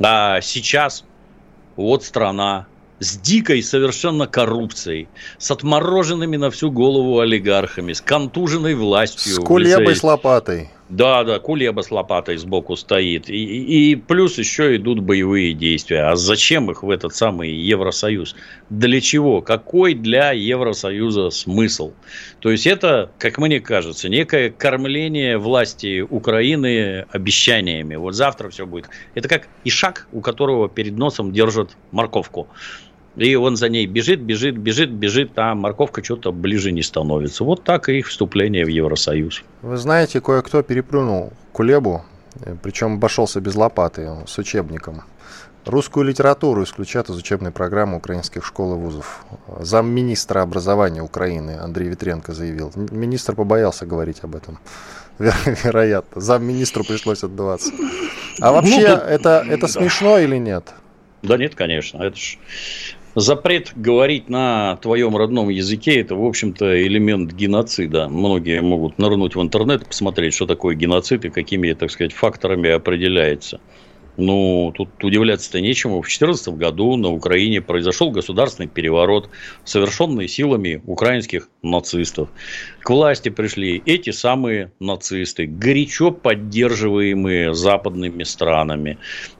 А 0.00 0.40
сейчас 0.40 1.04
вот 1.76 2.04
страна 2.04 2.66
с 2.98 3.18
дикой 3.18 3.62
совершенно 3.62 4.26
коррупцией, 4.26 5.08
с 5.38 5.50
отмороженными 5.50 6.36
на 6.36 6.50
всю 6.50 6.70
голову 6.70 7.20
олигархами, 7.20 7.92
с 7.92 8.00
контуженной 8.00 8.74
властью. 8.74 9.34
С 9.34 9.38
кулебой 9.38 9.96
с 9.96 10.02
лопатой. 10.02 10.70
Да, 10.88 11.24
да, 11.24 11.40
кулеба 11.40 11.80
с 11.80 11.90
лопатой 11.90 12.36
сбоку 12.36 12.76
стоит. 12.76 13.28
И, 13.28 13.90
и 13.90 13.96
плюс 13.96 14.38
еще 14.38 14.76
идут 14.76 15.00
боевые 15.00 15.52
действия. 15.52 16.02
А 16.02 16.14
зачем 16.14 16.70
их 16.70 16.84
в 16.84 16.90
этот 16.90 17.12
самый 17.12 17.50
Евросоюз? 17.50 18.36
Для 18.70 19.00
чего? 19.00 19.42
Какой 19.42 19.94
для 19.94 20.30
Евросоюза 20.30 21.30
смысл? 21.30 21.92
То 22.38 22.52
есть 22.52 22.68
это, 22.68 23.10
как 23.18 23.38
мне 23.38 23.58
кажется, 23.58 24.08
некое 24.08 24.50
кормление 24.50 25.38
власти 25.38 26.02
Украины 26.02 27.04
обещаниями. 27.10 27.96
Вот 27.96 28.14
завтра 28.14 28.48
все 28.50 28.64
будет. 28.64 28.88
Это 29.16 29.28
как 29.28 29.48
ишак, 29.64 30.06
у 30.12 30.20
которого 30.20 30.68
перед 30.68 30.96
носом 30.96 31.32
держат 31.32 31.76
морковку. 31.90 32.46
И 33.16 33.34
он 33.34 33.56
за 33.56 33.68
ней 33.68 33.86
бежит, 33.86 34.20
бежит, 34.20 34.56
бежит, 34.58 34.90
бежит, 34.90 35.32
а 35.36 35.54
морковка 35.54 36.04
что-то 36.04 36.32
ближе 36.32 36.70
не 36.70 36.82
становится. 36.82 37.44
Вот 37.44 37.64
так 37.64 37.88
и 37.88 37.98
их 37.98 38.08
вступление 38.08 38.64
в 38.64 38.68
Евросоюз. 38.68 39.42
Вы 39.62 39.76
знаете, 39.78 40.20
кое-кто 40.20 40.62
переплюнул 40.62 41.32
Кулебу, 41.52 42.04
причем 42.62 42.94
обошелся 42.94 43.40
без 43.40 43.54
лопаты, 43.54 44.10
с 44.26 44.36
учебником. 44.38 45.02
Русскую 45.64 46.04
литературу 46.04 46.62
исключат 46.62 47.10
из 47.10 47.16
учебной 47.16 47.50
программы 47.50 47.96
украинских 47.96 48.44
школ 48.44 48.74
и 48.74 48.76
вузов. 48.76 49.24
Замминистра 49.58 50.42
образования 50.42 51.02
Украины 51.02 51.58
Андрей 51.58 51.88
Ветренко 51.88 52.32
заявил. 52.34 52.72
Министр 52.76 53.34
побоялся 53.34 53.84
говорить 53.84 54.18
об 54.22 54.36
этом. 54.36 54.60
Вероятно. 55.18 56.20
Замминистру 56.20 56.84
пришлось 56.84 57.24
отдаваться. 57.24 57.72
А 58.40 58.52
вообще, 58.52 58.88
ну, 58.88 58.94
это, 58.94 59.44
это 59.48 59.62
да. 59.62 59.68
смешно 59.68 60.18
или 60.18 60.36
нет? 60.36 60.72
Да 61.22 61.36
нет, 61.36 61.56
конечно. 61.56 62.00
Это 62.00 62.16
ж 62.16 62.38
запрет 63.16 63.72
говорить 63.74 64.28
на 64.28 64.76
твоем 64.76 65.16
родном 65.16 65.48
языке– 65.48 66.00
это, 66.00 66.14
в 66.14 66.24
общем-то, 66.24 66.86
элемент 66.86 67.32
геноцида. 67.32 68.08
Многие 68.08 68.60
могут 68.60 68.98
нырнуть 68.98 69.34
в 69.34 69.42
интернет, 69.42 69.86
посмотреть, 69.86 70.34
что 70.34 70.46
такое 70.46 70.76
геноцид 70.76 71.24
и 71.24 71.30
какими, 71.30 71.72
так 71.72 71.90
сказать, 71.90 72.12
факторами 72.12 72.70
определяется. 72.70 73.60
Ну, 74.16 74.72
тут 74.74 75.04
удивляться-то 75.04 75.60
нечему. 75.60 76.00
В 76.00 76.06
2014 76.06 76.48
году 76.54 76.96
на 76.96 77.10
Украине 77.10 77.60
произошел 77.60 78.10
государственный 78.10 78.68
переворот, 78.68 79.28
совершенный 79.64 80.26
силами 80.26 80.82
украинских 80.86 81.48
нацистов. 81.62 82.28
К 82.80 82.90
власти 82.90 83.28
пришли 83.28 83.82
эти 83.84 84.10
самые 84.10 84.72
нацисты, 84.80 85.46
горячо 85.46 86.10
поддерживаемые 86.10 87.54
западными 87.54 88.22
странами. 88.22 88.98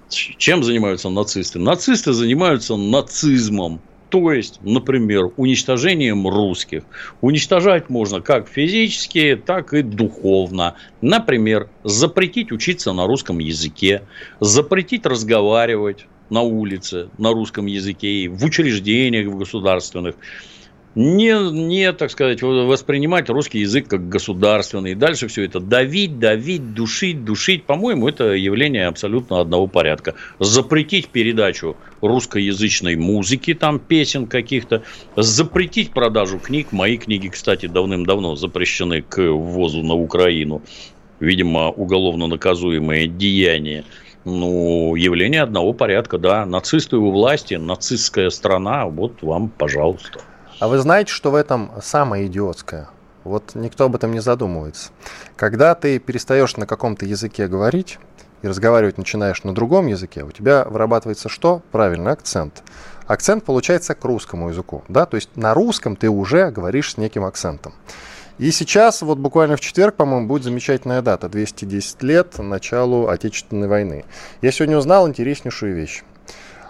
Чем 0.09 0.63
занимаются 0.63 1.09
нацисты? 1.09 1.59
Нацисты 1.59 2.13
занимаются 2.13 2.77
нацизмом. 2.77 3.81
То 4.09 4.33
есть, 4.33 4.61
например, 4.63 5.31
уничтожением 5.37 6.29
русских. 6.29 6.85
Уничтожать 7.21 7.91
можно 7.91 8.21
как 8.21 8.49
физически, 8.49 9.41
так 9.45 9.73
и 9.73 9.83
духовно. 9.83 10.77
Например, 11.01 11.69
запретить 11.83 12.53
учиться 12.53 12.93
на 12.93 13.07
русском 13.07 13.39
языке, 13.39 14.03
запретить 14.41 15.07
разговаривать 15.07 16.07
на 16.31 16.43
улице 16.43 17.09
на 17.19 17.33
русском 17.33 17.67
языке, 17.67 18.29
в 18.29 18.45
учреждениях 18.45 19.33
государственных 19.33 20.17
не, 20.97 21.53
не, 21.53 21.93
так 21.93 22.11
сказать, 22.11 22.41
воспринимать 22.41 23.29
русский 23.29 23.61
язык 23.61 23.87
как 23.87 24.09
государственный. 24.09 24.93
И 24.93 24.95
дальше 24.95 25.29
все 25.29 25.45
это 25.45 25.61
давить, 25.61 26.19
давить, 26.19 26.73
душить, 26.73 27.23
душить. 27.23 27.65
По-моему, 27.65 28.09
это 28.09 28.33
явление 28.33 28.87
абсолютно 28.87 29.41
одного 29.41 29.67
порядка. 29.67 30.15
Запретить 30.39 31.09
передачу 31.09 31.77
русскоязычной 32.01 32.97
музыки, 32.97 33.53
там 33.53 33.79
песен 33.79 34.27
каких-то, 34.27 34.85
запретить 35.17 35.91
продажу 35.91 36.39
книг. 36.39 36.73
Мои 36.73 36.97
книги, 36.97 37.29
кстати, 37.29 37.67
давным-давно 37.67 38.35
запрещены 38.35 39.03
к 39.03 39.21
ввозу 39.21 39.83
на 39.83 39.95
Украину. 39.95 40.63
Видимо, 41.21 41.69
уголовно 41.69 42.27
наказуемое 42.27 43.07
деяние 43.07 43.85
ну, 44.25 44.97
явление 44.97 45.43
одного 45.43 45.73
порядка, 45.75 46.19
да. 46.19 46.47
Нацисты 46.47 46.97
у 46.97 47.11
власти, 47.13 47.55
нацистская 47.55 48.31
страна, 48.31 48.87
вот 48.87 49.23
вам, 49.23 49.51
пожалуйста. 49.51 50.21
А 50.59 50.69
вы 50.69 50.79
знаете, 50.79 51.13
что 51.13 51.31
в 51.31 51.35
этом 51.35 51.71
самое 51.83 52.27
идиотское? 52.27 52.89
Вот 53.25 53.55
никто 53.55 53.85
об 53.85 53.95
этом 53.95 54.13
не 54.13 54.21
задумывается. 54.21 54.91
Когда 55.37 55.75
ты 55.75 55.99
перестаешь 55.99 56.57
на 56.57 56.67
каком-то 56.67 57.05
языке 57.05 57.47
говорить 57.47 57.99
и 58.41 58.49
разговаривать 58.49 58.97
начинаешь 58.97 59.45
на 59.45 59.55
другом 59.55 59.87
языке, 59.87 60.25
у 60.25 60.31
тебя 60.31 60.65
вырабатывается 60.65 61.29
что? 61.29 61.61
Правильно, 61.73 62.13
акцент. 62.13 62.63
Акцент 63.07 63.45
получается 63.45 63.95
к 63.95 64.03
русскому 64.05 64.49
языку, 64.49 64.83
да, 64.89 65.05
то 65.05 65.17
есть 65.17 65.37
на 65.37 65.53
русском 65.53 65.95
ты 65.95 66.09
уже 66.09 66.51
говоришь 66.51 66.93
с 66.93 66.97
неким 66.97 67.25
акцентом. 67.25 67.75
И 68.39 68.51
сейчас, 68.51 69.03
вот 69.03 69.19
буквально 69.19 69.57
в 69.57 69.61
четверг, 69.61 69.95
по-моему, 69.95 70.27
будет 70.27 70.45
замечательная 70.45 71.03
дата, 71.03 71.29
210 71.29 72.03
лет 72.03 72.39
началу 72.39 73.09
Отечественной 73.09 73.69
войны. 73.69 74.07
Я 74.41 74.53
сегодня 74.53 74.79
узнал 74.79 75.07
интереснейшую 75.07 75.75
вещь. 75.75 76.03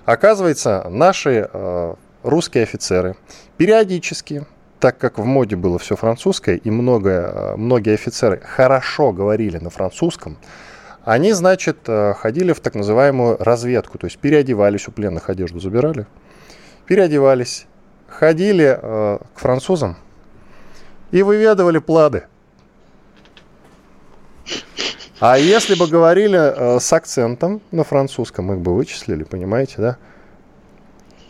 Оказывается, 0.04 0.86
наши 0.90 1.48
э, 1.52 1.94
русские 2.22 2.64
офицеры 2.64 3.16
периодически, 3.56 4.46
так 4.80 4.98
как 4.98 5.18
в 5.18 5.24
моде 5.24 5.56
было 5.56 5.78
все 5.78 5.96
французское, 5.96 6.56
и 6.56 6.70
много, 6.70 7.10
э, 7.10 7.56
многие 7.56 7.94
офицеры 7.94 8.40
хорошо 8.44 9.12
говорили 9.12 9.58
на 9.58 9.70
французском, 9.70 10.36
они, 11.04 11.32
значит, 11.32 11.78
э, 11.86 12.14
ходили 12.14 12.52
в 12.52 12.60
так 12.60 12.74
называемую 12.74 13.36
разведку, 13.38 13.98
то 13.98 14.06
есть 14.06 14.18
переодевались, 14.18 14.88
у 14.88 14.92
пленных 14.92 15.30
одежду 15.30 15.60
забирали, 15.60 16.06
переодевались, 16.86 17.66
ходили 18.08 18.78
э, 18.80 19.18
к 19.34 19.38
французам 19.38 19.96
и 21.10 21.22
выведывали 21.22 21.78
плады. 21.78 22.24
А 25.18 25.38
если 25.38 25.74
бы 25.74 25.86
говорили 25.86 26.78
с 26.78 26.92
акцентом 26.92 27.62
на 27.70 27.84
французском, 27.84 28.52
их 28.52 28.58
бы 28.58 28.76
вычислили, 28.76 29.24
понимаете, 29.24 29.74
да? 29.78 29.96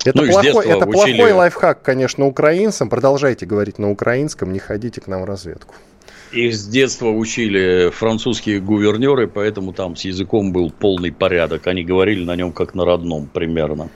Это, 0.06 0.22
ну, 0.22 0.30
плохой, 0.30 0.66
это 0.66 0.86
учили... 0.86 1.16
плохой 1.16 1.32
лайфхак, 1.32 1.82
конечно, 1.82 2.26
украинцам. 2.26 2.88
Продолжайте 2.88 3.46
говорить 3.46 3.78
на 3.78 3.90
украинском, 3.90 4.52
не 4.52 4.58
ходите 4.58 5.00
к 5.00 5.06
нам 5.06 5.22
в 5.22 5.24
разведку. 5.24 5.74
Их 6.32 6.54
с 6.54 6.66
детства 6.66 7.08
учили 7.08 7.90
французские 7.90 8.60
гувернеры, 8.60 9.28
поэтому 9.28 9.72
там 9.72 9.96
с 9.96 10.04
языком 10.04 10.52
был 10.52 10.70
полный 10.70 11.12
порядок. 11.12 11.66
Они 11.66 11.84
говорили 11.84 12.24
на 12.24 12.36
нем 12.36 12.52
как 12.52 12.74
на 12.74 12.84
родном 12.84 13.26
примерно. 13.32 13.88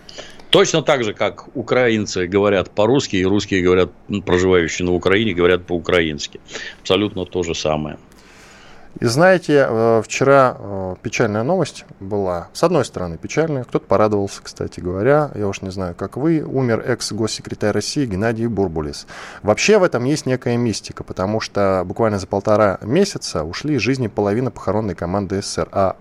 Точно 0.50 0.82
так 0.82 1.04
же, 1.04 1.14
как 1.14 1.48
украинцы 1.54 2.26
говорят 2.26 2.70
по-русски, 2.70 3.16
и 3.16 3.24
русские 3.24 3.62
говорят, 3.62 3.90
проживающие 4.26 4.84
на 4.84 4.92
Украине, 4.92 5.32
говорят 5.32 5.64
по-украински. 5.64 6.40
Абсолютно 6.80 7.24
то 7.24 7.42
же 7.44 7.54
самое. 7.54 7.98
И 8.98 9.04
знаете, 9.06 9.66
э, 9.68 10.02
вчера 10.04 10.56
э, 10.58 10.94
печальная 11.00 11.44
новость 11.44 11.84
была. 12.00 12.48
С 12.52 12.64
одной 12.64 12.84
стороны 12.84 13.18
печальная, 13.18 13.62
кто-то 13.62 13.86
порадовался, 13.86 14.42
кстати 14.42 14.80
говоря. 14.80 15.30
Я 15.34 15.46
уж 15.46 15.62
не 15.62 15.70
знаю, 15.70 15.94
как 15.94 16.16
вы. 16.16 16.42
Умер 16.42 16.82
экс-госсекретарь 16.86 17.70
России 17.70 18.04
Геннадий 18.04 18.48
Бурбулис. 18.48 19.06
Вообще 19.42 19.78
в 19.78 19.84
этом 19.84 20.04
есть 20.04 20.26
некая 20.26 20.56
мистика, 20.56 21.04
потому 21.04 21.40
что 21.40 21.82
буквально 21.86 22.18
за 22.18 22.26
полтора 22.26 22.78
месяца 22.82 23.44
ушли 23.44 23.76
из 23.76 23.80
жизни 23.80 24.08
половина 24.08 24.50
похоронной 24.50 24.96
команды 24.96 25.40
СССР. 25.40 25.68
А 25.70 25.96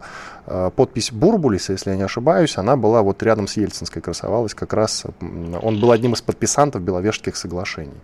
э, 0.48 0.72
подпись 0.76 1.12
Бурбулиса, 1.12 1.74
если 1.74 1.92
я 1.92 1.96
не 1.96 2.04
ошибаюсь, 2.04 2.58
она 2.58 2.76
была 2.76 3.04
вот 3.04 3.22
рядом 3.22 3.48
с 3.48 3.56
Ельцинской, 3.56 4.02
красовалась 4.02 4.56
как 4.56 4.74
раз. 4.74 5.06
Он 5.62 5.80
был 5.80 5.92
одним 5.92 6.14
из 6.14 6.24
подписантов 6.24 6.82
Беловежских 6.82 7.38
соглашений. 7.38 8.02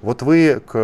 Вот 0.00 0.22
вы 0.22 0.62
к 0.64 0.78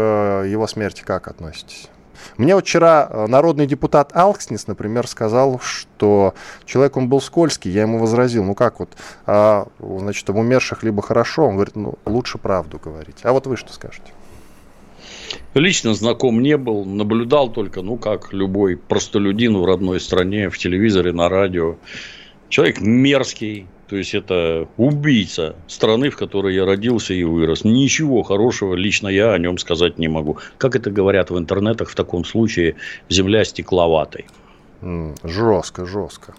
его 0.44 0.66
смерти 0.66 1.02
как 1.02 1.28
относитесь? 1.28 1.88
Мне 2.36 2.54
вот 2.54 2.64
вчера 2.64 3.08
э, 3.08 3.26
народный 3.26 3.66
депутат 3.66 4.10
Алкснис, 4.14 4.66
например, 4.66 5.06
сказал, 5.06 5.60
что 5.60 6.34
человек 6.64 6.96
он 6.96 7.08
был 7.08 7.20
скользкий. 7.20 7.70
Я 7.70 7.82
ему 7.82 7.98
возразил, 7.98 8.44
ну 8.44 8.54
как 8.54 8.80
вот, 8.80 8.90
а, 9.26 9.68
значит, 9.80 10.28
об 10.30 10.36
умерших 10.36 10.82
либо 10.82 11.02
хорошо, 11.02 11.46
он 11.46 11.54
говорит, 11.54 11.76
ну 11.76 11.94
лучше 12.04 12.38
правду 12.38 12.80
говорить. 12.82 13.18
А 13.22 13.32
вот 13.32 13.46
вы 13.46 13.56
что 13.56 13.72
скажете? 13.72 14.12
Лично 15.54 15.94
знаком 15.94 16.42
не 16.42 16.56
был, 16.56 16.84
наблюдал 16.84 17.50
только, 17.50 17.82
ну, 17.82 17.96
как 17.96 18.32
любой 18.32 18.76
простолюдин 18.76 19.56
в 19.56 19.64
родной 19.64 20.00
стране, 20.00 20.50
в 20.50 20.58
телевизоре, 20.58 21.12
на 21.12 21.28
радио. 21.28 21.76
Человек 22.48 22.80
мерзкий, 22.80 23.66
то 23.88 23.96
есть 23.96 24.14
это 24.14 24.68
убийца 24.76 25.56
страны, 25.66 26.10
в 26.10 26.16
которой 26.16 26.54
я 26.54 26.64
родился 26.64 27.14
и 27.14 27.24
вырос. 27.24 27.64
Ничего 27.64 28.22
хорошего 28.22 28.74
лично 28.74 29.08
я 29.08 29.32
о 29.32 29.38
нем 29.38 29.58
сказать 29.58 29.98
не 29.98 30.08
могу. 30.08 30.38
Как 30.58 30.76
это 30.76 30.90
говорят 30.90 31.30
в 31.30 31.38
интернетах, 31.38 31.90
в 31.90 31.94
таком 31.94 32.24
случае 32.24 32.76
земля 33.08 33.44
стекловатой. 33.44 34.26
Жестко, 35.22 35.86
жестко. 35.86 36.34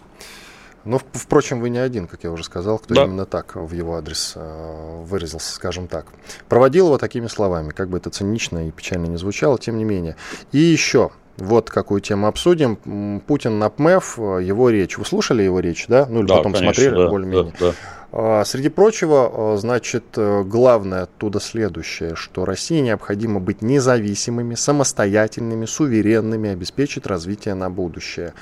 Но, 0.86 1.02
впрочем, 1.14 1.62
вы 1.62 1.70
не 1.70 1.80
один, 1.80 2.08
как 2.08 2.24
я 2.24 2.32
уже 2.32 2.44
сказал, 2.44 2.78
кто 2.78 2.94
да. 2.94 3.04
именно 3.06 3.26
так 3.26 3.56
в 3.56 3.74
его 3.74 3.96
адрес 3.96 4.34
э, 4.36 5.04
выразился, 5.04 5.52
скажем 5.52 5.88
так. 5.88 6.06
Проводил 6.48 6.86
его 6.86 7.00
такими 7.00 7.26
словами, 7.26 7.72
как 7.72 7.90
бы 7.90 7.98
это 7.98 8.12
цинично 8.12 8.68
и 8.68 8.72
печально 8.72 9.08
не 9.08 9.18
звучало, 9.18 9.58
тем 9.58 9.80
не 9.80 9.84
менее. 9.84 10.16
И 10.52 10.60
еще, 10.60 11.10
вот 11.38 11.70
какую 11.70 12.02
тему 12.02 12.28
обсудим. 12.28 13.22
Путин 13.28 13.60
на 13.60 13.70
ПМЭФ, 13.70 14.18
его 14.18 14.70
речь. 14.70 14.98
Вы 14.98 15.06
слушали 15.06 15.44
его 15.44 15.60
речь, 15.60 15.86
да? 15.88 16.06
Ну 16.10 16.20
или 16.20 16.28
да, 16.28 16.38
потом 16.38 16.54
конечно, 16.54 16.74
смотрели, 16.74 17.04
да, 17.04 17.10
более-менее. 17.10 17.54
Да, 17.60 17.74
да. 18.12 18.46
Среди 18.46 18.70
прочего, 18.70 19.58
значит, 19.58 20.06
главное 20.16 21.04
оттуда 21.04 21.42
следующее, 21.42 22.16
что 22.16 22.46
России 22.46 22.80
необходимо 22.80 23.42
быть 23.42 23.62
независимыми, 23.62 24.56
самостоятельными, 24.56 25.66
суверенными, 25.66 26.50
обеспечить 26.52 27.06
развитие 27.08 27.56
на 27.56 27.70
будущее. 27.70 28.34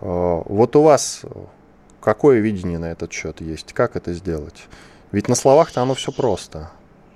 Вот 0.00 0.76
у 0.76 0.82
вас 0.82 1.24
Какое 2.02 2.40
видение 2.40 2.78
на 2.78 2.90
этот 2.90 3.12
счет 3.12 3.40
есть? 3.40 3.72
Как 3.72 3.94
это 3.94 4.12
сделать? 4.12 4.66
Ведь 5.12 5.28
на 5.28 5.36
словах-то 5.36 5.82
оно 5.82 5.94
все 5.94 6.10
просто. 6.10 6.70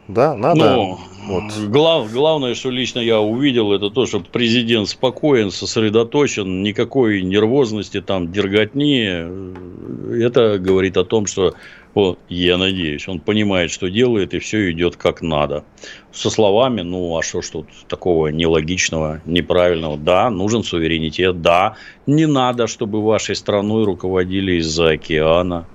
Да, 0.08 0.36
надо. 0.36 0.76
Ну, 0.76 0.98
вот. 1.26 1.52
глав, 1.68 2.12
главное, 2.12 2.54
что 2.54 2.70
лично 2.70 3.00
я 3.00 3.20
увидел, 3.20 3.72
это 3.72 3.90
то, 3.90 4.06
что 4.06 4.20
президент 4.20 4.88
спокоен, 4.88 5.50
сосредоточен, 5.50 6.62
никакой 6.62 7.22
нервозности, 7.22 8.00
там, 8.00 8.30
дерготни. 8.30 10.22
Это 10.22 10.58
говорит 10.58 10.96
о 10.96 11.04
том, 11.04 11.26
что, 11.26 11.54
вот, 11.94 12.20
я 12.28 12.56
надеюсь, 12.56 13.08
он 13.08 13.18
понимает, 13.18 13.72
что 13.72 13.88
делает, 13.90 14.32
и 14.34 14.38
все 14.38 14.70
идет 14.70 14.96
как 14.96 15.22
надо. 15.22 15.64
Со 16.12 16.30
словами, 16.30 16.82
ну, 16.82 17.16
а 17.18 17.22
что 17.22 17.42
ж 17.42 17.50
тут 17.50 17.66
такого 17.88 18.28
нелогичного, 18.28 19.20
неправильного? 19.26 19.96
Да, 19.96 20.30
нужен 20.30 20.62
суверенитет, 20.62 21.42
да, 21.42 21.74
не 22.06 22.26
надо, 22.26 22.68
чтобы 22.68 23.02
вашей 23.02 23.34
страной 23.34 23.84
руководили 23.84 24.52
из-за 24.60 24.90
океана. 24.90 25.66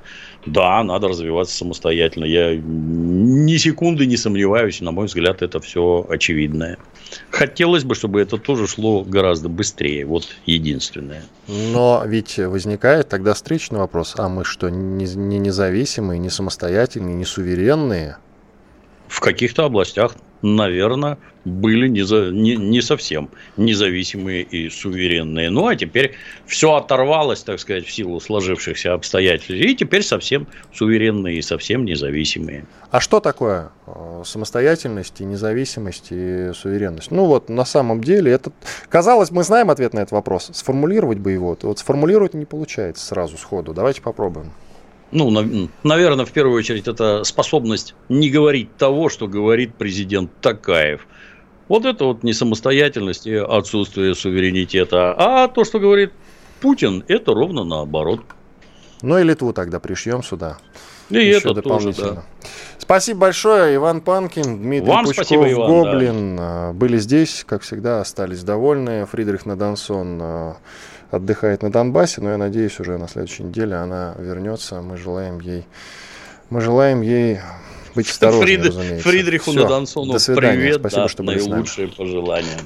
Да, 0.45 0.83
надо 0.83 1.07
развиваться 1.07 1.55
самостоятельно. 1.55 2.25
Я 2.25 2.55
ни 2.55 3.57
секунды 3.57 4.05
не 4.07 4.17
сомневаюсь, 4.17 4.81
на 4.81 4.91
мой 4.91 5.05
взгляд, 5.05 5.41
это 5.41 5.59
все 5.59 6.05
очевидное. 6.09 6.77
Хотелось 7.29 7.83
бы, 7.83 7.93
чтобы 7.93 8.21
это 8.21 8.37
тоже 8.37 8.67
шло 8.67 9.03
гораздо 9.03 9.49
быстрее. 9.49 10.05
Вот 10.05 10.27
единственное. 10.45 11.23
Но 11.47 12.03
ведь 12.05 12.37
возникает 12.39 13.09
тогда 13.09 13.33
встречный 13.33 13.79
вопрос. 13.79 14.15
А 14.17 14.29
мы 14.29 14.43
что, 14.43 14.69
не, 14.69 15.05
не 15.05 15.37
независимые, 15.37 16.17
не 16.17 16.29
самостоятельные, 16.29 17.15
не 17.15 17.25
суверенные? 17.25 18.17
В 19.07 19.19
каких-то 19.19 19.65
областях 19.65 20.15
наверное, 20.41 21.17
были 21.45 21.87
не, 21.87 22.03
за, 22.03 22.31
не, 22.31 22.55
не 22.55 22.81
совсем 22.81 23.29
независимые 23.57 24.43
и 24.43 24.69
суверенные. 24.69 25.49
Ну, 25.49 25.67
а 25.67 25.75
теперь 25.75 26.13
все 26.45 26.75
оторвалось, 26.75 27.43
так 27.43 27.59
сказать, 27.59 27.85
в 27.85 27.91
силу 27.91 28.19
сложившихся 28.19 28.93
обстоятельств. 28.93 29.51
И 29.51 29.75
теперь 29.75 30.03
совсем 30.03 30.47
суверенные 30.73 31.37
и 31.37 31.41
совсем 31.41 31.85
независимые. 31.85 32.65
А 32.91 32.99
что 32.99 33.19
такое 33.19 33.71
э, 33.87 34.23
самостоятельность 34.25 35.21
и 35.21 35.23
независимость 35.23 36.07
и 36.11 36.51
суверенность? 36.53 37.11
Ну, 37.11 37.25
вот 37.25 37.49
на 37.49 37.65
самом 37.65 38.03
деле, 38.03 38.31
это, 38.31 38.51
казалось, 38.89 39.31
мы 39.31 39.43
знаем 39.43 39.69
ответ 39.71 39.93
на 39.93 39.99
этот 39.99 40.11
вопрос. 40.11 40.49
Сформулировать 40.53 41.17
бы 41.17 41.31
его. 41.31 41.57
Вот 41.61 41.79
сформулировать 41.79 42.33
не 42.33 42.45
получается 42.45 43.05
сразу 43.05 43.37
сходу. 43.37 43.73
Давайте 43.73 44.01
попробуем 44.01 44.51
ну, 45.11 45.69
наверное, 45.83 46.25
в 46.25 46.31
первую 46.31 46.57
очередь, 46.57 46.87
это 46.87 47.23
способность 47.23 47.95
не 48.09 48.29
говорить 48.29 48.75
того, 48.77 49.09
что 49.09 49.27
говорит 49.27 49.75
президент 49.75 50.31
Такаев. 50.41 51.07
Вот 51.67 51.85
это 51.85 52.05
вот 52.05 52.23
не 52.23 52.33
самостоятельность 52.33 53.27
и 53.27 53.35
отсутствие 53.35 54.15
суверенитета. 54.15 55.13
А 55.17 55.47
то, 55.47 55.63
что 55.63 55.79
говорит 55.79 56.11
Путин, 56.59 57.03
это 57.07 57.33
ровно 57.33 57.63
наоборот. 57.63 58.21
Ну 59.01 59.17
и 59.17 59.23
Литву 59.23 59.53
тогда 59.53 59.79
пришьем 59.79 60.23
сюда. 60.23 60.57
И 61.09 61.15
Еще 61.15 61.37
это 61.39 61.53
дополнительно. 61.53 62.07
Тоже, 62.07 62.15
да. 62.15 62.23
Спасибо 62.77 63.19
большое, 63.21 63.75
Иван 63.75 64.01
Панкин, 64.01 64.61
Дмитрий 64.61 64.89
Вам 64.89 65.05
Пучков, 65.05 65.25
спасибо, 65.25 65.51
Иван, 65.51 65.69
Гоблин. 65.69 66.37
Да. 66.37 66.71
Были 66.73 66.97
здесь, 66.97 67.43
как 67.45 67.63
всегда, 67.63 68.01
остались 68.01 68.43
довольны. 68.43 69.05
Фридрих 69.05 69.45
Надансон 69.45 70.19
а, 70.21 70.57
отдыхает 71.11 71.61
на 71.61 71.71
Донбассе, 71.71 72.21
но 72.21 72.31
я 72.31 72.37
надеюсь, 72.37 72.79
уже 72.79 72.97
на 72.97 73.07
следующей 73.07 73.43
неделе 73.43 73.75
она 73.75 74.15
вернется. 74.17 74.81
Мы 74.81 74.97
желаем 74.97 75.39
ей, 75.39 75.65
мы 76.49 76.61
желаем 76.61 77.01
ей 77.01 77.39
быть 77.93 78.09
осторожнее, 78.09 78.57
Фрид... 78.57 78.67
разумеется. 78.67 79.09
Фридриху 79.09 79.51
Все. 79.51 79.63
Надансону 79.63 80.13
До 80.13 80.19
свидания. 80.19 80.57
привет, 80.57 80.79
Спасибо, 80.79 81.01
да, 81.03 81.07
что 81.09 81.23
были 81.23 81.39
наилучшие 81.39 81.87
пожелания. 81.89 82.59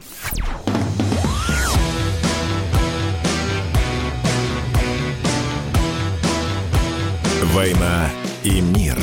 «Война 7.53 8.09
и 8.43 8.59
мир». 8.59 8.97